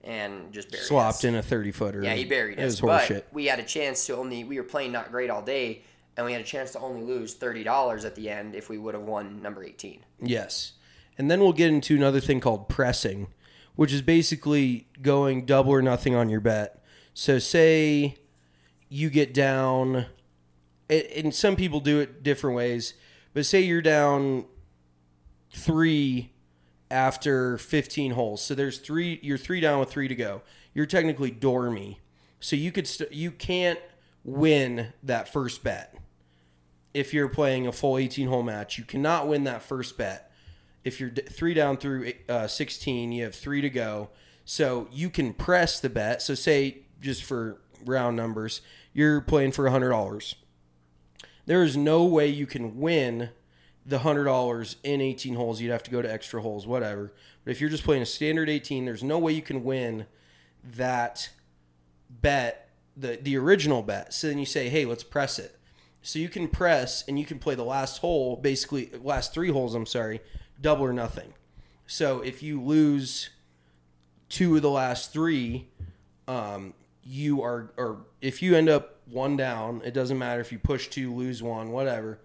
and 0.05 0.53
just 0.53 0.71
buried 0.71 0.85
Slopped 0.87 1.17
us. 1.19 1.25
in 1.25 1.35
a 1.35 1.43
thirty 1.43 1.73
footer. 1.73 2.03
Yeah, 2.03 2.15
he 2.15 2.25
buried 2.25 2.59
It 2.59 2.63
us. 2.63 2.81
was 2.81 2.81
but 2.81 3.03
horseshit. 3.09 3.25
we 3.33 3.47
had 3.47 3.59
a 3.59 3.65
chance 3.65 4.07
to 4.07 4.17
only. 4.17 4.45
We 4.45 4.57
were 4.59 4.65
playing 4.65 4.93
not 4.93 5.11
great 5.11 5.29
all 5.29 5.43
day, 5.43 5.83
and 6.19 6.27
we 6.27 6.33
had 6.33 6.41
a 6.43 6.45
chance 6.45 6.73
to 6.73 6.81
only 6.81 7.01
lose 7.01 7.33
thirty 7.35 7.63
dollars 7.63 8.05
at 8.05 8.17
the 8.17 8.29
end 8.29 8.57
if 8.57 8.69
we 8.69 8.77
would 8.77 8.93
have 8.95 9.05
won 9.05 9.41
number 9.41 9.63
eighteen. 9.63 10.01
Yes. 10.21 10.73
And 11.17 11.31
then 11.31 11.41
we'll 11.41 11.53
get 11.53 11.69
into 11.69 11.95
another 11.97 12.21
thing 12.21 12.41
called 12.41 12.69
pressing, 12.69 13.29
which 13.77 13.93
is 13.93 14.03
basically 14.03 14.89
going 15.01 15.47
double 15.47 15.73
or 15.73 15.81
nothing 15.81 16.15
on 16.15 16.29
your 16.29 16.41
bet. 16.41 16.83
So 17.15 17.39
say 17.39 18.17
you 18.89 19.11
get 19.11 19.33
down 19.33 20.07
and- 20.91 21.35
some 21.35 21.55
people 21.57 21.81
do 21.81 22.01
it 22.01 22.23
different 22.23 22.57
ways, 22.57 22.95
but 23.35 23.47
say 23.47 23.61
you're 23.61 23.83
down 23.83 24.47
3 25.51 26.33
after 26.91 27.59
15 27.59 28.13
holes. 28.13 28.43
So 28.43 28.55
there's 28.55 28.79
3 28.79 29.21
you're 29.23 29.39
3 29.39 29.61
down 29.61 29.81
with 29.81 29.91
3 29.91 30.09
to 30.09 30.15
go. 30.15 30.43
You're 30.75 30.87
technically 30.87 31.31
dormy. 31.31 32.01
So 32.41 32.57
you 32.57 32.73
could 32.73 32.87
st- 32.87 33.13
you 33.13 33.31
can't 33.31 33.81
win 34.25 34.93
that 35.03 35.33
first 35.33 35.63
bet 35.65 35.98
if 36.95 37.13
you're 37.13 37.29
playing 37.29 37.67
a 37.67 37.73
full 37.73 37.99
18 37.99 38.29
hole 38.29 38.43
match. 38.43 38.79
You 38.79 38.85
cannot 38.85 39.29
win 39.29 39.45
that 39.45 39.63
first 39.63 39.97
bet. 39.99 40.31
If 40.85 41.01
you're 41.01 41.11
three 41.11 41.55
down 41.55 41.77
through 41.77 42.13
uh, 42.29 42.47
16, 42.47 43.13
you 43.13 43.25
have 43.25 43.35
three 43.35 43.61
to 43.61 43.71
go. 43.71 44.11
So 44.45 44.89
you 44.91 45.11
can 45.11 45.35
press 45.35 45.81
the 45.81 45.91
bet. 45.91 46.23
So, 46.23 46.35
say, 46.35 46.79
just 47.01 47.23
for 47.23 47.61
round 47.85 48.17
numbers, 48.17 48.63
you're 48.93 49.21
playing 49.21 49.53
for 49.53 49.65
$100. 49.69 50.35
There 51.47 51.63
is 51.63 51.77
no 51.77 52.05
way 52.05 52.29
you 52.29 52.47
can 52.47 52.79
win 52.79 53.31
the 53.85 53.99
$100 53.99 54.77
in 54.85 55.01
18 55.01 55.35
holes. 55.35 55.61
You'd 55.61 55.71
have 55.73 55.83
to 55.83 55.91
go 55.91 56.03
to 56.03 56.13
extra 56.13 56.43
holes, 56.43 56.67
whatever. 56.67 57.13
But 57.45 57.53
if 57.53 57.61
you're 57.61 57.71
just 57.71 57.85
playing 57.85 58.03
a 58.03 58.07
standard 58.07 58.49
18, 58.49 58.85
there's 58.85 59.03
no 59.03 59.19
way 59.19 59.33
you 59.33 59.43
can 59.43 59.65
win 59.65 60.07
that 60.65 61.31
bet, 62.09 62.71
the, 62.97 63.19
the 63.21 63.37
original 63.37 63.83
bet. 63.83 64.13
So 64.13 64.29
then 64.29 64.39
you 64.39 64.47
say, 64.47 64.69
hey, 64.69 64.85
let's 64.85 65.05
press 65.05 65.39
it. 65.39 65.58
So 66.09 66.19
you 66.19 66.31
can 66.31 66.49
press 66.49 67.05
and 67.07 67.19
you 67.19 67.27
can 67.27 67.39
play 67.39 67.55
the 67.55 67.65
last 67.65 67.99
hole, 67.99 68.37
basically 68.37 68.91
last 69.03 69.35
three 69.35 69.51
holes. 69.51 69.75
I'm 69.75 69.85
sorry, 69.85 70.23
double 70.59 70.87
or 70.87 70.93
nothing. 70.95 71.35
So 71.87 72.23
if 72.23 72.43
you 72.43 72.63
lose 72.63 73.29
two 74.31 74.57
of 74.57 74.63
the 74.63 74.71
last 74.71 75.13
three, 75.13 75.69
um, 76.27 76.73
you 77.05 77.43
are, 77.43 77.75
or 77.77 78.07
if 78.23 78.41
you 78.41 78.57
end 78.57 78.71
up 78.71 79.01
one 79.05 79.37
down, 79.37 79.83
it 79.85 79.93
doesn't 79.93 80.17
matter 80.17 80.41
if 80.41 80.51
you 80.51 80.59
push 80.59 80.89
two, 80.89 81.15
lose 81.15 81.43
one, 81.43 81.73
whatever. 81.73 82.21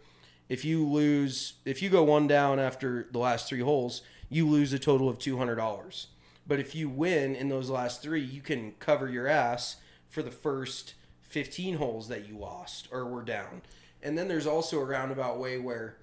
If 0.48 0.64
you 0.64 0.88
lose, 0.88 1.56
if 1.66 1.82
you 1.82 1.90
go 1.90 2.04
one 2.04 2.26
down 2.26 2.62
after 2.62 3.10
the 3.12 3.20
last 3.20 3.50
three 3.50 3.60
holes, 3.60 4.02
you 4.30 4.48
lose 4.48 4.72
a 4.72 4.80
total 4.80 5.10
of 5.10 5.20
two 5.20 5.38
hundred 5.38 5.56
dollars. 5.56 6.08
But 6.48 6.62
if 6.62 6.74
you 6.74 6.88
win 6.88 7.36
in 7.36 7.50
those 7.50 7.70
last 7.70 8.02
three, 8.02 8.22
you 8.22 8.40
can 8.40 8.76
cover 8.80 9.10
your 9.10 9.28
ass 9.28 9.76
for 10.08 10.22
the 10.22 10.32
first 10.32 10.94
15 11.34 11.78
holes 11.78 12.10
that 12.10 12.28
you 12.28 12.38
lost 12.38 12.88
or 12.92 13.08
were 13.08 13.24
down. 13.24 13.64
And 14.04 14.16
then 14.16 14.28
there's 14.28 14.46
also 14.46 14.80
a 14.80 14.86
roundabout 14.86 15.40
way 15.40 15.58
where, 15.58 15.98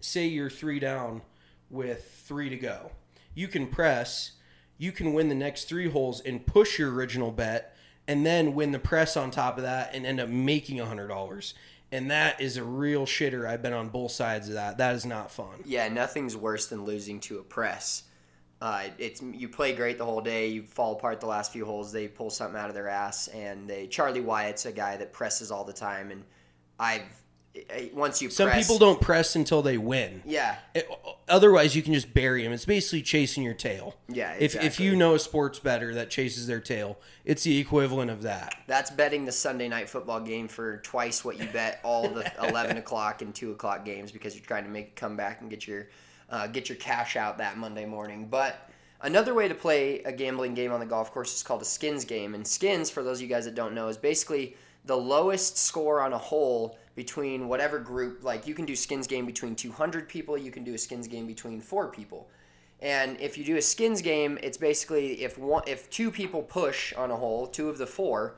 say, 0.00 0.26
you're 0.26 0.50
three 0.50 0.80
down 0.80 1.22
with 1.70 2.24
three 2.26 2.48
to 2.48 2.56
go. 2.56 2.90
You 3.32 3.46
can 3.46 3.68
press, 3.68 4.32
you 4.76 4.90
can 4.90 5.12
win 5.12 5.28
the 5.28 5.36
next 5.36 5.68
three 5.68 5.88
holes 5.88 6.20
and 6.20 6.44
push 6.44 6.80
your 6.80 6.92
original 6.92 7.30
bet, 7.30 7.76
and 8.08 8.26
then 8.26 8.56
win 8.56 8.72
the 8.72 8.80
press 8.80 9.16
on 9.16 9.30
top 9.30 9.56
of 9.56 9.62
that 9.62 9.94
and 9.94 10.04
end 10.04 10.18
up 10.18 10.28
making 10.28 10.78
$100. 10.78 11.54
And 11.92 12.10
that 12.10 12.40
is 12.40 12.56
a 12.56 12.64
real 12.64 13.06
shitter. 13.06 13.46
I've 13.46 13.62
been 13.62 13.72
on 13.72 13.88
both 13.88 14.10
sides 14.10 14.48
of 14.48 14.54
that. 14.54 14.78
That 14.78 14.96
is 14.96 15.06
not 15.06 15.30
fun. 15.30 15.62
Yeah, 15.64 15.86
nothing's 15.88 16.36
worse 16.36 16.66
than 16.66 16.84
losing 16.84 17.20
to 17.20 17.38
a 17.38 17.44
press. 17.44 18.02
Uh, 18.60 18.84
it's 18.98 19.22
you 19.22 19.48
play 19.48 19.74
great 19.74 19.96
the 19.96 20.04
whole 20.04 20.20
day, 20.20 20.48
you 20.48 20.62
fall 20.62 20.92
apart 20.92 21.18
the 21.20 21.26
last 21.26 21.50
few 21.52 21.64
holes. 21.64 21.92
They 21.92 22.08
pull 22.08 22.28
something 22.28 22.60
out 22.60 22.68
of 22.68 22.74
their 22.74 22.88
ass, 22.88 23.28
and 23.28 23.68
they 23.68 23.86
Charlie 23.86 24.20
Wyatt's 24.20 24.66
a 24.66 24.72
guy 24.72 24.96
that 24.98 25.12
presses 25.12 25.50
all 25.50 25.64
the 25.64 25.72
time, 25.72 26.10
and 26.10 26.24
I've 26.78 27.02
I- 27.70 27.90
once 27.94 28.22
you 28.22 28.30
Some 28.30 28.48
press, 28.48 28.64
people 28.64 28.78
don't 28.78 29.00
press 29.00 29.34
until 29.34 29.60
they 29.60 29.76
win. 29.76 30.22
Yeah, 30.24 30.56
It- 30.74 30.88
otherwise, 31.28 31.74
you 31.74 31.82
can 31.82 31.92
just 31.94 32.14
bury 32.14 32.44
them. 32.44 32.52
It's 32.52 32.64
basically 32.64 33.02
chasing 33.02 33.42
your 33.42 33.54
tail. 33.54 33.96
Yeah, 34.08 34.36
If 34.38 34.54
if 34.54 34.78
you 34.78 34.94
know 34.94 35.14
a 35.14 35.18
sports 35.18 35.58
better 35.58 35.92
that 35.94 36.10
chases 36.10 36.46
their 36.46 36.60
tail, 36.60 36.98
it's 37.24 37.42
the 37.42 37.58
equivalent 37.58 38.10
of 38.10 38.22
that. 38.22 38.54
that's 38.68 38.90
betting 38.90 39.24
the 39.24 39.32
Sunday 39.32 39.68
night 39.68 39.88
football 39.88 40.20
game 40.20 40.46
for 40.48 40.76
twice 40.82 41.24
what 41.24 41.38
you 41.40 41.46
bet 41.46 41.80
all 41.82 42.08
the 42.10 42.30
eleven 42.48 42.76
o'clock 42.76 43.20
and 43.22 43.34
two 43.34 43.50
o'clock 43.52 43.84
games 43.86 44.12
because 44.12 44.36
you're 44.36 44.44
trying 44.44 44.64
to 44.64 44.70
make 44.70 44.88
a 44.88 45.00
comeback 45.00 45.40
and 45.40 45.48
get 45.50 45.66
your 45.66 45.88
uh, 46.30 46.46
get 46.46 46.68
your 46.68 46.76
cash 46.76 47.16
out 47.16 47.38
that 47.38 47.58
Monday 47.58 47.84
morning. 47.84 48.26
But 48.26 48.70
another 49.00 49.34
way 49.34 49.48
to 49.48 49.54
play 49.54 50.02
a 50.02 50.12
gambling 50.12 50.54
game 50.54 50.72
on 50.72 50.80
the 50.80 50.86
golf 50.86 51.12
course 51.12 51.34
is 51.34 51.42
called 51.42 51.62
a 51.62 51.66
skins 51.66 52.04
game. 52.04 52.34
And 52.34 52.46
skins, 52.46 52.90
for 52.90 53.02
those 53.02 53.18
of 53.18 53.22
you 53.22 53.28
guys 53.28 53.44
that 53.44 53.54
don't 53.54 53.74
know, 53.74 53.88
is 53.88 53.96
basically 53.96 54.56
the 54.84 54.96
lowest 54.96 55.58
score 55.58 56.00
on 56.00 56.12
a 56.12 56.18
hole 56.18 56.78
between 56.94 57.48
whatever 57.48 57.78
group. 57.78 58.24
Like 58.24 58.46
you 58.46 58.54
can 58.54 58.64
do 58.64 58.76
skins 58.76 59.06
game 59.06 59.26
between 59.26 59.54
200 59.54 60.08
people, 60.08 60.38
you 60.38 60.50
can 60.50 60.64
do 60.64 60.74
a 60.74 60.78
skins 60.78 61.08
game 61.08 61.26
between 61.26 61.60
four 61.60 61.88
people. 61.88 62.28
And 62.80 63.20
if 63.20 63.36
you 63.36 63.44
do 63.44 63.56
a 63.56 63.62
skins 63.62 64.00
game, 64.00 64.38
it's 64.42 64.56
basically 64.56 65.22
if 65.22 65.36
one 65.36 65.62
if 65.66 65.90
two 65.90 66.10
people 66.10 66.42
push 66.42 66.94
on 66.94 67.10
a 67.10 67.16
hole, 67.16 67.46
two 67.46 67.68
of 67.68 67.76
the 67.76 67.86
four, 67.86 68.36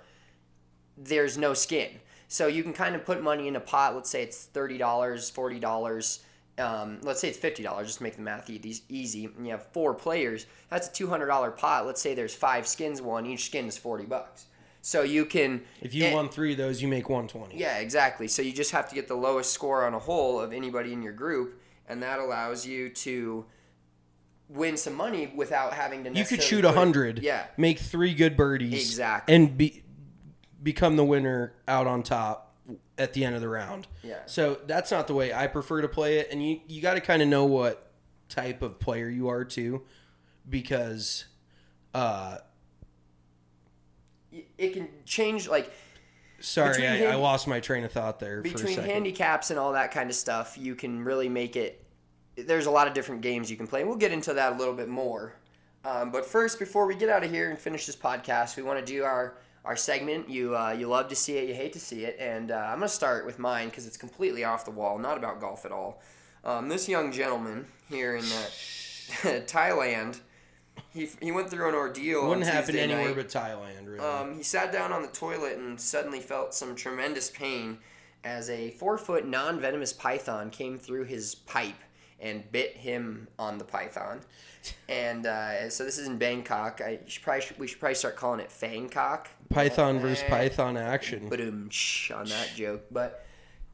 there's 0.96 1.38
no 1.38 1.54
skin. 1.54 1.90
So 2.26 2.48
you 2.48 2.62
can 2.62 2.72
kind 2.72 2.96
of 2.96 3.04
put 3.04 3.22
money 3.22 3.46
in 3.46 3.56
a 3.56 3.60
pot. 3.60 3.94
Let's 3.94 4.10
say 4.10 4.22
it's 4.22 4.44
thirty 4.46 4.78
dollars, 4.78 5.30
forty 5.30 5.60
dollars. 5.60 6.24
Um, 6.58 7.00
let's 7.02 7.20
say 7.20 7.28
it's 7.28 7.38
fifty 7.38 7.62
dollars. 7.62 7.86
Just 7.86 7.98
to 7.98 8.04
make 8.04 8.16
the 8.16 8.22
math 8.22 8.50
easy. 8.50 9.24
And 9.24 9.46
you 9.46 9.52
have 9.52 9.66
four 9.72 9.94
players. 9.94 10.46
That's 10.68 10.88
a 10.88 10.92
two 10.92 11.08
hundred 11.08 11.26
dollar 11.26 11.50
pot. 11.50 11.86
Let's 11.86 12.00
say 12.00 12.14
there's 12.14 12.34
five 12.34 12.66
skins. 12.66 13.00
One 13.00 13.24
each 13.26 13.46
skin 13.46 13.66
is 13.66 13.78
forty 13.78 14.04
bucks. 14.04 14.46
So 14.84 15.02
you 15.02 15.24
can 15.24 15.62
If 15.80 15.94
you 15.94 16.12
won 16.12 16.28
three 16.28 16.52
of 16.52 16.58
those, 16.58 16.82
you 16.82 16.88
make 16.88 17.08
one 17.08 17.28
twenty. 17.28 17.56
yeah, 17.56 17.78
exactly. 17.78 18.28
So 18.28 18.42
you 18.42 18.52
just 18.52 18.72
have 18.72 18.88
to 18.88 18.94
get 18.94 19.08
the 19.08 19.14
lowest 19.14 19.52
score 19.52 19.84
on 19.86 19.94
a 19.94 19.98
hole 19.98 20.40
of 20.40 20.52
anybody 20.52 20.92
in 20.92 21.02
your 21.02 21.12
group, 21.12 21.60
and 21.88 22.02
that 22.02 22.18
allows 22.18 22.66
you 22.66 22.88
to 22.90 23.46
win 24.48 24.76
some 24.76 24.94
money 24.94 25.32
without 25.34 25.72
having 25.72 26.04
to. 26.04 26.12
You 26.12 26.24
could 26.24 26.42
shoot 26.42 26.64
a 26.64 26.72
hundred. 26.72 27.20
Yeah, 27.20 27.46
Make 27.56 27.78
three 27.78 28.12
good 28.12 28.36
birdies. 28.36 28.74
Exactly. 28.74 29.34
And 29.34 29.56
be 29.56 29.84
become 30.62 30.96
the 30.96 31.04
winner 31.04 31.54
out 31.66 31.86
on 31.86 32.02
top 32.02 32.51
at 32.98 33.12
the 33.12 33.24
end 33.24 33.34
of 33.34 33.40
the 33.40 33.48
round. 33.48 33.86
Yeah. 34.02 34.20
So 34.26 34.58
that's 34.66 34.90
not 34.90 35.06
the 35.06 35.14
way 35.14 35.32
I 35.32 35.46
prefer 35.46 35.82
to 35.82 35.88
play 35.88 36.18
it, 36.18 36.28
and 36.30 36.46
you 36.46 36.60
you 36.68 36.80
got 36.80 36.94
to 36.94 37.00
kind 37.00 37.22
of 37.22 37.28
know 37.28 37.44
what 37.44 37.90
type 38.28 38.62
of 38.62 38.78
player 38.78 39.08
you 39.08 39.28
are 39.28 39.44
too, 39.44 39.82
because 40.48 41.24
uh, 41.94 42.38
it 44.58 44.72
can 44.72 44.88
change 45.04 45.48
like 45.48 45.70
sorry, 46.40 46.86
I, 46.86 47.12
I 47.12 47.14
lost 47.14 47.46
my 47.46 47.60
train 47.60 47.84
of 47.84 47.92
thought 47.92 48.18
there 48.20 48.42
for 48.42 48.48
a 48.48 48.52
between 48.52 48.78
handicaps 48.78 49.50
and 49.50 49.58
all 49.58 49.72
that 49.72 49.90
kind 49.90 50.10
of 50.10 50.16
stuff, 50.16 50.56
you 50.58 50.74
can 50.74 51.04
really 51.04 51.28
make 51.28 51.56
it. 51.56 51.84
There's 52.36 52.66
a 52.66 52.70
lot 52.70 52.88
of 52.88 52.94
different 52.94 53.20
games 53.20 53.50
you 53.50 53.56
can 53.56 53.66
play. 53.66 53.84
We'll 53.84 53.96
get 53.96 54.12
into 54.12 54.32
that 54.34 54.54
a 54.54 54.56
little 54.56 54.74
bit 54.74 54.88
more. 54.88 55.34
Um, 55.84 56.10
but 56.10 56.24
first, 56.24 56.58
before 56.58 56.86
we 56.86 56.94
get 56.94 57.08
out 57.08 57.24
of 57.24 57.30
here 57.30 57.50
and 57.50 57.58
finish 57.58 57.86
this 57.86 57.96
podcast, 57.96 58.56
we 58.56 58.62
want 58.62 58.78
to 58.78 58.84
do 58.84 59.04
our 59.04 59.36
our 59.64 59.76
segment. 59.76 60.28
You 60.28 60.56
uh, 60.56 60.72
you 60.72 60.88
love 60.88 61.08
to 61.08 61.16
see 61.16 61.36
it, 61.38 61.48
you 61.48 61.54
hate 61.54 61.72
to 61.74 61.80
see 61.80 62.04
it, 62.04 62.16
and 62.18 62.50
uh, 62.50 62.56
I'm 62.56 62.78
gonna 62.78 62.88
start 62.88 63.26
with 63.26 63.38
mine 63.38 63.68
because 63.68 63.86
it's 63.86 63.96
completely 63.96 64.44
off 64.44 64.64
the 64.64 64.70
wall, 64.70 64.98
not 64.98 65.16
about 65.16 65.40
golf 65.40 65.64
at 65.64 65.72
all. 65.72 66.00
Um, 66.44 66.68
this 66.68 66.88
young 66.88 67.12
gentleman 67.12 67.66
here 67.88 68.16
in 68.16 68.24
uh, 68.24 68.48
Thailand, 69.46 70.20
he, 70.92 71.08
he 71.20 71.30
went 71.30 71.50
through 71.50 71.68
an 71.68 71.74
ordeal. 71.74 72.28
Wouldn't 72.28 72.46
happen 72.46 72.66
Tuesday 72.66 72.82
anywhere 72.82 73.06
night. 73.06 73.16
but 73.16 73.28
Thailand, 73.28 73.86
really. 73.86 74.00
Um, 74.00 74.36
he 74.36 74.42
sat 74.42 74.72
down 74.72 74.92
on 74.92 75.02
the 75.02 75.08
toilet 75.08 75.58
and 75.58 75.80
suddenly 75.80 76.20
felt 76.20 76.54
some 76.54 76.74
tremendous 76.74 77.30
pain 77.30 77.78
as 78.24 78.50
a 78.50 78.70
four 78.70 78.98
foot 78.98 79.26
non 79.26 79.60
venomous 79.60 79.92
python 79.92 80.50
came 80.50 80.78
through 80.78 81.04
his 81.04 81.34
pipe 81.34 81.76
and 82.22 82.50
bit 82.52 82.76
him 82.76 83.28
on 83.38 83.58
the 83.58 83.64
python. 83.64 84.20
And 84.88 85.26
uh, 85.26 85.68
so 85.68 85.84
this 85.84 85.98
is 85.98 86.06
in 86.06 86.18
Bangkok. 86.18 86.80
I 86.80 87.00
should 87.06 87.22
probably 87.22 87.44
we 87.58 87.66
should 87.66 87.80
probably 87.80 87.96
start 87.96 88.16
calling 88.16 88.40
it 88.40 88.48
Fangkok. 88.48 89.26
Python 89.50 89.98
versus 89.98 90.22
Eh, 90.24 90.30
Python 90.30 90.76
action. 90.76 91.28
Boom, 91.28 91.68
on 92.14 92.26
that 92.26 92.50
joke. 92.54 92.84
But 92.90 93.26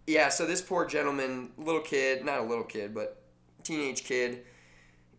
yeah, 0.06 0.30
so 0.30 0.46
this 0.46 0.62
poor 0.62 0.86
gentleman, 0.86 1.50
little 1.58 1.82
kid, 1.82 2.24
not 2.24 2.38
a 2.38 2.42
little 2.42 2.64
kid, 2.64 2.94
but 2.94 3.20
teenage 3.62 4.04
kid, 4.04 4.44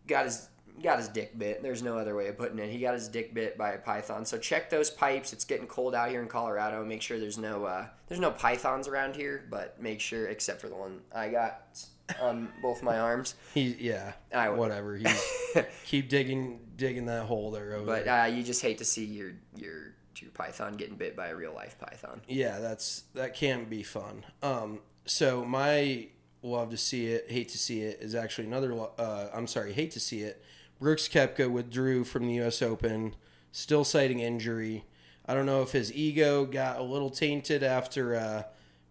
got 0.08 0.24
his 0.24 0.48
got 0.82 0.98
his 0.98 1.08
dick 1.08 1.38
bit. 1.38 1.62
There's 1.62 1.82
no 1.82 1.98
other 1.98 2.16
way 2.16 2.28
of 2.28 2.36
putting 2.36 2.58
it. 2.58 2.70
He 2.70 2.80
got 2.80 2.94
his 2.94 3.06
dick 3.06 3.32
bit 3.32 3.56
by 3.56 3.72
a 3.72 3.78
python. 3.78 4.24
So 4.24 4.38
check 4.38 4.70
those 4.70 4.90
pipes. 4.90 5.32
It's 5.32 5.44
getting 5.44 5.66
cold 5.66 5.94
out 5.94 6.10
here 6.10 6.22
in 6.22 6.28
Colorado. 6.28 6.84
Make 6.84 7.02
sure 7.02 7.20
there's 7.20 7.38
no 7.38 7.64
uh, 7.64 7.86
there's 8.08 8.20
no 8.20 8.32
pythons 8.32 8.88
around 8.88 9.14
here, 9.14 9.44
but 9.48 9.80
make 9.80 10.00
sure 10.00 10.26
except 10.26 10.60
for 10.60 10.68
the 10.68 10.74
one 10.74 11.00
I 11.14 11.28
got 11.28 11.78
on 12.20 12.48
both 12.62 12.82
my 12.82 12.98
arms. 12.98 13.34
He, 13.54 13.76
yeah, 13.78 14.12
I 14.34 14.48
would- 14.48 14.58
whatever. 14.58 14.96
He's 14.96 15.22
keep 15.86 16.08
digging, 16.08 16.60
digging 16.76 17.06
that 17.06 17.24
hole 17.26 17.50
there. 17.50 17.74
Over 17.74 17.86
But 17.86 18.04
there. 18.06 18.22
uh, 18.22 18.26
you 18.26 18.42
just 18.42 18.62
hate 18.62 18.78
to 18.78 18.84
see 18.84 19.04
your 19.04 19.32
your 19.56 19.94
your 20.20 20.30
python 20.32 20.76
getting 20.76 20.96
bit 20.96 21.16
by 21.16 21.28
a 21.28 21.34
real 21.36 21.54
life 21.54 21.78
python. 21.78 22.20
yeah, 22.28 22.58
that's 22.58 23.04
that 23.14 23.34
can 23.34 23.64
be 23.66 23.82
fun. 23.82 24.24
Um, 24.42 24.80
so 25.06 25.44
my 25.44 26.08
love 26.42 26.70
to 26.70 26.76
see 26.76 27.06
it, 27.06 27.30
hate 27.30 27.48
to 27.50 27.58
see 27.58 27.80
it 27.82 27.98
is 28.02 28.14
actually 28.14 28.46
another. 28.46 28.74
Uh, 28.98 29.28
I'm 29.32 29.46
sorry, 29.46 29.72
hate 29.72 29.90
to 29.92 30.00
see 30.00 30.20
it. 30.20 30.42
Brooks 30.78 31.08
Koepka 31.08 31.50
withdrew 31.50 32.04
from 32.04 32.26
the 32.26 32.34
U.S. 32.36 32.62
Open, 32.62 33.14
still 33.52 33.84
citing 33.84 34.20
injury. 34.20 34.84
I 35.26 35.34
don't 35.34 35.46
know 35.46 35.62
if 35.62 35.72
his 35.72 35.92
ego 35.92 36.44
got 36.46 36.78
a 36.78 36.82
little 36.82 37.10
tainted 37.10 37.62
after 37.62 38.16
uh, 38.16 38.42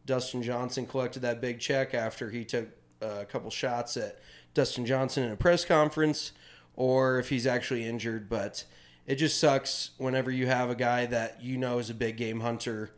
Dustin 0.05 0.41
Johnson 0.43 0.85
collected 0.85 1.21
that 1.23 1.41
big 1.41 1.59
check 1.59 1.93
after 1.93 2.29
he 2.29 2.45
took 2.45 2.67
Uh, 3.01 3.19
a 3.21 3.25
couple 3.25 3.49
shots 3.49 3.95
at 3.95 4.19
Dustin 4.53 4.85
Johnson 4.85 5.23
in 5.23 5.31
a 5.31 5.37
press 5.37 5.63
conference, 5.63 6.33
or 6.75 7.19
if 7.19 7.29
he's 7.29 7.47
actually 7.47 7.85
injured. 7.85 8.29
But 8.29 8.65
it 9.05 9.15
just 9.15 9.39
sucks 9.39 9.91
whenever 9.97 10.29
you 10.31 10.47
have 10.47 10.69
a 10.69 10.75
guy 10.75 11.05
that 11.05 11.41
you 11.41 11.57
know 11.57 11.79
is 11.79 11.89
a 11.89 11.93
big 11.93 12.17
game 12.17 12.41
hunter 12.41 12.91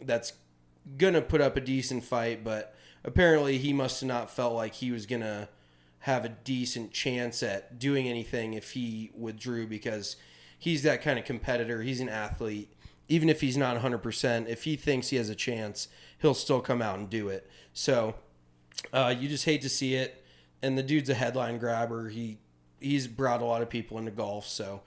that's 0.00 0.32
gonna 0.98 1.22
put 1.22 1.40
up 1.40 1.56
a 1.56 1.60
decent 1.60 2.04
fight, 2.04 2.42
but 2.42 2.74
apparently 3.04 3.58
he 3.58 3.72
must 3.72 4.00
have 4.00 4.08
not 4.08 4.30
felt 4.30 4.54
like 4.54 4.74
he 4.74 4.90
was 4.90 5.06
gonna 5.06 5.48
have 6.00 6.24
a 6.24 6.30
decent 6.30 6.92
chance 6.92 7.42
at 7.42 7.78
doing 7.78 8.08
anything 8.08 8.54
if 8.54 8.72
he 8.72 9.12
withdrew 9.14 9.66
because 9.66 10.16
he's 10.58 10.82
that 10.82 11.00
kind 11.00 11.18
of 11.18 11.24
competitor. 11.24 11.82
He's 11.82 12.00
an 12.00 12.08
athlete. 12.08 12.72
Even 13.08 13.28
if 13.28 13.40
he's 13.40 13.56
not 13.56 13.76
100%, 13.76 14.48
if 14.48 14.64
he 14.64 14.74
thinks 14.74 15.08
he 15.08 15.16
has 15.16 15.28
a 15.28 15.34
chance, 15.34 15.88
he'll 16.20 16.34
still 16.34 16.60
come 16.60 16.82
out 16.82 16.98
and 16.98 17.08
do 17.08 17.28
it. 17.28 17.48
So 17.72 18.16
uh, 18.92 19.14
you 19.18 19.28
just 19.28 19.44
hate 19.44 19.62
to 19.62 19.68
see 19.68 19.94
it. 19.94 20.24
And 20.62 20.78
the 20.78 20.82
dude's 20.82 21.10
a 21.10 21.14
headline 21.14 21.58
grabber. 21.58 22.08
He 22.08 22.38
he's 22.80 23.08
brought 23.08 23.42
a 23.42 23.44
lot 23.44 23.62
of 23.62 23.68
people 23.68 23.98
into 23.98 24.10
golf. 24.10 24.46
So 24.46 24.82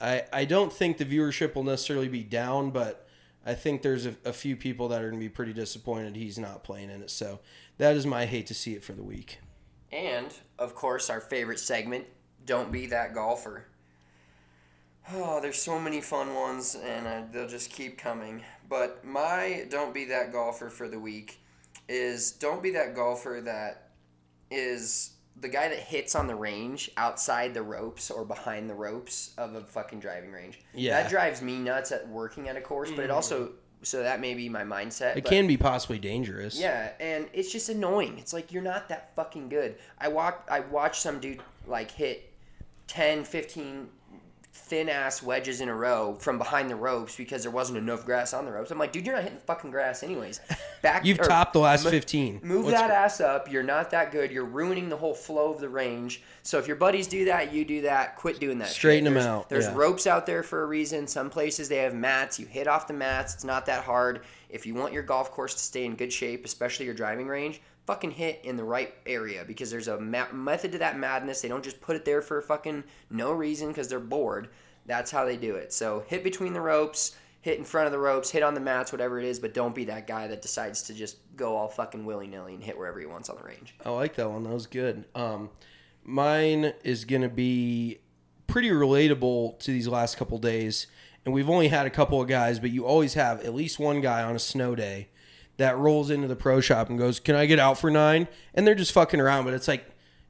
I 0.00 0.24
I 0.32 0.44
don't 0.44 0.72
think 0.72 0.98
the 0.98 1.04
viewership 1.04 1.54
will 1.54 1.64
necessarily 1.64 2.08
be 2.08 2.22
down, 2.22 2.70
but 2.70 3.08
I 3.46 3.54
think 3.54 3.82
there's 3.82 4.06
a, 4.06 4.14
a 4.24 4.32
few 4.32 4.56
people 4.56 4.88
that 4.88 5.02
are 5.02 5.10
going 5.10 5.20
to 5.20 5.24
be 5.24 5.28
pretty 5.28 5.52
disappointed 5.52 6.16
he's 6.16 6.38
not 6.38 6.64
playing 6.64 6.90
in 6.90 7.02
it. 7.02 7.10
So 7.10 7.40
that 7.78 7.96
is 7.96 8.06
my 8.06 8.26
hate 8.26 8.46
to 8.46 8.54
see 8.54 8.74
it 8.74 8.82
for 8.82 8.92
the 8.92 9.02
week. 9.02 9.38
And, 9.92 10.34
of 10.58 10.74
course, 10.74 11.10
our 11.10 11.20
favorite 11.20 11.60
segment, 11.60 12.06
Don't 12.46 12.72
Be 12.72 12.86
That 12.86 13.14
Golfer. 13.14 13.66
Oh, 15.12 15.40
there's 15.40 15.60
so 15.60 15.78
many 15.78 16.00
fun 16.00 16.34
ones, 16.34 16.74
and 16.74 17.06
uh, 17.06 17.22
they'll 17.30 17.46
just 17.46 17.70
keep 17.70 17.98
coming. 17.98 18.42
But 18.68 19.04
my 19.04 19.66
Don't 19.70 19.92
Be 19.92 20.06
That 20.06 20.32
Golfer 20.32 20.70
for 20.70 20.88
the 20.88 20.98
week 20.98 21.38
is 21.88 22.32
Don't 22.32 22.62
Be 22.62 22.70
That 22.70 22.94
Golfer 22.94 23.40
that 23.44 23.90
is 24.50 25.14
the 25.40 25.48
guy 25.48 25.68
that 25.68 25.78
hits 25.78 26.14
on 26.14 26.26
the 26.26 26.34
range 26.34 26.90
outside 26.96 27.54
the 27.54 27.62
ropes 27.62 28.10
or 28.10 28.24
behind 28.24 28.70
the 28.70 28.74
ropes 28.74 29.32
of 29.36 29.54
a 29.54 29.62
fucking 29.62 30.00
driving 30.00 30.30
range. 30.30 30.60
Yeah. 30.72 31.02
That 31.02 31.10
drives 31.10 31.42
me 31.42 31.58
nuts 31.58 31.92
at 31.92 32.08
working 32.08 32.48
at 32.48 32.56
a 32.56 32.60
course, 32.60 32.90
but 32.90 33.04
it 33.04 33.10
mm. 33.10 33.14
also, 33.14 33.52
so 33.82 34.02
that 34.02 34.20
may 34.20 34.34
be 34.34 34.48
my 34.48 34.62
mindset. 34.62 35.16
It 35.16 35.24
but- 35.24 35.30
can 35.30 35.46
be 35.46 35.56
possibly 35.56 35.98
dangerous. 35.98 36.58
yeah, 36.58 36.92
and 37.00 37.26
it's 37.32 37.50
just 37.50 37.68
annoying. 37.68 38.18
It's 38.18 38.32
like 38.32 38.52
you're 38.52 38.62
not 38.62 38.88
that 38.90 39.14
fucking 39.16 39.48
good. 39.48 39.76
I 39.98 40.08
walk 40.08 40.48
I 40.50 40.60
watched 40.60 41.02
some 41.02 41.18
dude 41.18 41.42
like 41.66 41.90
hit 41.90 42.32
10, 42.86 43.24
15 43.24 43.88
thin 44.56 44.88
ass 44.88 45.20
wedges 45.22 45.60
in 45.60 45.68
a 45.68 45.74
row 45.74 46.14
from 46.20 46.38
behind 46.38 46.70
the 46.70 46.76
ropes 46.76 47.16
because 47.16 47.42
there 47.42 47.50
wasn't 47.50 47.76
enough 47.76 48.04
grass 48.06 48.32
on 48.32 48.44
the 48.46 48.52
ropes. 48.52 48.70
I'm 48.70 48.78
like, 48.78 48.92
dude, 48.92 49.04
you're 49.04 49.14
not 49.14 49.24
hitting 49.24 49.38
the 49.38 49.44
fucking 49.44 49.70
grass 49.72 50.02
anyways. 50.04 50.40
Back 50.82 51.04
You've 51.04 51.18
or 51.20 51.24
topped 51.24 51.52
the 51.54 51.58
last 51.58 51.84
mo- 51.84 51.90
15. 51.90 52.40
Move 52.42 52.66
What's- 52.66 52.78
that 52.78 52.90
ass 52.90 53.20
up. 53.20 53.50
You're 53.50 53.62
not 53.64 53.90
that 53.90 54.12
good. 54.12 54.30
You're 54.30 54.44
ruining 54.44 54.88
the 54.88 54.96
whole 54.96 55.12
flow 55.12 55.52
of 55.52 55.60
the 55.60 55.68
range. 55.68 56.22
So 56.44 56.58
if 56.58 56.66
your 56.68 56.76
buddies 56.76 57.06
do 57.08 57.24
that, 57.26 57.52
you 57.52 57.64
do 57.64 57.82
that. 57.82 58.16
Quit 58.16 58.38
doing 58.40 58.58
that. 58.58 58.68
shit. 58.68 59.02
them 59.04 59.14
There's- 59.14 59.26
out, 59.28 59.48
There's 59.48 59.66
yeah. 59.66 59.74
ropes 59.74 60.06
out 60.06 60.24
there 60.24 60.42
for 60.42 60.62
a 60.62 60.66
reason. 60.66 61.06
Some 61.08 61.30
places 61.30 61.68
they 61.68 61.78
have 61.78 61.94
mats. 61.94 62.38
You 62.38 62.46
hit 62.46 62.68
off 62.68 62.86
the 62.86 62.94
mats. 62.94 63.34
It's 63.34 63.44
not 63.44 63.66
that 63.66 63.82
hard. 63.84 64.20
If 64.48 64.66
you 64.66 64.74
want 64.74 64.92
your 64.92 65.02
golf 65.02 65.32
course 65.32 65.54
to 65.54 65.60
stay 65.60 65.84
in 65.84 65.96
good 65.96 66.12
shape, 66.12 66.44
especially 66.44 66.86
your 66.86 66.94
driving 66.94 67.26
range, 67.26 67.60
fucking 67.86 68.12
hit 68.12 68.40
in 68.44 68.56
the 68.56 68.64
right 68.64 68.94
area 69.06 69.44
because 69.46 69.70
there's 69.70 69.88
a 69.88 70.00
ma- 70.00 70.32
method 70.32 70.72
to 70.72 70.78
that 70.78 70.98
madness. 70.98 71.40
They 71.40 71.48
don't 71.48 71.64
just 71.64 71.80
put 71.80 71.96
it 71.96 72.04
there 72.04 72.22
for 72.22 72.40
fucking 72.40 72.84
no 73.10 73.32
reason 73.32 73.68
because 73.68 73.88
they're 73.88 74.00
bored. 74.00 74.48
That's 74.86 75.10
how 75.10 75.24
they 75.24 75.36
do 75.36 75.56
it. 75.56 75.72
So 75.72 76.04
hit 76.06 76.24
between 76.24 76.52
the 76.52 76.60
ropes, 76.60 77.16
hit 77.40 77.58
in 77.58 77.64
front 77.64 77.86
of 77.86 77.92
the 77.92 77.98
ropes, 77.98 78.30
hit 78.30 78.42
on 78.42 78.54
the 78.54 78.60
mats, 78.60 78.92
whatever 78.92 79.18
it 79.18 79.24
is, 79.24 79.38
but 79.38 79.54
don't 79.54 79.74
be 79.74 79.84
that 79.84 80.06
guy 80.06 80.26
that 80.28 80.42
decides 80.42 80.82
to 80.84 80.94
just 80.94 81.18
go 81.36 81.56
all 81.56 81.68
fucking 81.68 82.04
willy 82.04 82.26
nilly 82.26 82.54
and 82.54 82.62
hit 82.62 82.76
wherever 82.76 82.98
he 82.98 83.06
wants 83.06 83.28
on 83.28 83.36
the 83.36 83.44
range. 83.44 83.74
I 83.84 83.90
like 83.90 84.14
that 84.16 84.30
one. 84.30 84.44
That 84.44 84.52
was 84.52 84.66
good. 84.66 85.04
Um, 85.14 85.50
mine 86.02 86.72
is 86.84 87.04
going 87.04 87.22
to 87.22 87.28
be 87.28 87.98
pretty 88.46 88.70
relatable 88.70 89.58
to 89.58 89.70
these 89.70 89.88
last 89.88 90.16
couple 90.16 90.38
days. 90.38 90.86
And 91.24 91.32
we've 91.32 91.48
only 91.48 91.68
had 91.68 91.86
a 91.86 91.90
couple 91.90 92.20
of 92.20 92.28
guys, 92.28 92.58
but 92.58 92.70
you 92.70 92.84
always 92.84 93.14
have 93.14 93.42
at 93.44 93.54
least 93.54 93.78
one 93.78 94.00
guy 94.02 94.22
on 94.22 94.36
a 94.36 94.38
snow 94.38 94.74
day 94.74 95.08
that 95.56 95.76
rolls 95.78 96.10
into 96.10 96.26
the 96.28 96.36
pro 96.36 96.60
shop 96.60 96.88
and 96.90 96.98
goes, 96.98 97.20
Can 97.20 97.34
I 97.34 97.46
get 97.46 97.58
out 97.58 97.78
for 97.78 97.90
nine? 97.90 98.28
And 98.54 98.66
they're 98.66 98.74
just 98.74 98.92
fucking 98.92 99.20
around. 99.20 99.44
But 99.44 99.54
it's 99.54 99.68
like, 99.68 99.84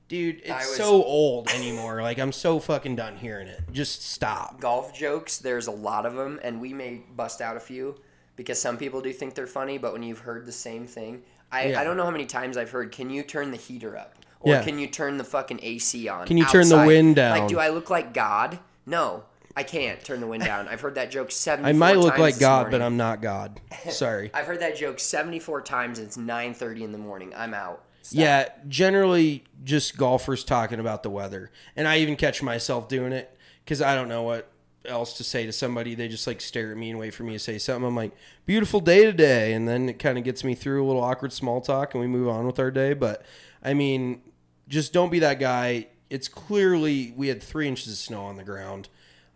dude, 0.08 0.40
it's 0.44 0.50
was- 0.50 0.76
so 0.76 1.02
old 1.04 1.48
anymore. 1.50 2.02
like, 2.02 2.18
I'm 2.18 2.32
so 2.32 2.58
fucking 2.60 2.96
done 2.96 3.16
hearing 3.16 3.48
it. 3.48 3.60
Just 3.72 4.02
stop. 4.02 4.60
golf 4.60 4.94
jokes, 4.94 5.38
there's 5.38 5.66
a 5.66 5.70
lot 5.72 6.04
of 6.06 6.14
them, 6.14 6.38
and 6.42 6.60
we 6.60 6.72
may 6.72 7.02
bust 7.16 7.40
out 7.40 7.56
a 7.56 7.60
few 7.60 7.96
because 8.36 8.60
some 8.60 8.76
people 8.76 9.00
do 9.00 9.12
think 9.12 9.34
they're 9.34 9.46
funny, 9.46 9.78
but 9.78 9.92
when 9.92 10.02
you've 10.02 10.18
heard 10.18 10.44
the 10.44 10.52
same 10.52 10.86
thing, 10.86 11.22
I, 11.52 11.68
Yeah. 11.68 11.80
I 11.80 11.84
don't 11.84 11.96
know 11.96 12.04
how 12.04 12.10
many 12.10 12.26
times 12.26 12.56
I've 12.56 12.70
heard, 12.70 12.90
can 12.92 13.08
you 13.10 13.22
turn 13.22 13.50
the 13.50 13.56
heater 13.56 13.96
up? 13.96 14.16
Or 14.40 14.52
Yeah. 14.54 14.62
can 14.62 14.78
you 14.78 14.88
turn 14.88 15.16
the 15.16 15.24
fucking 15.24 15.60
AC 15.62 16.06
on? 16.08 16.26
Can 16.26 16.36
you 16.36 16.44
turn 16.44 16.68
the 16.68 16.74
outside?" 16.76 16.86
wind 16.86 17.16
down? 17.16 17.38
Like, 17.38 17.48
do 17.48 17.58
I 17.58 17.68
look 17.70 17.88
like 17.90 18.12
God? 18.12 18.58
No, 18.84 19.24
I 19.56 19.62
can't 19.62 20.02
turn 20.04 20.20
the 20.20 20.26
wind 20.26 20.44
down. 20.46 20.68
I've 20.68 20.80
heard 20.80 20.96
that 20.96 21.10
joke 21.10 21.30
74 21.30 21.68
I 21.68 21.72
might 21.72 21.96
look 21.98 22.18
like 22.18 22.38
God, 22.38 22.70
but. 22.70 22.82
I'm 22.82 22.96
not 22.96 23.22
God. 23.22 23.60
Sorry. 23.90 24.30
I've 24.34 24.46
heard 24.46 24.60
that 24.60 24.76
joke 24.76 25.00
74 25.00 25.62
times 25.62 25.98
it's 25.98 26.16
9.30 26.16 26.82
in 26.82 26.92
the 26.92 26.98
morning. 26.98 27.32
I'm 27.36 27.54
out. 27.54 27.84
Stop. 28.02 28.18
Yeah, 28.18 28.48
generally 28.68 29.44
just 29.64 29.96
golfers 29.96 30.44
talking 30.44 30.78
about 30.78 31.02
the 31.02 31.10
weather. 31.10 31.50
And 31.74 31.88
I 31.88 31.98
even 31.98 32.16
catch 32.16 32.42
myself 32.42 32.86
doing 32.88 33.12
it 33.12 33.34
because 33.64 33.80
I 33.80 33.94
don't 33.94 34.08
know 34.08 34.22
what 34.24 34.50
else 34.84 35.16
to 35.16 35.24
say 35.24 35.46
to 35.46 35.52
somebody. 35.52 35.94
They 35.94 36.08
just 36.08 36.26
like 36.26 36.42
stare 36.42 36.70
at 36.72 36.76
me 36.76 36.90
and 36.90 36.98
wait 36.98 37.14
for 37.14 37.22
me 37.22 37.32
to 37.32 37.38
say 37.38 37.56
something. 37.56 37.86
I'm 37.86 37.96
like, 37.96 38.12
beautiful 38.44 38.80
day 38.80 39.04
today. 39.04 39.54
And 39.54 39.66
then 39.66 39.88
it 39.88 39.98
kind 39.98 40.18
of 40.18 40.24
gets 40.24 40.44
me 40.44 40.54
through 40.54 40.84
a 40.84 40.86
little 40.86 41.02
awkward 41.02 41.32
small 41.32 41.62
talk 41.62 41.94
and 41.94 42.00
we 42.02 42.06
move 42.06 42.28
on 42.28 42.46
with 42.46 42.58
our 42.58 42.70
day. 42.70 42.92
But 42.92 43.24
I 43.62 43.72
mean, 43.72 44.20
just 44.68 44.92
don't 44.92 45.10
be 45.10 45.20
that 45.20 45.40
guy. 45.40 45.86
It's 46.10 46.28
clearly 46.28 47.14
we 47.16 47.28
had 47.28 47.42
three 47.42 47.66
inches 47.66 47.90
of 47.90 47.98
snow 47.98 48.24
on 48.24 48.36
the 48.36 48.44
ground. 48.44 48.88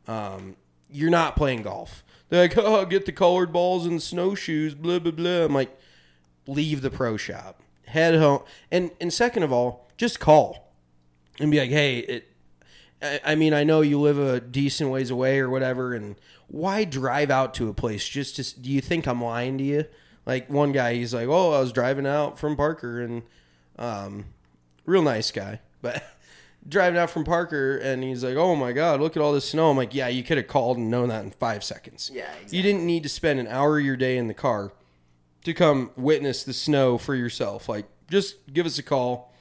Um, 0.09 0.57
you're 0.91 1.11
not 1.11 1.37
playing 1.37 1.63
golf. 1.63 2.03
They're 2.29 2.43
like, 2.43 2.55
oh, 2.59 2.85
get 2.87 3.07
the 3.07 3.13
colored 3.13 3.53
balls 3.53 3.87
and 3.87 4.03
snowshoes, 4.03 4.75
blah, 4.75 4.99
blah, 4.99 5.13
blah. 5.13 5.45
I'm 5.45 5.55
like, 5.55 5.79
leave 6.47 6.81
the 6.81 6.91
pro 6.91 7.17
shop, 7.17 7.63
head 7.87 8.17
home, 8.17 8.43
and 8.73 8.91
and 9.01 9.13
second 9.13 9.43
of 9.45 9.53
all, 9.53 9.87
just 9.97 10.19
call 10.19 10.73
and 11.39 11.51
be 11.51 11.61
like, 11.61 11.71
hey, 11.71 11.99
it. 11.99 12.25
I, 13.01 13.21
I 13.25 13.35
mean, 13.37 13.55
I 13.55 13.63
know 13.63 13.81
you 13.81 14.01
live 14.01 14.19
a 14.19 14.41
decent 14.41 14.91
ways 14.91 15.11
away 15.11 15.39
or 15.39 15.49
whatever, 15.49 15.95
and 15.95 16.17
why 16.49 16.85
drive 16.85 17.31
out 17.31 17.55
to 17.55 17.69
a 17.69 17.75
place 17.75 18.09
just 18.09 18.37
to? 18.37 18.61
Do 18.61 18.71
you 18.71 18.81
think 18.81 19.07
I'm 19.07 19.23
lying 19.23 19.59
to 19.59 19.65
you? 19.65 19.85
Like 20.27 20.51
one 20.51 20.73
guy, 20.73 20.95
he's 20.95 21.15
like, 21.15 21.29
oh, 21.29 21.53
I 21.53 21.61
was 21.61 21.73
driving 21.73 22.07
out 22.07 22.39
from 22.39 22.57
Parker, 22.57 23.01
and 23.01 23.23
um, 23.79 24.27
real 24.85 25.03
nice 25.03 25.31
guy, 25.31 25.61
but 25.83 26.03
driving 26.69 26.99
out 26.99 27.11
from 27.11 27.25
Parker, 27.25 27.77
and 27.79 28.03
he's 28.03 28.23
like, 28.23 28.37
"Oh 28.37 28.55
my 28.55 28.73
God, 28.73 29.01
look 29.01 29.17
at 29.17 29.23
all 29.23 29.33
this 29.33 29.49
snow." 29.49 29.71
I'm 29.71 29.77
like, 29.77 29.95
"Yeah, 29.95 30.09
you 30.09 30.23
could 30.23 30.37
have 30.37 30.47
called 30.47 30.77
and 30.77 30.91
known 30.91 31.09
that 31.09 31.25
in 31.25 31.31
five 31.31 31.65
seconds. 31.65 32.11
Yeah, 32.13 32.29
You 32.51 32.63
didn't 32.63 32.85
need 32.87 33.03
to 33.05 33.09
spend 33.09 33.41
an 33.41 33.47
hour 33.47 33.79
of 33.79 33.85
your 33.85 33.97
day 33.97 34.17
in 34.19 34.29
the 34.29 34.35
car 34.35 34.73
to 35.45 35.55
come 35.55 35.91
witness 35.97 36.45
the 36.45 36.53
snow 36.53 36.99
for 36.99 37.15
yourself. 37.15 37.69
Like, 37.69 37.87
just 38.11 38.37
give 38.53 38.67
us 38.67 38.79
a 38.79 38.83
call. 38.83 39.33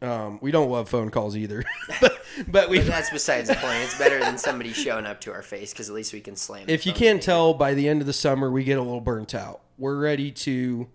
Um, 0.00 0.38
we 0.40 0.52
don't 0.52 0.70
love 0.70 0.88
phone 0.88 1.10
calls 1.10 1.36
either, 1.36 1.64
but 2.48 2.68
we. 2.68 2.78
But 2.78 2.86
that's 2.86 3.10
besides 3.10 3.48
the 3.48 3.56
point. 3.56 3.78
It's 3.82 3.98
better 3.98 4.20
than 4.20 4.38
somebody 4.38 4.72
showing 4.72 5.06
up 5.06 5.20
to 5.22 5.32
our 5.32 5.42
face 5.42 5.72
because 5.72 5.88
at 5.88 5.94
least 5.96 6.12
we 6.12 6.20
can 6.20 6.36
slam. 6.36 6.66
if 6.68 6.86
you 6.86 6.92
can't 6.92 7.20
tell 7.20 7.52
by 7.52 7.74
the 7.74 7.88
end 7.88 8.00
of 8.00 8.06
the 8.06 8.12
summer, 8.12 8.48
we 8.50 8.62
get 8.62 8.78
a 8.78 8.82
little 8.82 9.00
burnt 9.00 9.34
out. 9.34 9.60
We're 9.76 9.98
ready 9.98 10.30
to 10.30 10.86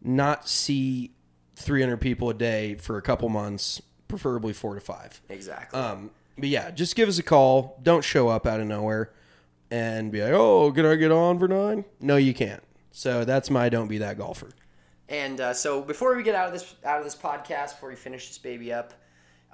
not 0.00 0.48
see 0.48 1.10
300 1.56 1.96
people 1.96 2.30
a 2.30 2.34
day 2.34 2.76
for 2.76 2.96
a 2.98 3.02
couple 3.02 3.28
months, 3.28 3.82
preferably 4.08 4.52
four 4.52 4.74
to 4.74 4.80
five. 4.80 5.20
exactly. 5.28 5.78
Um, 5.78 6.10
but 6.38 6.48
yeah, 6.48 6.70
just 6.70 6.96
give 6.96 7.08
us 7.08 7.18
a 7.18 7.22
call. 7.22 7.78
Don't 7.82 8.04
show 8.04 8.28
up 8.28 8.46
out 8.46 8.60
of 8.60 8.66
nowhere 8.66 9.10
and 9.70 10.12
be 10.12 10.22
like, 10.22 10.32
"Oh, 10.32 10.70
can 10.72 10.84
I 10.86 10.94
get 10.96 11.10
on 11.10 11.38
for 11.38 11.48
nine? 11.48 11.84
No, 12.00 12.16
you 12.16 12.34
can't. 12.34 12.62
So 12.92 13.24
that's 13.24 13.50
my 13.50 13.68
don't 13.68 13.88
be 13.88 13.98
that 13.98 14.18
golfer. 14.18 14.50
And 15.08 15.40
uh, 15.40 15.54
so 15.54 15.82
before 15.82 16.16
we 16.16 16.22
get 16.22 16.34
out 16.34 16.46
of 16.48 16.52
this 16.52 16.74
out 16.84 16.98
of 16.98 17.04
this 17.04 17.14
podcast, 17.16 17.70
before 17.72 17.88
we 17.90 17.96
finish 17.96 18.28
this 18.28 18.38
baby 18.38 18.72
up, 18.72 18.92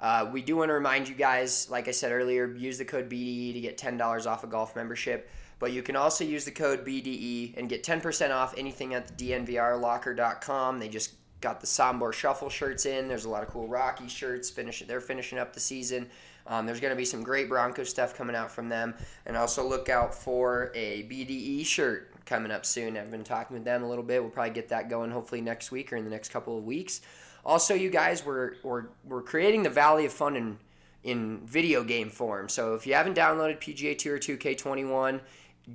uh, 0.01 0.29
we 0.31 0.41
do 0.41 0.57
want 0.57 0.69
to 0.69 0.73
remind 0.73 1.07
you 1.07 1.15
guys, 1.15 1.69
like 1.69 1.87
I 1.87 1.91
said 1.91 2.11
earlier, 2.11 2.53
use 2.53 2.77
the 2.77 2.85
code 2.85 3.09
BDE 3.09 3.53
to 3.53 3.61
get 3.61 3.77
ten 3.77 3.97
dollars 3.97 4.25
off 4.25 4.43
a 4.43 4.47
golf 4.47 4.75
membership. 4.75 5.29
But 5.59 5.71
you 5.71 5.81
can 5.83 5.95
also 5.95 6.23
use 6.25 6.43
the 6.43 6.51
code 6.51 6.85
BDE 6.85 7.57
and 7.57 7.69
get 7.69 7.83
ten 7.83 8.01
percent 8.01 8.33
off 8.33 8.53
anything 8.57 8.93
at 8.93 9.07
the 9.17 9.31
DNVRlocker.com. 9.31 10.79
They 10.79 10.89
just 10.89 11.13
got 11.43 11.59
the 11.59 11.67
Sambor 11.67 12.13
Shuffle 12.13 12.49
shirts 12.49 12.85
in. 12.85 13.07
There's 13.07 13.25
a 13.25 13.29
lot 13.29 13.43
of 13.43 13.49
cool 13.49 13.67
Rocky 13.67 14.07
shirts. 14.07 14.49
Finish 14.49 14.81
they're 14.87 15.01
finishing 15.01 15.37
up 15.37 15.53
the 15.53 15.59
season. 15.59 16.07
Um, 16.47 16.65
there's 16.65 16.79
going 16.79 16.91
to 16.91 16.97
be 16.97 17.05
some 17.05 17.21
great 17.21 17.47
Bronco 17.47 17.83
stuff 17.83 18.15
coming 18.15 18.35
out 18.35 18.51
from 18.51 18.69
them, 18.69 18.95
and 19.25 19.37
also 19.37 19.65
look 19.65 19.89
out 19.89 20.15
for 20.15 20.71
a 20.73 21.03
BDE 21.03 21.65
shirt 21.65 22.11
coming 22.25 22.51
up 22.51 22.65
soon. 22.65 22.97
I've 22.97 23.11
been 23.11 23.23
talking 23.23 23.53
with 23.55 23.65
them 23.65 23.83
a 23.83 23.87
little 23.87 24.03
bit. 24.03 24.21
We'll 24.21 24.31
probably 24.31 24.53
get 24.53 24.69
that 24.69 24.89
going 24.89 25.11
hopefully 25.11 25.41
next 25.41 25.71
week 25.71 25.93
or 25.93 25.97
in 25.97 26.05
the 26.05 26.09
next 26.09 26.29
couple 26.29 26.57
of 26.57 26.63
weeks. 26.63 27.01
Also, 27.45 27.73
you 27.73 27.89
guys, 27.89 28.25
we're 28.25 28.55
we're, 28.63 28.85
we're 29.05 29.21
creating 29.21 29.63
the 29.63 29.69
Valley 29.69 30.05
of 30.05 30.13
Fun 30.13 30.35
in 30.35 30.57
in 31.03 31.41
video 31.45 31.83
game 31.83 32.09
form. 32.09 32.47
So 32.47 32.75
if 32.75 32.87
you 32.87 32.93
haven't 32.93 33.17
downloaded 33.17 33.59
PGA 33.59 33.97
Tour 33.97 34.17
2K21, 34.17 35.19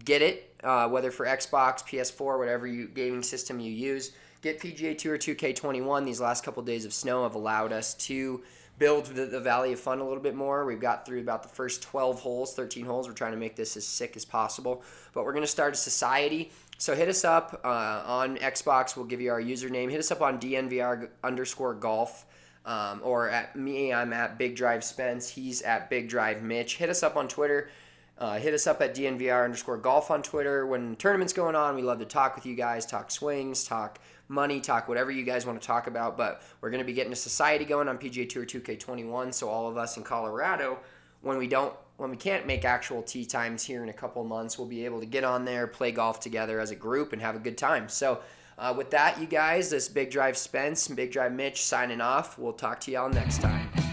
get 0.05 0.23
it. 0.23 0.55
Uh, 0.65 0.89
whether 0.89 1.11
for 1.11 1.27
Xbox, 1.27 1.85
PS4, 1.85 2.39
whatever 2.39 2.67
you 2.67 2.89
gaming 2.89 3.23
system 3.23 3.61
you 3.61 3.71
use, 3.71 4.13
get 4.43 4.61
PGA 4.61 4.97
Tour 4.97 5.19
2K21. 5.19 6.05
These 6.05 6.21
last 6.21 6.45
couple 6.45 6.63
days 6.63 6.85
of 6.85 6.93
snow 6.93 7.25
have 7.25 7.35
allowed 7.35 7.73
us 7.73 7.95
to 7.95 8.43
build 8.79 9.07
the, 9.07 9.27
the 9.27 9.41
Valley 9.41 9.73
of 9.73 9.81
Fun 9.81 9.99
a 9.99 10.05
little 10.05 10.23
bit 10.23 10.35
more. 10.35 10.65
We've 10.65 10.81
got 10.81 11.05
through 11.05 11.21
about 11.21 11.43
the 11.43 11.49
first 11.49 11.83
12 11.83 12.21
holes, 12.21 12.55
13 12.55 12.85
holes. 12.85 13.09
We're 13.09 13.15
trying 13.15 13.33
to 13.33 13.39
make 13.39 13.57
this 13.57 13.77
as 13.77 13.87
sick 13.87 14.17
as 14.17 14.25
possible. 14.25 14.83
But 15.13 15.25
we're 15.25 15.33
going 15.33 15.45
to 15.45 15.49
start 15.49 15.75
a 15.75 15.77
society. 15.77 16.53
So 16.79 16.95
hit 16.95 17.09
us 17.09 17.25
up 17.25 17.61
uh, 17.65 18.03
on 18.07 18.37
Xbox. 18.37 18.97
We'll 18.97 19.07
give 19.07 19.21
you 19.21 19.33
our 19.33 19.43
username. 19.43 19.91
Hit 19.91 19.99
us 19.99 20.13
up 20.13 20.23
on 20.23 20.39
DNVR 20.39 21.09
underscore 21.25 21.75
golf. 21.75 22.25
Um, 22.65 23.01
or 23.03 23.31
at 23.31 23.57
me, 23.57 23.93
I'm 23.93 24.13
at 24.13 24.39
Big 24.39 24.55
Drive 24.55 24.85
Spence. 24.85 25.29
He's 25.29 25.63
at 25.63 25.91
Big 25.91 26.09
Drive 26.09 26.43
Mitch. 26.43 26.77
Hit 26.77 26.91
us 26.91 27.03
up 27.03 27.17
on 27.17 27.27
Twitter. 27.27 27.71
Uh, 28.19 28.39
hit 28.39 28.53
us 28.53 28.67
up 28.67 28.81
at 28.81 28.95
DNVR 28.95 29.45
underscore 29.45 29.79
golf 29.79 30.11
on 30.11 30.23
Twitter. 30.23 30.67
When 30.67 30.97
tournaments 30.97 31.33
going 31.33 31.55
on, 31.55 31.77
we 31.77 31.83
love 31.83 32.01
to 32.01 32.05
talk 32.05 32.35
with 32.35 32.47
you 32.47 32.57
guys, 32.57 32.85
talk 32.85 33.11
swings, 33.11 33.65
talk 33.65 34.01
money, 34.29 34.61
talk 34.61 34.89
whatever 34.89 35.11
you 35.11 35.25
guys 35.25 35.47
want 35.47 35.61
to 35.61 35.67
talk 35.67 35.87
about. 35.87 36.17
But 36.17 36.43
we're 36.61 36.71
going 36.71 36.83
to 36.83 36.87
be 36.87 36.93
getting 36.93 37.13
a 37.13 37.17
society 37.17 37.65
going 37.65 37.89
on 37.89 37.99
PGA 37.99 38.29
Tour 38.29 38.45
2K21. 38.45 39.35
So 39.35 39.49
all 39.49 39.69
of 39.69 39.77
us 39.77 39.97
in 39.97 40.05
Colorado, 40.05 40.79
when 41.23 41.39
we 41.39 41.47
don't, 41.47 41.75
when 41.97 42.11
we 42.11 42.17
can't 42.17 42.47
make 42.47 42.65
actual 42.65 43.03
tee 43.03 43.25
times 43.25 43.65
here 43.65 43.83
in 43.83 43.89
a 43.89 43.95
couple 43.95 44.23
months, 44.25 44.59
we'll 44.59 44.69
be 44.69 44.85
able 44.85 45.01
to 45.01 45.07
get 45.07 45.25
on 45.25 45.45
there, 45.45 45.67
play 45.67 45.91
golf 45.91 46.21
together 46.21 46.61
as 46.61 46.71
a 46.71 46.77
group, 46.77 47.13
and 47.13 47.23
have 47.23 47.37
a 47.37 47.41
good 47.41 47.59
time. 47.59 47.89
So. 47.89 48.21
Uh, 48.61 48.75
with 48.77 48.91
that, 48.91 49.21
you 49.21 49.27
guys, 49.29 49.71
this 49.71 49.89
Big 49.89 50.11
Drive 50.11 50.37
Spence 50.37 50.89
Big 50.89 51.13
Drive 51.13 51.31
Mitch 51.31 51.65
signing 51.65 52.01
off. 52.01 52.37
We'll 52.41 52.53
talk 52.53 52.81
to 52.81 52.91
y'all 52.91 53.09
next 53.09 53.41
time. 53.41 53.88